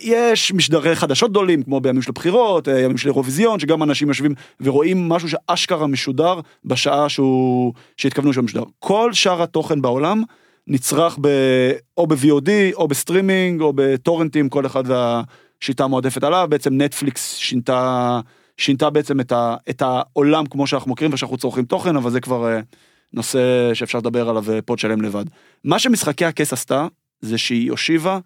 [0.00, 4.34] יש משדרי חדשות גדולים כמו בימים של הבחירות, אה, ימים של אירוויזיון, שגם אנשים יושבים
[4.60, 8.64] ורואים משהו שאשכרה משודר בשעה שהוא, שהתכוונו שהוא משודר.
[8.78, 10.22] כל שאר התוכן בעולם
[10.66, 11.28] נצרך ב...
[11.96, 18.20] או ב-VOD או בסטרימינג או בטורנטים כל אחד והשיטה המועדפת עליו בעצם נטפליקס שינתה
[18.56, 19.56] שינתה בעצם את, ה...
[19.70, 22.60] את העולם כמו שאנחנו מכירים ושאנחנו צורכים תוכן אבל זה כבר אה,
[23.12, 25.24] נושא שאפשר לדבר עליו אה, פוד שלם לבד.
[25.64, 26.86] מה שמשחקי הכס עשתה
[27.20, 28.18] זה שהיא הושיבה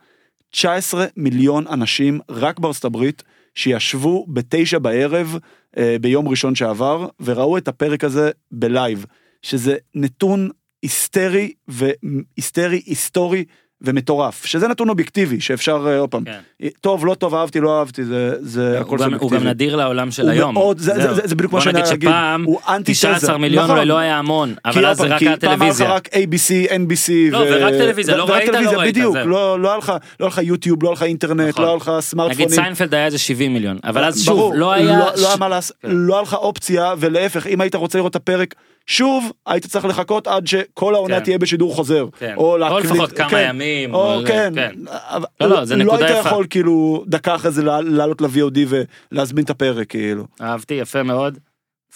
[0.51, 3.22] 19 מיליון אנשים רק בארצות הברית
[3.55, 5.39] שישבו בתשע בערב
[5.79, 9.07] אה, ביום ראשון שעבר וראו את הפרק הזה בלייב
[9.43, 10.51] שזה נתון
[10.83, 13.45] היסטרי והיסטרי היסטורי
[13.87, 16.66] ומטורף, שזה נתון אובייקטיבי, שאפשר, אה, עוד פעם, כן.
[16.80, 19.37] טוב, לא טוב, אהבתי, לא אהבתי, זה, זה הכל הוא הוא סובייקטיבי.
[19.41, 20.55] גם נדיר לעולם של הוא היום.
[20.55, 21.03] מאוד, זה- זהו.
[21.03, 22.09] זה- זה- זה בדיוק מה שאני אגיד.
[22.09, 22.93] שפעם הוא אנטיתזה.
[23.01, 23.76] 19 מיליון נכון.
[23.76, 25.80] אולי לא היה המון, אבל אז זה רק היה פעם היה לך.
[25.80, 27.12] רק ABC, NBC.
[27.30, 29.16] לא, ורק טלוויזיה, לא ראית, לא ראית, בדיוק.
[29.16, 29.89] לא לא היה לך-
[30.20, 31.64] לא היה לך יוטיוב, לא היה לך אינטרנט, נכון.
[31.64, 32.47] לא היה לך סמארטפונים.
[32.49, 34.84] נגיד סיינפלד היה איזה 70 מיליון, אבל אז שוב, ברור, לא היה...
[34.99, 35.89] לא, לא היה לעשות, כן.
[35.93, 38.55] לא היה לך אופציה, ולהפך, אם היית רוצה לראות את הפרק,
[38.87, 41.24] שוב, היית צריך לחכות עד שכל העונה כן.
[41.24, 42.07] תהיה בשידור חוזר.
[42.18, 42.34] כן.
[42.37, 43.47] או או להקליט, לפחות כמה כן.
[43.49, 44.53] ימים, או או כן.
[44.55, 44.74] כן.
[45.41, 46.28] לא, לא, זה לא נקודה היית יפה.
[46.28, 48.59] יכול כאילו דקה אחרי זה לעלות ל-VOD
[49.12, 50.24] ולהזמין את הפרק, כאילו.
[50.41, 51.39] אהבתי, יפה מאוד.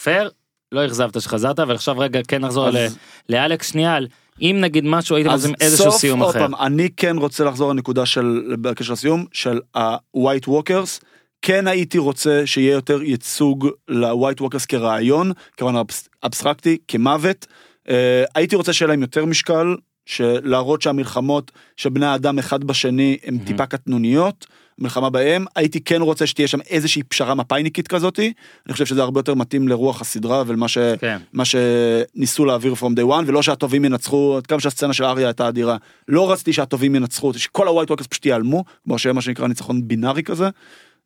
[0.02, 0.30] פייר,
[0.72, 2.86] לא אכזבת שחזרת, אבל עכשיו רגע כן נחזור אז- ל-
[3.28, 4.06] לאלכס שנייה, על
[4.42, 6.38] אם נגיד משהו הייתם אז עושים איזשהו סוף, סיום עוד אחר.
[6.38, 11.00] פעם, אני כן רוצה לחזור לנקודה של, בקשר לסיום, של ה-white walkers.
[11.42, 17.46] כן הייתי רוצה שיהיה יותר ייצוג ל-white walkers כרעיון, כמובן אבס- אבסטרקטי, כמוות.
[17.88, 19.76] אה, הייתי רוצה שיהיה להם יותר משקל,
[20.20, 23.46] להראות שהמלחמות של בני האדם אחד בשני הן מהמם.
[23.46, 24.46] טיפה קטנוניות,
[24.78, 25.44] מלחמה בהם.
[25.56, 28.32] הייתי כן רוצה שתהיה שם איזושהי פשרה מפאיניקית כזאתי.
[28.66, 30.78] אני חושב שזה הרבה יותר מתאים לרוח הסדרה ולמה ש...
[31.00, 31.18] כן.
[31.32, 35.48] מה שניסו להעביר from day one ולא שהטובים ינצחו עד כמה שהסצנה של אריה הייתה
[35.48, 35.76] אדירה
[36.08, 40.22] לא רציתי שהטובים ינצחו שכל ה-white walkers פשוט ייעלמו כמו שיהיה מה שנקרא ניצחון בינארי
[40.22, 40.48] כזה.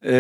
[0.05, 0.11] אה,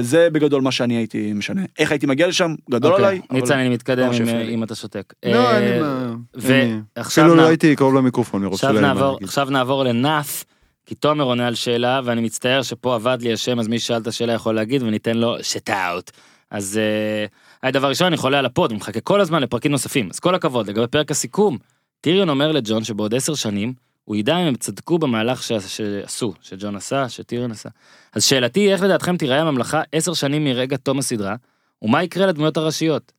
[0.00, 3.20] זה בגדול מה שאני הייתי משנה איך הייתי מגיע לשם גדול אוקיי, עליי.
[3.30, 5.14] ניצן אני מתקדם ממש אם- אתה שותק.
[5.26, 6.14] לא, אה, אין לי מה...
[6.36, 6.80] ו- אין לי.
[6.96, 10.44] עכשיו אפילו נע- לא הייתי קרוב למיקרופון עכשיו נעבור, לנאף,
[10.86, 14.06] כי תומר עונה על שאלה, ואני מצטער שפה עבד לי השם, אז מי ששאל את
[14.06, 16.10] השאלה יכול להגיד, וניתן לו shout out.
[16.50, 17.26] אז אה,
[17.62, 20.34] היי, דבר ראשון, אני חולה על הפוד, אני מחכה כל הזמן לפרקים נוספים, אז כל
[20.34, 20.68] הכבוד.
[20.70, 21.58] לגבי פרק הסיכום,
[22.00, 23.72] טיריון אומר לג'ון שבעוד עשר שנים,
[24.12, 27.68] הוא ידע אם הם צדקו במהלך שעשו, שג'ון עשה, שטיריון עשה.
[28.12, 31.36] אז שאלתי היא, איך לדעתכם תיראה הממלכה עשר שנים מרגע תום הסדרה,
[31.82, 33.12] ומה יקרה לדמויות הראשיות?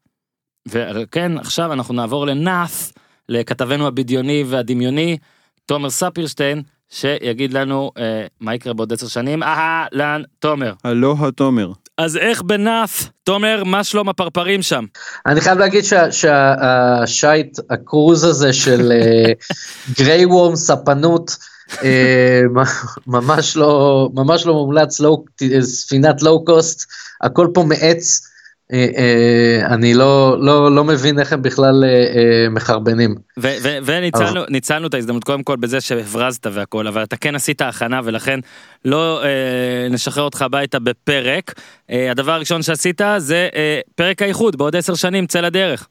[0.67, 2.91] וכן, עכשיו אנחנו נעבור לנאף,
[3.29, 5.17] לכתבנו הבדיוני והדמיוני,
[5.65, 9.43] תומר ספירשטיין, שיגיד לנו אה, מה יקרה בעוד עשר שנים.
[9.43, 10.73] אהלן, תומר.
[10.83, 11.71] הלו התומר.
[11.97, 14.85] אז איך בנאף, תומר, מה שלום הפרפרים שם?
[15.25, 19.33] אני חייב להגיד שהשייט, הקרוז הזה של אה,
[19.99, 21.37] גריי וורם ספנות,
[21.83, 22.41] אה,
[23.07, 25.17] ממש לא, ממש לא מומלץ, לא,
[25.61, 26.85] ספינת לואו קוסט,
[27.21, 28.32] הכל פה מעץ, אה, אה,
[29.65, 33.15] אני לא, לא, לא מבין איך הם בכלל אה, אה, מחרבנים.
[33.85, 38.39] וניצלנו ניצלנו את ההזדמנות קודם כל בזה שהברזת והכל, אבל אתה כן עשית הכנה ולכן
[38.85, 41.53] לא אה, נשחרר אותך הביתה בפרק.
[41.89, 45.87] אה, הדבר הראשון שעשית זה אה, פרק האיחוד בעוד עשר שנים צא לדרך.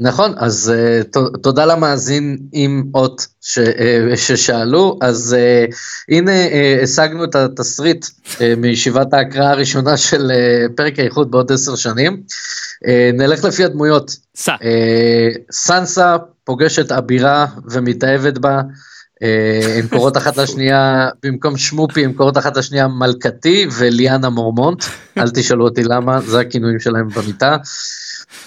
[0.00, 5.74] נכון, אז uh, ת, תודה למאזין עם אות ש, uh, ששאלו, אז uh,
[6.08, 11.76] הנה uh, השגנו את התסריט uh, מישיבת ההקראה הראשונה של uh, פרק האיחוד בעוד עשר
[11.76, 12.22] שנים.
[12.84, 14.16] Uh, נלך לפי הדמויות.
[14.36, 14.54] סע.
[14.54, 18.60] Uh, סנסה פוגשת אבירה ומתאהבת בה.
[18.60, 19.24] uh,
[19.78, 24.84] הן קוראות אחת לשנייה, במקום שמופי הן קוראות אחת לשנייה מלכתי וליאנה מורמונט,
[25.18, 27.56] אל תשאלו אותי למה, זה הכינויים שלהם במיטה.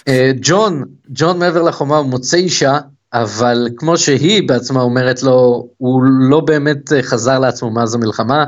[0.08, 2.80] אה, ג'ון, ג'ון מעבר לחומה הוא מוצא אישה,
[3.14, 8.46] אבל כמו שהיא בעצמה אומרת לו, הוא לא באמת אה, חזר לעצמו מאז המלחמה.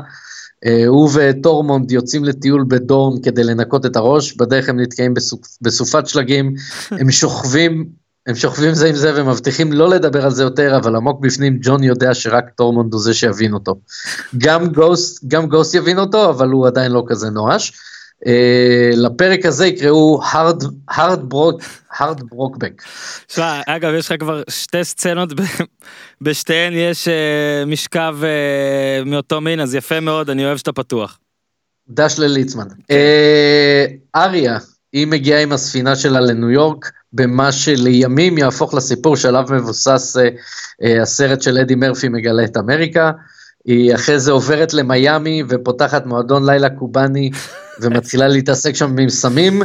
[0.66, 6.06] אה, הוא וטורמונד יוצאים לטיול בדורן כדי לנקות את הראש, בדרך הם נתקעים בסופ, בסופת
[6.06, 6.54] שלגים,
[7.00, 7.86] הם שוכבים,
[8.26, 11.82] הם שוכבים זה עם זה ומבטיחים לא לדבר על זה יותר, אבל עמוק בפנים ג'ון
[11.82, 13.80] יודע שרק טורמונד הוא זה שיבין אותו.
[14.38, 17.72] גם גוסט, גם גוסט יבין אותו, אבל הוא עדיין לא כזה נואש.
[18.26, 21.64] Uh, לפרק הזה יקראו hard, hard broke,
[21.98, 22.82] hard brokeback.
[23.28, 25.28] שמע, אגב יש לך כבר שתי סצנות
[26.20, 31.18] בשתיהן יש אה, משכב אה, מאותו מין אז יפה מאוד אני אוהב שאתה פתוח.
[31.88, 32.66] דש לליצמן.
[32.90, 34.58] אה, אריה,
[34.92, 40.28] היא מגיעה עם הספינה שלה לניו יורק, במה שלימים יהפוך לסיפור שעליו מבוסס אה,
[40.82, 43.10] אה, הסרט של אדי מרפי מגלה את אמריקה.
[43.64, 47.30] היא אחרי זה עוברת למיאמי ופותחת מועדון לילה קובאני
[47.82, 49.62] ומתחילה להתעסק שם עם סמים.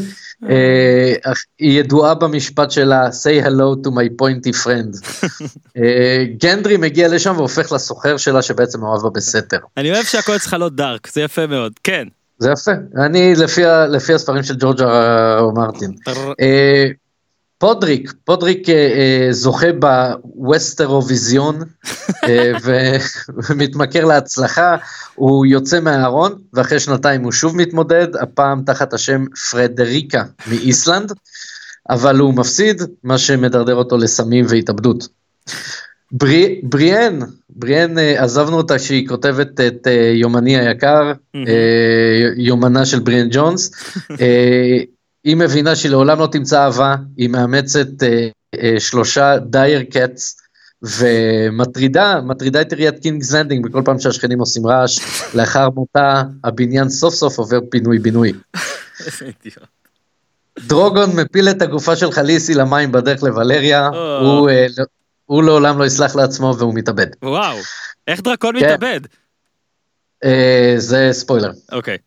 [0.49, 1.13] אה,
[1.59, 5.21] היא ידועה במשפט שלה say hello to my pointy friend.
[5.77, 9.59] אה, גנדרי מגיע לשם והופך לסוחר שלה שבעצם מאוהב בה בסתר.
[9.77, 12.07] אני אוהב שהכל אצלך לא דארק זה יפה מאוד כן.
[12.39, 12.71] זה יפה,
[13.05, 13.33] אני
[13.87, 15.95] לפי, הספרים של ג'ורג' אר מרטין.
[17.65, 21.55] פודריק, פודריק אה, אה, זוכה בווסטרוויזיון
[22.23, 22.51] אה,
[23.49, 24.75] ומתמכר להצלחה,
[25.15, 31.11] הוא יוצא מהארון ואחרי שנתיים הוא שוב מתמודד, הפעם תחת השם פרדריקה מאיסלנד,
[31.89, 35.07] אבל הוא מפסיד, מה שמדרדר אותו לסמים והתאבדות.
[36.11, 41.41] ברי, בריאן, בריאן אה, עזבנו אותה כשהיא כותבת את אה, יומני היקר, אה,
[42.37, 43.71] יומנה של בריאן ג'ונס.
[44.21, 44.77] אה,
[45.25, 50.41] היא מבינה שהיא לעולם לא תמצא אהבה, היא מאמצת אה, אה, שלושה dire cats,
[50.81, 54.99] ומטרידה, מטרידה את עיריית קינגס לנדינג בכל פעם שהשכנים עושים רעש,
[55.35, 58.33] לאחר מותה הבניין סוף סוף עובר פינוי בינוי.
[60.59, 64.19] דרוגון מפיל את הגופה של חליסי למים בדרך לוולריה, או.
[64.19, 64.85] הוא, אה, לא-
[65.25, 67.07] הוא לעולם לא יסלח לעצמו והוא מתאבד.
[67.21, 67.57] וואו,
[68.07, 68.65] איך דרקון כן.
[68.65, 69.01] מתאבד?
[70.23, 71.97] אה, זה ספוילר, אוקיי,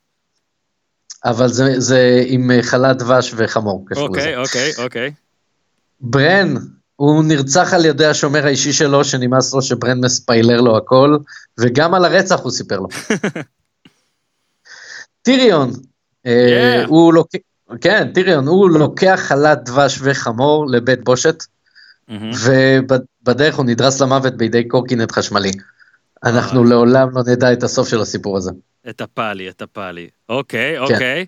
[1.24, 3.86] אבל זה, זה עם אה, חלת דבש וחמור.
[3.96, 5.12] אוקיי, אוקיי, אוקיי.
[6.00, 6.54] ברן,
[6.96, 11.16] הוא נרצח על ידי השומר האישי שלו, שנמאס לו שברן מספיילר לו הכל,
[11.58, 12.88] וגם על הרצח הוא סיפר לו.
[15.22, 15.70] טיריון,
[16.26, 16.88] אה, Yeah.
[16.88, 17.38] הוא לוקח,
[17.80, 21.44] כן, טיריון, הוא לוקח חלת דבש וחמור לבית בושת,
[22.08, 22.30] מהמם.
[22.44, 25.50] ובדרך הוא נדרס למוות בידי קורקינט חשמלי.
[26.24, 26.68] אנחנו אה.
[26.68, 28.50] לעולם לא נדע את הסוף של הסיפור הזה.
[28.88, 30.08] את הפאלי, את הפאלי.
[30.28, 30.82] אוקיי, כן.
[30.82, 31.26] אוקיי.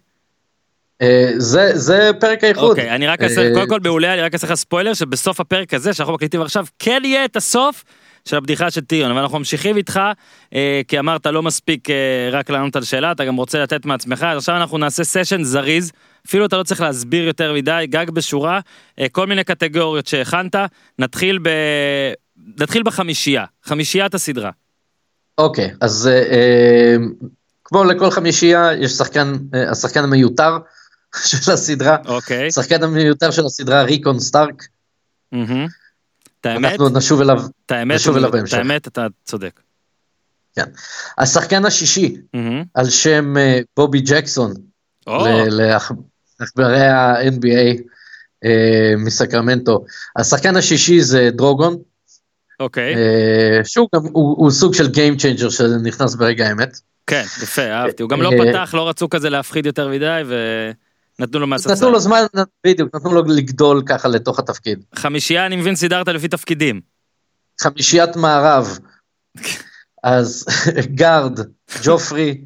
[1.02, 2.70] אה, זה, זה פרק האיחוד.
[2.70, 5.74] אוקיי, אני רק אעשה, אה, קודם כל מעולה, אני רק אעשה לך ספוילר, שבסוף הפרק
[5.74, 7.84] הזה, שאנחנו מקליטים עכשיו, כן יהיה את הסוף
[8.24, 10.00] של הבדיחה של אבל אנחנו ממשיכים איתך,
[10.54, 14.22] אה, כי אמרת לא מספיק אה, רק לענות על שאלה, אתה גם רוצה לתת מעצמך,
[14.22, 15.92] אז עכשיו אנחנו נעשה סשן זריז,
[16.26, 18.60] אפילו אתה לא צריך להסביר יותר מדי, גג בשורה,
[18.98, 20.54] אה, כל מיני קטגוריות שהכנת,
[20.98, 21.48] נתחיל ב...
[22.60, 24.50] נתחיל בחמישייה, חמישיית הסדרה.
[25.40, 26.96] אוקיי, אז אה, אה,
[27.64, 30.58] כמו לכל חמישייה, יש שחקן, אה, השחקן המיותר
[31.30, 34.62] של הסדרה, אוקיי, השחקן המיותר של הסדרה ריקון סטארק,
[35.32, 35.66] מהמם.
[36.40, 38.58] את האמת, אנחנו נשוב אליו, את האמת, נשוב אליו את בהמשך.
[38.58, 39.60] האמת, אתה צודק.
[41.18, 42.64] השחקן השישי, מהמם.
[42.74, 44.54] על שם אה, בובי ג'קסון,
[45.50, 45.92] לאח-
[46.40, 47.82] לעכברי ה-NBA
[48.44, 49.84] אה, מסקרמנטו,
[50.16, 51.76] השחקן השישי זה דרוגון,
[52.60, 56.78] אוקיי, אה, שהוא גם, הוא, סוג של Game Changer שנכנס ברגע האמת.
[57.06, 58.02] כן, יפה, אהבתי.
[58.02, 60.22] הוא גם לא אה, פתח, לא רצו כזה להפחיד יותר מדי,
[61.18, 61.74] ונתנו לו מהספסל.
[61.74, 62.24] נתנו לו זמן,
[62.66, 64.84] בדיוק, נתנו לו לגדול ככה לתוך התפקיד.
[64.94, 66.80] חמישייה, אני מבין, סידרת לפי תפקידים.
[67.60, 68.78] חמישיית מערב.
[70.02, 70.46] אז
[70.94, 71.40] guard,
[71.82, 72.40] ג'ופרי,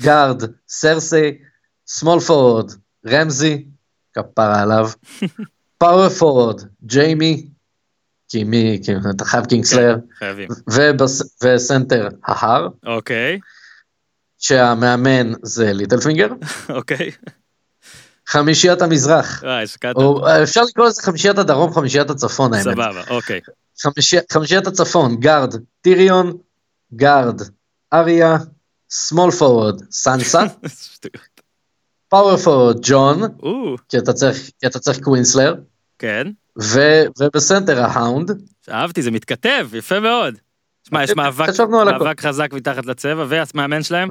[0.00, 1.38] guard, סרסי,
[1.86, 2.72] small forward,
[3.06, 3.64] רמזי,
[4.12, 4.90] כפרה עליו,
[5.78, 7.46] power forward, ג'יימי,
[8.28, 9.44] כי מי, כי אתה חייב
[10.18, 10.48] חייבים.
[10.70, 13.38] ובס- ו center ההר, אוקיי,
[14.38, 16.28] שהמאמן זה ליטל פינגר,
[16.68, 17.10] אוקיי.
[18.28, 19.42] חמישיית המזרח.
[19.96, 22.64] או אפשר לקרוא לזה חמישיית הדרום, חמישיית הצפון האמת.
[22.64, 23.40] סבבה, אוקיי.
[23.82, 26.32] חמישי- חמישיית הצפון, guard, טיריון,
[26.94, 27.40] guard,
[27.92, 28.36] אריה,
[28.90, 30.42] small forward, סנסה.
[32.08, 33.20] power forward, ג'ון,
[33.88, 33.98] כי
[34.66, 35.54] אתה צריך queenslayer,
[35.98, 36.26] כן.
[36.62, 36.80] ו,
[37.20, 38.30] ובסנטר ההאונד,
[38.70, 40.34] אהבתי, זה מתכתב, יפה מאוד.
[40.88, 42.04] שמע, יש מאבק, על הכל.
[42.04, 44.08] מאבק חזק מתחת לצבע, והמאמן שלהם?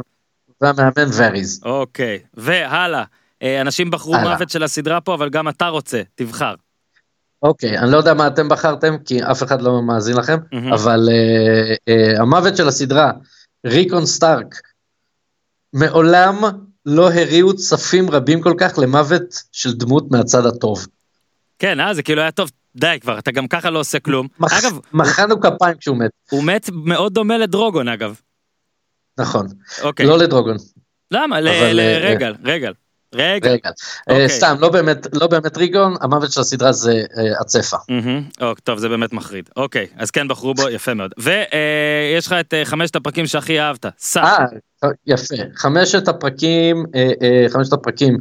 [0.61, 1.61] והמאמן וריז.
[1.65, 2.19] אוקיי.
[2.33, 3.03] והלאה.
[3.41, 4.33] אה, אנשים בחרו הלאה.
[4.33, 6.53] מוות של הסדרה פה, אבל גם אתה רוצה, תבחר.
[7.43, 10.73] אוקיי, אני לא יודע מה אתם בחרתם, כי אף אחד לא מאזין לכם, מהמם.
[10.73, 13.11] אבל אה, אה, המוות של הסדרה,
[13.65, 14.61] ריקון סטארק,
[15.73, 16.35] מעולם
[16.85, 20.87] לא הריעו צפים רבים כל כך למוות של דמות מהצד הטוב.
[21.59, 22.51] כן, אה, זה כאילו היה טוב.
[22.75, 24.27] די כבר, אתה גם ככה לא עושה כלום.
[24.39, 28.19] מח- אגב, מחאנו כפיים כשהוא מת, הוא מת מאוד דומה לדרוגון אגב.
[29.19, 29.47] נכון,
[29.81, 30.05] אוקיי.
[30.05, 30.57] לא לדרוגון.
[31.11, 31.35] למה?
[31.35, 32.33] אה, רגל, רגל.
[32.43, 32.69] רגע.
[33.15, 33.71] רגע, אוקיי.
[34.23, 37.77] אה, סתם, לא באמת, לא באמת ריגון, המוות של הסדרה זה אה, הצפה.
[37.89, 38.23] מהמם.
[38.41, 39.49] או, טוב, זה באמת מחריד.
[39.55, 41.11] אוקיי, אז כן בחרו בו, יפה מאוד.
[41.17, 43.85] ויש לך את אה, חמשת הפרקים שהכי אהבת.
[43.99, 44.23] סע.
[44.23, 44.45] אה,
[45.07, 48.17] יפה, חמשת הפרקים, אה, אה, חמשת הפרקים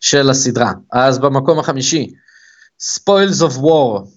[0.00, 0.72] של הסדרה.
[0.92, 2.06] אז במקום החמישי,
[2.80, 4.08] Spoils of War,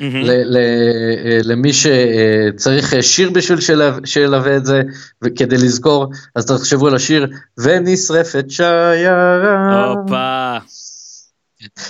[0.00, 0.22] מהמם.
[0.22, 3.58] ל- ל- אה, למי שצריך אה, שיר בשביל
[4.04, 4.82] שילווה את זה,
[5.24, 6.06] וכדי לזכור,
[6.36, 7.26] אז תחשבו על השיר,
[7.58, 9.94] ונשרפת שיירה.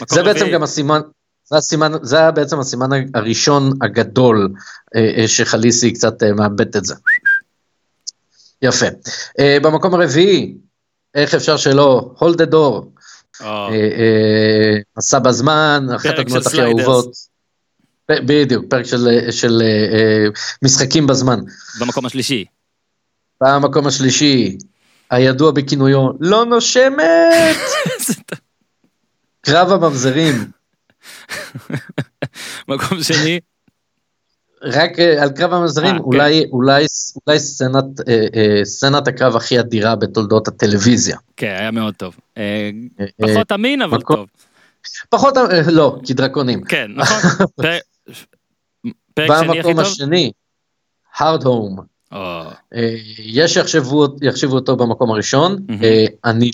[0.08, 0.46] זה בעצם.
[0.52, 1.00] גם הסימן,
[1.44, 4.48] זה הסימן, זה היה בעצם הסימן הראשון הגדול
[4.96, 6.94] אה, אה, שחליסי קצת אה, מאבד את זה.
[8.62, 8.86] יפה.
[9.62, 10.54] במקום הרביעי,
[11.14, 12.99] איך אפשר שלא, hold the door,
[13.42, 16.60] או, אה, אה, מסע בזמן, אחת של הכי.
[16.62, 17.30] אהובות.
[18.10, 20.26] בדיוק, פרק של, אה, של אה, אה,
[20.62, 21.40] משחקים בזמן.
[21.80, 22.44] במקום השלישי.
[23.40, 24.58] במקום השלישי,
[25.10, 27.56] הידוע בכינויו, לא נושמת,
[29.46, 30.34] קרב הממזרים.
[32.68, 33.40] מקום שני.
[34.62, 36.04] רק אה, על קרב המזרים, אה, כן.
[36.04, 36.84] אולי, אולי,
[37.26, 41.16] אולי סצנת, אה, אה, סצנת הקרב הכי אדירה בתולדות הטלוויזיה.
[41.36, 42.16] כן, היה מאוד טוב.
[42.38, 42.70] אה,
[43.00, 44.26] אה, פחות אמין, אבל מקום- טוב.
[45.08, 46.62] פחות, אה, לא, כי דרקונים.
[46.64, 47.46] כן, נכון.
[47.56, 47.78] פר-
[49.14, 49.80] פרק שני הכי במקום טוב?
[49.80, 50.32] השני,
[51.16, 51.82] hard home.
[52.12, 52.50] אה,
[53.18, 54.06] יש שיחשבו
[54.54, 55.56] אותו במקום הראשון.
[55.82, 56.50] אה, אני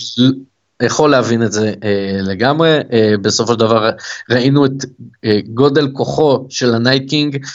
[0.83, 3.89] יכול להבין את זה אה, לגמרי, אה, בסופו של דבר
[4.29, 4.71] ראינו את
[5.25, 7.49] אה, גודל כוחו של הנייט קינג, אה,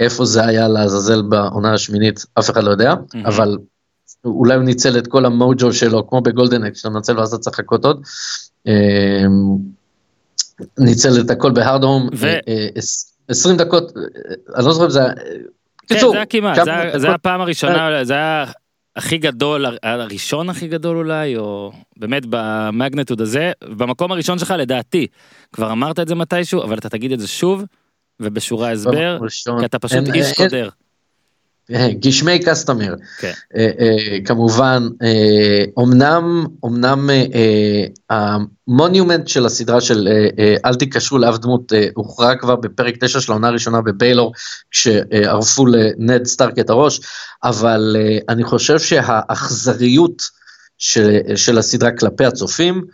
[0.00, 3.26] איפה זה היה לעזאזל בעונה השמינית, אף אחד לא יודע, מהמם.
[3.26, 3.56] אבל
[4.24, 7.60] אולי הוא ניצל את כל המוג'ו שלו, כמו בגולדן אקס, שאתה מנצל ואז אתה צריך
[7.60, 8.02] לחכות עוד.
[8.66, 8.72] אה,
[10.78, 14.02] ניצל את הכל בהארד הום, ו- אה, אה, עש- 20 דקות, אה,
[14.56, 15.14] אני לא זוכר אם זה היה...
[15.14, 16.58] כן, קיצור, זה כמעט,
[16.96, 18.44] זה הפעם הראשונה, זה היה
[18.96, 25.06] הכי גדול, הראשון הכי גדול אולי, או באמת ב magnitude הזה, במקום הראשון שלך לדעתי,
[25.52, 27.64] כבר אמרת את זה מתישהו, אבל אתה תגיד את זה שוב,
[28.20, 29.60] ובשורה הסבר, ראשון.
[29.60, 30.68] כי אתה פשוט אין- איש קודר.
[31.74, 32.94] אה, גשמי קסטמר.
[33.20, 33.32] כן.
[33.56, 34.88] אה, אה, כמובן,
[35.76, 37.24] אומנם, אומנם אה,
[38.10, 38.36] אה,
[38.68, 40.08] המונומנט של הסדרה של
[40.64, 44.32] אל תיקשרו לאף דמות הוכרע כבר בפרק 9 של העונה הראשונה בביילור,
[44.70, 47.00] כשערפו לנד סטארק את הראש,
[47.44, 47.96] אבל
[48.28, 50.22] אני חושב שהאכזריות
[50.78, 52.84] של, של הסדרה כלפי הצופים,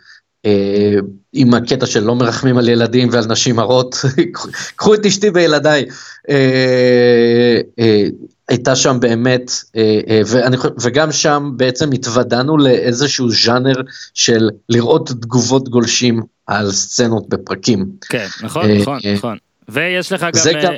[1.33, 3.95] עם הקטע של לא מרחמים על ילדים ועל נשים הרות,
[4.75, 5.85] קחו את אשתי וילדיי,
[6.29, 8.07] אה, אה,
[8.49, 13.75] הייתה שם באמת, אה, אה, ואני, וגם שם בעצם התוודענו לאיזשהו ז'אנר
[14.13, 17.85] של לראות תגובות גולשים על סצנות בפרקים.
[18.09, 19.37] כן, נכון, אה, נכון, אה, נכון.
[19.69, 20.77] ויש לך גם, גם- אה,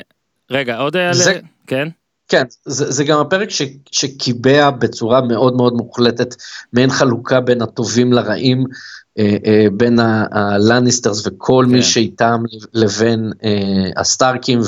[0.52, 1.88] רגע, עוד זה- כן?
[2.30, 6.36] כן, זה, זה גם הפרק ש, שקיבע בצורה מאוד מאוד מוחלטת
[6.74, 9.09] מעין חלוקה בין הטובים לרעים, אה, אה,
[9.72, 11.72] בין ה- הלניסטרס וכל כן.
[11.72, 12.44] מי שאיתם
[12.74, 14.60] לבין אה, הסטארקים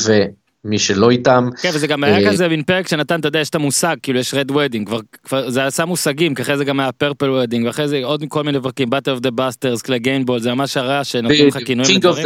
[0.65, 1.49] ומי שלא איתם.
[1.61, 4.19] כן, וזה גם היה אה, כזה מין פרק שנתן, אתה יודע, יש את המושג, כאילו
[4.19, 7.87] יש Red Wedding, כבר, כבר זה עשה מושגים, אחרי זה גם היה Purple Wedding, ואחרי
[7.87, 11.57] זה עוד כל מיני פרקים, Battle of the Bastards, Cleganebowl, זה ממש הרע שנותנים לך
[11.65, 12.25] כינויים לדברים.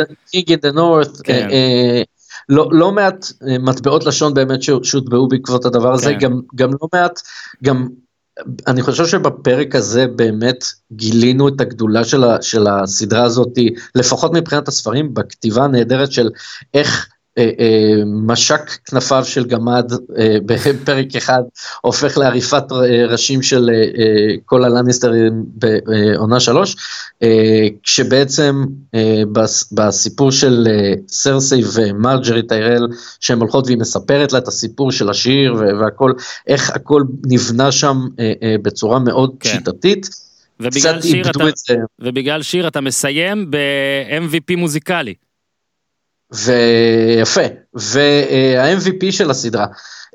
[0.76, 1.48] North, כן.
[1.52, 2.02] אה, אה,
[2.50, 6.20] לא, לא מעט אה, מטבעות לשון באמת שהוטבעו בעקבות הדבר הזה, כן.
[6.20, 7.22] גם, גם לא מעט,
[7.64, 7.88] גם
[8.68, 13.58] אני חושב שבפרק הזה באמת גילינו את הגדולה של, ה, של הסדרה הזאת,
[13.96, 16.30] לפחות מבחינת הספרים, בכתיבה הנהדרת של
[16.74, 17.10] איך
[18.06, 21.42] משק כנפיו של גמד אה, בפרק אחד
[21.82, 26.76] הופך לעריפת אה, ראשים של אה, אה, כל הלניסטרים בעונה שלוש,
[27.24, 28.64] אה, כשבעצם
[28.96, 32.88] אה, בס, בסיפור של אה, סרסי ומרג'רי טיירל
[33.20, 36.14] שהן הולכות והיא מספרת לה את הסיפור של השיר והכל,
[36.48, 39.50] איך הכל נבנה שם אה, אה, בצורה מאוד כן.
[39.50, 40.10] שיטתית.
[40.60, 41.54] ובגלל שיר אתה, את.
[42.00, 45.14] ובגלל שיר אתה מסיים ב-MVP מוזיקלי.
[46.32, 47.42] ויפה,
[47.74, 49.66] וה-MVP של הסדרה,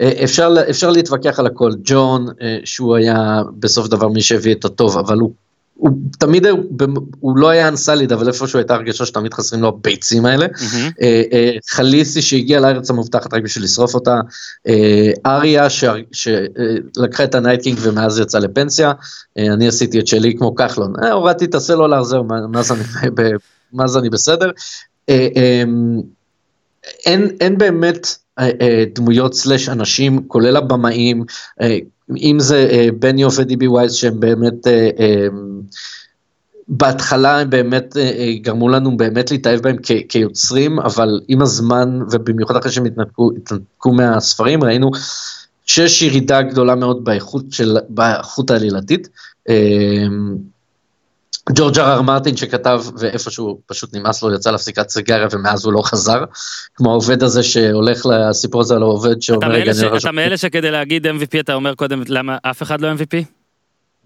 [0.00, 4.64] אה, אפשר, אפשר להתווכח על הכל, ג'ון, אה, שהוא היה בסוף דבר מי שהביא את
[4.64, 5.32] הטוב, אבל הוא,
[5.74, 6.60] הוא תמיד, הוא,
[7.20, 10.46] הוא לא היה Unsullied, אבל איפשהו הייתה הרגשה שתמיד חסרים לו הביצים האלה.
[10.46, 10.90] מהמם.
[11.02, 14.20] אה, חליסי שהגיע לארץ המובטחת רק בשביל לשרוף אותה,
[15.26, 15.66] אריה
[16.12, 18.92] שלקחה את הנייט קינג ומאז יצאה לפנסיה,
[19.38, 22.82] אני עשיתי את שלי כמו כחלון, הורדתי את הסלולר, זהו, מה- מאז אני,
[23.72, 24.50] מאז אני בסדר.
[25.10, 25.64] אה, אה,
[27.06, 28.06] אין, אין באמת
[28.38, 31.24] אה, אה, דמויות slash אנשים, כולל הבמאים,
[32.16, 34.66] אם זה בני ופדי בי וייס שהם באמת,
[36.68, 37.96] בהתחלה הם באמת
[38.42, 39.76] גרמו לנו באמת להתאהב בהם
[40.08, 44.90] כיוצרים, אבל עם הזמן ובמיוחד אחרי שהם התנתקו, התנתקו מהספרים, ראינו
[45.66, 49.08] שיש ירידה גדולה מאוד באיכות, של, באיכות העלילתית.
[51.54, 55.82] ג'ורג' אר אר מרטין שכתב ואיפשהו פשוט נמאס לו יצא להפסיקת סיגריה ומאז הוא לא
[55.82, 56.24] חזר
[56.74, 61.06] כמו העובד הזה שהולך לסיפור הזה על העובד שאומר רגע אני אתה מאלה שכדי להגיד
[61.06, 63.24] MVP אתה אומר קודם למה אף אחד לא MVP?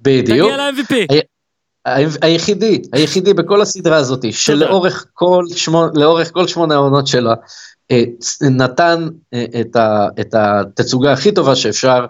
[0.03, 1.15] בדיוק תגיע ל-MVP.
[2.23, 7.35] היחידי היחידי בכל הסדרה הזאת שלאורך כל שמונה לאורך כל שמונה העונות שלה
[7.91, 8.03] אה,
[8.51, 9.45] נתן אה,
[10.21, 12.07] את התצוגה הכי טובה שאפשר.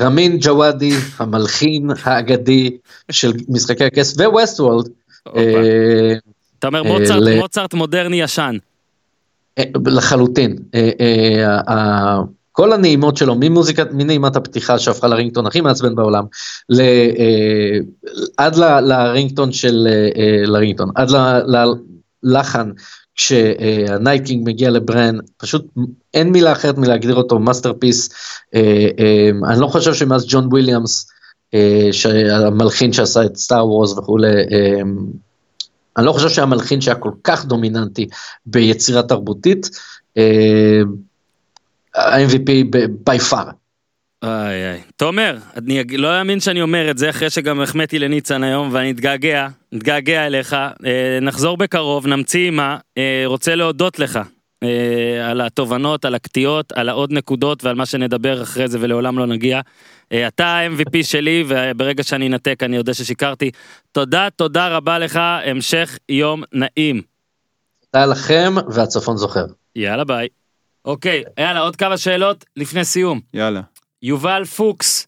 [0.00, 2.76] רמין ג'וואדי המלחין האגדי
[3.10, 4.88] של משחקי הכס וווסט וולד
[5.26, 5.40] הופה.
[6.58, 8.56] אתה אומר מוצרט, ל- מוצרט מודרני ישן.
[9.58, 10.56] אה, לחלוטין.
[10.74, 10.90] אה,
[11.68, 12.18] אה,
[12.52, 16.24] כל הנעימות שלו, ממוזיקת, מנעימת הפתיחה שהפכה ל ringtone הכי מעצבן בעולם,
[16.68, 17.78] ל, אה,
[18.36, 21.42] עד ל- ל ringtone של, אה, אה, ל ringtone, עד ל-
[22.22, 22.70] ללחן,
[23.16, 25.66] כשהנייט קינג מגיע לברן, פשוט
[26.14, 28.08] אין מילה אחרת מלהגדיר אותו masterpiece.
[28.54, 31.06] אה, אה, אני לא חושב שמאז ג'ון וויליאמס,
[31.54, 34.28] אה, שהמלחין שעשה את סטאר וורס וכולי,
[35.96, 38.06] אני לא חושב שהיה מלחין שהיה כל כך דומיננטי
[38.46, 39.70] ביצירה תרבותית.
[41.94, 42.50] ה-MVP
[43.06, 43.48] בי פאר.
[44.22, 44.82] איי איי.
[44.96, 49.48] תומר, אני לא אאמין שאני אומר את זה אחרי שגם החמאתי לניצן היום ואני אתגעגע,
[49.74, 50.52] אתגעגע אליך.
[50.86, 52.78] אה, נחזור בקרוב, נמציא עימה.
[52.98, 54.20] אה, רוצה להודות לך
[54.62, 59.26] אה, על התובנות, על הקטיעות, על העוד נקודות ועל מה שנדבר אחרי זה ולעולם לא
[59.26, 59.60] נגיע.
[60.12, 63.50] אה, אתה ה-MVP שלי וברגע שאני אנתק אני יודע ששיקרתי.
[63.92, 67.02] תודה, תודה רבה לך, המשך יום נעים.
[67.92, 69.44] תודה לכם והצפון זוכר.
[69.76, 70.28] יאללה ביי.
[70.84, 73.20] אוקיי, יאללה, עוד כמה שאלות לפני סיום.
[73.34, 73.60] יאללה.
[74.02, 75.06] יובל פוקס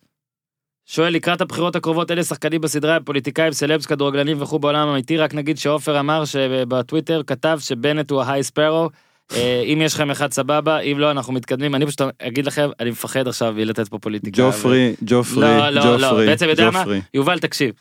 [0.86, 5.58] שואל לקראת הבחירות הקרובות אלה שחקנים בסדרה פוליטיקאים סלבס כדורגלנים וכו' בעולם האמיתי רק נגיד
[5.58, 8.90] שעופר אמר שבטוויטר כתב שבנט הוא ההיי ספארו.
[9.32, 12.90] אה, אם יש לכם אחד סבבה אם לא אנחנו מתקדמים אני פשוט אגיד לכם אני
[12.90, 14.42] מפחד עכשיו לתת פה פוליטיקה.
[14.42, 16.80] ג'ופרי, ג'ופרי, לא, לא, לא, ג'ופרי, בעצם יודע מה?
[16.80, 17.00] ג'ופרי.
[17.14, 17.74] יובל תקשיב.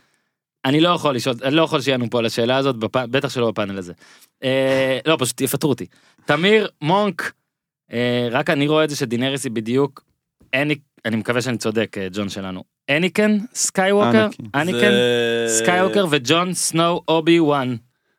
[0.65, 2.75] אני לא יכול לשאול, אני לא יכול שיענו פה על השאלה הזאת.
[2.93, 3.93] בטח שלא בפאנל הזה.
[4.43, 5.85] אה, לא, פשוט יפטרו אותי.
[6.25, 7.31] תמיר מונק,
[7.93, 10.03] אה, רק אני רואה את זה שדינריס היא בדיוק,
[10.53, 10.75] אני,
[11.07, 12.63] אני מקווה שאני צודק, אה, ג'ון שלנו.
[12.89, 14.27] אניקן סקייווקר?
[14.55, 14.91] אניקן
[15.47, 17.75] סקייווקר וג'ון סנואו אובי וואן.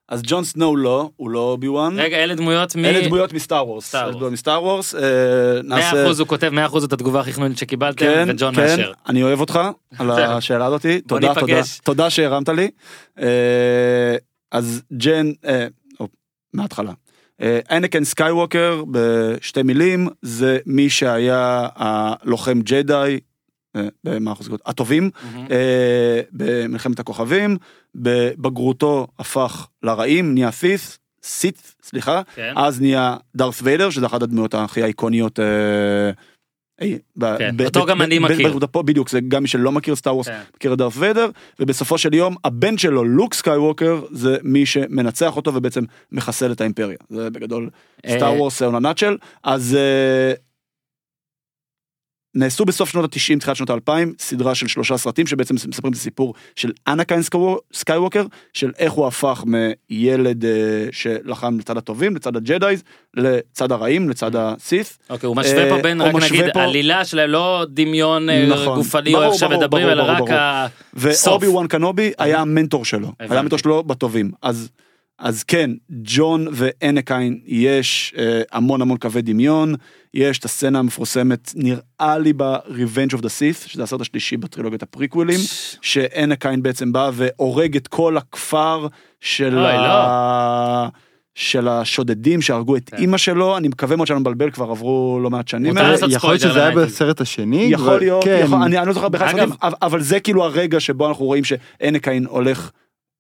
[0.09, 2.01] אז ג'ון סנואו לא, הוא לא אובי וואן.
[2.01, 2.85] רגע, אלה דמויות מ...
[2.85, 3.87] אלה דמויות מסטאר וורס.
[3.87, 4.17] סטאר אלה וורס.
[4.17, 4.95] דמויות מסטאר וורס.
[4.95, 5.01] אה,
[5.61, 6.07] 100% נעשה...
[6.19, 8.93] הוא כותב 100% את התגובה הכי חנונית שקיבלתם, כן, וג'ון כן, מאשר.
[9.09, 9.61] אני אוהב אותך
[9.99, 11.01] על השאלה הזאתי.
[11.01, 11.61] תודה, תודה.
[11.85, 12.71] תודה שהרמת לי.
[13.21, 14.17] אה,
[14.53, 15.67] אז ג'ן, אה,
[16.55, 16.93] מההתחלה.
[17.43, 23.21] אה, אנקן סקייווקר בשתי מילים זה מי שהיה הלוחם ג'די,
[23.77, 23.89] אה?
[24.67, 25.11] הטובים.
[25.51, 27.57] אה, במלחמת הכוכבים,
[27.95, 32.53] בבגרותו הפך לרעים, נהיה סיס, סיט, סליחה, כן.
[32.57, 35.39] אז נהיה דארת ויידר, שזה אחת הדמויות הכי האיקוניות.
[37.39, 38.59] כן, ב- אותו ב- גם ב- אני מכיר.
[38.83, 40.41] בדיוק, זה גם מי שלא מכיר סטאר וורס, כן.
[40.57, 41.31] מכיר את דארת ויידר,
[41.61, 46.97] ובסופו של יום הבן שלו, לוק סקייווקר, זה מי שמנצח אותו ובעצם מחסל את האימפריה.
[47.11, 47.71] זה בגדול
[48.07, 49.17] סטאר וורס on a nutshell.
[49.45, 50.33] אז אה,
[52.35, 56.35] נעשו בסוף שנות ה-90, תחילת שנות ה-2000, סדרה של שלושה סרטים שבעצם מספרים את הסיפור
[56.57, 57.21] של אנקין
[57.73, 60.51] סקייווקר, של איך הוא הפך מילד אה,
[60.93, 62.83] שלחם לצד הטובים, לצד הג'דאיז,
[63.17, 64.99] לצד הרעים, לצד הסית'.
[65.11, 68.47] אוקיי, הוא משווה פה אה, בין, הוא רק נגיד, פה- עלילה שלהם, לא דמיון אה,
[68.49, 68.77] נכון.
[68.79, 70.23] גופני או איך שמדברים, אלא רק.
[70.31, 71.27] הסוף.
[71.27, 73.13] ואובי וואן קנובי היה המנטור שלו.
[73.19, 74.31] היה המנטור שלו בטובים.
[74.43, 74.69] אז,
[75.19, 79.75] אז כן, ג'ון ואנקיין יש אה, המון המון קווי דמיון,
[80.19, 85.41] יש את הסצנה המפורסמת, נראה לי ב-Revenge of the Sith, שזה הסרט השלישי בטרילוגיית הפריקווילים,
[85.83, 88.87] שאנקיין בעצם בא והורג את כל הכפר
[89.21, 90.89] של, אוי, ה...
[91.35, 92.97] של השודדים שהרגו את כן.
[92.97, 95.75] אימא שלו, אני מקווה מאוד שאני לא מבלבל, כבר עברו לא מעט שנים.
[96.09, 96.75] יכול להיות שזה היה.
[96.77, 97.67] בסרט השני?
[97.71, 98.47] יכול להיות, כן.
[98.63, 102.27] אני, אני לא זוכר בכלל אגב- סרטים, אבל, זה כאילו הרגע שבו אנחנו רואים שאנקין
[102.27, 102.71] הולך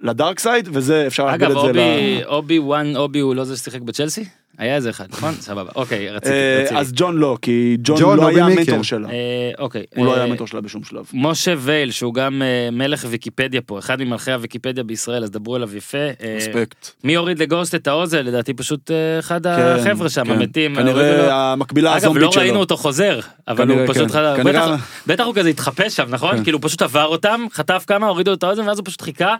[0.00, 1.78] ל dark side, וזה אפשר אגב, את זה ל...
[1.78, 4.24] אובי, אובי וואן, אובי הוא לא זה ששיחק בצ'לסי?
[4.58, 5.34] היה איזה אחד, נכון?
[5.48, 6.80] סבבה, אוקיי, רציתי, אה, רציתי.
[6.80, 8.44] אז ג'ון לא, כי ג'ון, לא לא היה.
[8.46, 9.08] המנטור שלה.
[9.08, 9.14] אה,
[9.58, 9.82] אוקיי.
[9.96, 11.04] הוא לא אה, היה המנטור שלה בשום שלב.
[11.14, 15.98] משה וייל, שהוא גם מלך ויקיפדיה פה, אחד ממלכי הוויקיפדיה בישראל, אז דברו אליו יפה.
[16.36, 16.90] רספקט.
[17.04, 18.24] מי הוריד לגוסט את האוזן?
[18.26, 20.30] לדעתי פשוט אחד כן, החבר'ה שם, כן.
[20.30, 20.74] המתים.
[20.74, 22.42] כנראה המקבילה אגב, הזומבית לא שלו.
[22.42, 24.36] ראינו אותו חוזר, אבל הוא פשוט כן.
[24.42, 24.76] כנראה-
[25.06, 26.42] בטח- הוא כזה התחפש שם, נכון?
[26.44, 29.34] כאילו הוא פשוט עבר אותם, חטף כמה, הורידו את האוזן ואז הוא פשוט חיכה.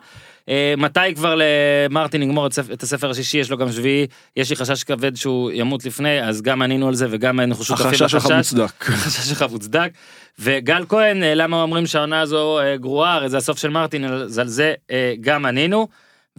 [0.49, 4.07] אה, מתי כבר למרטין לגמור את ספ- את הספר השישי, יש לו גם שביעי,
[4.37, 7.87] יש לי חשש כבד שהוא ימות לפני, אז גם ענינו על זה וגם היינו שותפים
[7.87, 8.89] החשש שלך מוצדק.
[8.89, 9.91] החשש שלך מוצדק.
[10.39, 14.39] וגל כהן, אה, למה אומרים שהעונה הזו אה, גרועה, הרי זה הסוף של מרטין, אז
[14.39, 14.75] על זה
[15.21, 15.89] גם ענינו.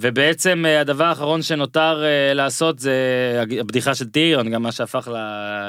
[0.01, 2.03] ובעצם הדבר האחרון שנותר
[2.33, 2.93] לעשות זה
[3.59, 5.11] הבדיחה של טיריון, גם מה שהפך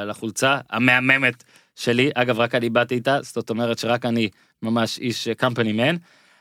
[0.07, 1.45] לחולצה המהממת
[1.77, 2.11] שלי.
[2.15, 4.29] אגב, רק אני באתי איתה, זאת אומרת שרק אני
[4.63, 5.97] ממש איש קמפני מן.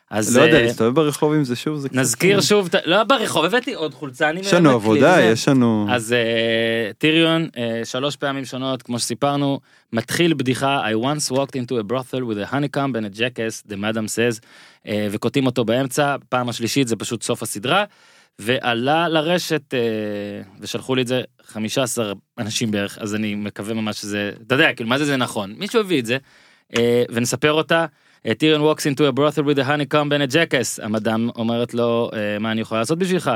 [0.09, 1.87] אז לא יודע, אה, להסתובב ברחוב עם זה שוב זה.
[1.91, 5.21] נזכיר שוב, את ה- לא ברחוב, הבאתי עוד חולצה, אני יש לנו עבודה.
[5.21, 5.87] יש לנו...
[5.89, 9.59] אז אה, טיריון, אה, שלוש פעמים שונות, כמו שסיפרנו,
[9.93, 13.75] מתחיל בדיחה, I once walked into a brothel with a honeycomb and a jackass, the
[13.75, 14.39] madam says,
[15.11, 17.83] וקוטעים אותו באמצע, פעם השלישית זה פשוט סוף הסדרה,
[18.39, 19.73] ועלה לרשת,
[20.59, 24.89] ושלחו לי את זה 15 אנשים בערך, אז אני מקווה ממש שזה, אתה יודע, כאילו,
[24.89, 26.17] מה זה זה נכון, מישהו הביא את זה,
[27.11, 27.85] ונספר אותה.
[28.37, 32.39] טיריון walks into a brothel with a honeycomb and a jackass, המדאם אומרת לו, אה,
[32.39, 33.31] מה אני יכולה לעשות בשבילך?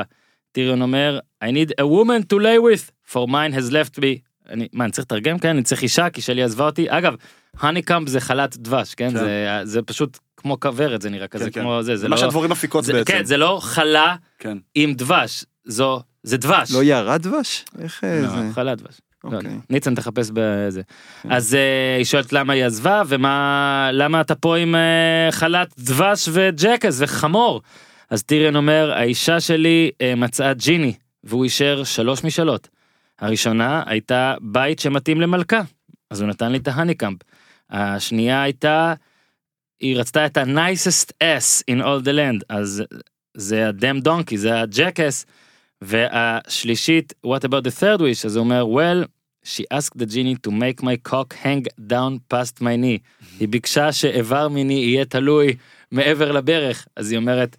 [0.52, 4.34] טיריון אומר, I need a woman to lay with, for mine has left me.
[4.48, 5.38] אני, מה, אני צריך לתרגם?
[5.38, 6.86] כן, אני צריך אישה, כי שלי עזבה אותי.
[6.88, 7.14] אגב,
[7.56, 9.10] honeycomb זה חלת דבש, כן?
[9.10, 9.18] כן.
[9.18, 11.60] זה, זה פשוט כמו כוורת, זה נראה כזה, כן, כן.
[11.60, 12.20] כמו זה, זה מה לא...
[12.20, 13.12] שהדבורים מפיקות זה, בעצם.
[13.12, 14.58] כן, זה לא חלה כן.
[14.74, 16.72] עם דבש, זו, זה דבש.
[16.72, 17.64] לא ירד דבש?
[17.78, 18.52] איך לא, זה?
[18.54, 19.00] חלת דבש.
[19.24, 19.58] לא, אוקיי.
[19.70, 20.82] ניצן תחפש בזה.
[21.30, 26.28] אז אה, היא שואלת למה היא עזבה ומה למה אתה פה עם אה, חלת דבש
[26.32, 27.62] וג'קס וחמור.
[28.10, 30.94] אז טיריון אומר האישה שלי אה, מצאה ג'יני
[31.24, 32.68] והוא אישר שלוש משאלות.
[33.20, 35.62] הראשונה הייתה בית שמתאים למלכה
[36.10, 37.18] אז הוא נתן לי את ההניקאמפ.
[37.70, 38.94] השנייה הייתה
[39.80, 42.82] היא רצתה את ה-nicest ass in all the land אז
[43.36, 45.26] זה הדם דונקי זה הג'קס.
[45.84, 49.06] והשלישית what about the third wish אז הוא אומר well
[49.44, 51.62] she asked the genie to make my cock hang
[51.92, 52.98] down past my knee.
[53.40, 55.56] היא ביקשה שאיבר מיני יהיה תלוי
[55.90, 56.86] מעבר לברך.
[56.96, 57.56] אז היא אומרת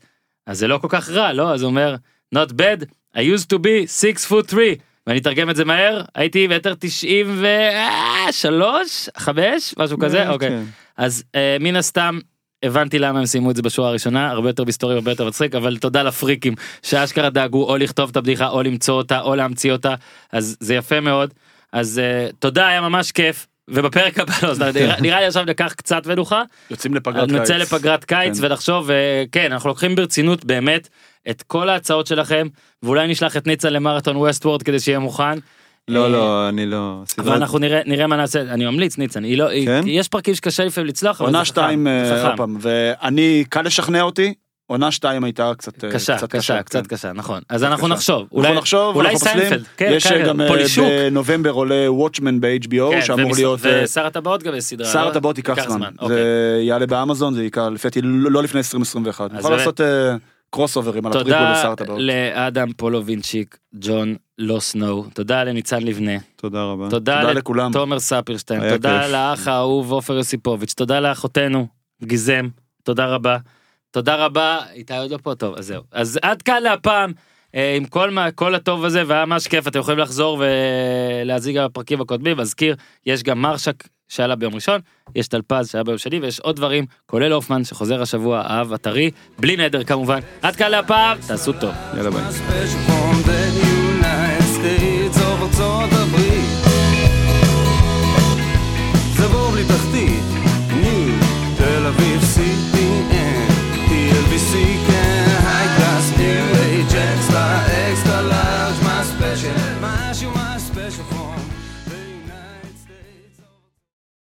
[0.47, 1.53] אז זה לא כל כך רע לא?
[1.53, 1.95] אז הוא אומר
[2.35, 2.85] not bad.
[3.15, 9.09] I used to be 6 foot 3 ואני אתרגם את זה מהר, הייתי מטר 93,
[9.17, 10.49] 5, משהו כזה, אוקיי.
[10.49, 10.63] כן.
[10.97, 12.19] אז אה, מן הסתם
[12.63, 14.29] הבנתי למה הם סיימו את זה בשורה הראשונה.
[14.29, 16.53] הרבה יותר מסתורי הרבה יותר מצחיק אבל תודה לפריקים
[16.83, 19.95] שאשכרה דאגו או לכתוב את הבדיחה או למצוא אותה או להמציא אותה.
[20.31, 21.33] אז זה יפה מאוד
[21.75, 26.07] אז uh, תודה היה ממש כיף ובפרק הבא לא, נראה, נראה לי עכשיו ניקח קצת
[26.07, 27.39] מנוחה יוצאים לפגרת קיץ.
[27.41, 28.45] נצא לפגרת קיץ כן.
[28.45, 30.89] ונחשוב וכן אנחנו לוקחים ברצינות באמת
[31.29, 32.47] את כל ההצעות שלכם
[32.83, 35.39] ואולי נשלח את ניצה למרתון Westworld כדי שיהיה מוכן.
[35.87, 37.01] לא, אה, לא, אני לא...
[37.07, 39.81] סדרת- ואנחנו נראה נראה מה נעשה אני ממליץ ניצן היא לא היא- כן?
[39.87, 44.33] יש פרקים שקשה לפעמים לצלוח אבל עונה שתיים, אה, ואני, קל לשכנע אותי,
[44.67, 46.95] עונה שתיים הייתה קצת אה, קשה קצת קשה קצת כן.
[46.95, 47.93] קשה נכון אז אנחנו קשה.
[47.95, 49.39] נחשוב אולי אולי נחשוב, אולי אנחנו פוסלים.
[49.39, 53.65] סיינפלד כן, יש כן, גם אה, פולישוק בנובמבר עולה Watchmen ב-HBO כן, שאמור ומס- להיות...
[53.65, 55.07] אה, ושר הטבעות גם יש סדרה שר?
[55.07, 56.15] הטבעות ייקח זמן, אוקיי.
[56.17, 59.81] זה יעלה באמזון, זה ייקח לפי לא לא לפני 2021, אז נוכל באמת- לעשות
[60.51, 61.99] crossover ים על הפריקוול תודה לשר הטבעות.
[62.01, 66.89] לאדם פולובינצ'יק ג'ון לא סנואו תודה לניצן לבנה תודה רבה.
[66.89, 67.71] תודה תודה לכולם.
[67.71, 69.07] לתומר ספירשטיין תודה.
[69.07, 71.67] לאח האהוב עופר יוסיפוביץ' תודה לאחותנו
[72.03, 72.47] גיזם
[72.83, 73.37] תודה רבה
[73.95, 77.11] תודה רבה איתי עוד לא פה טוב אז זהו אז עד כאן להפעם.
[77.55, 80.43] אה, עם כל מה כל הטוב הזה והיה ממש כיף אתם יכולים לחזור
[81.23, 84.81] ולהאזין על הפרקים הקודמים מזכיר יש גם מרשק שעלה ביום ראשון
[85.15, 89.57] יש טלפז שהיה ביום שני ויש עוד דברים כולל הופמן שחוזר השבוע האב הטרי בלי
[89.57, 91.71] נדר כמובן עד כאן להפעם תעשו טוב.
[91.97, 92.23] יאללה ביי.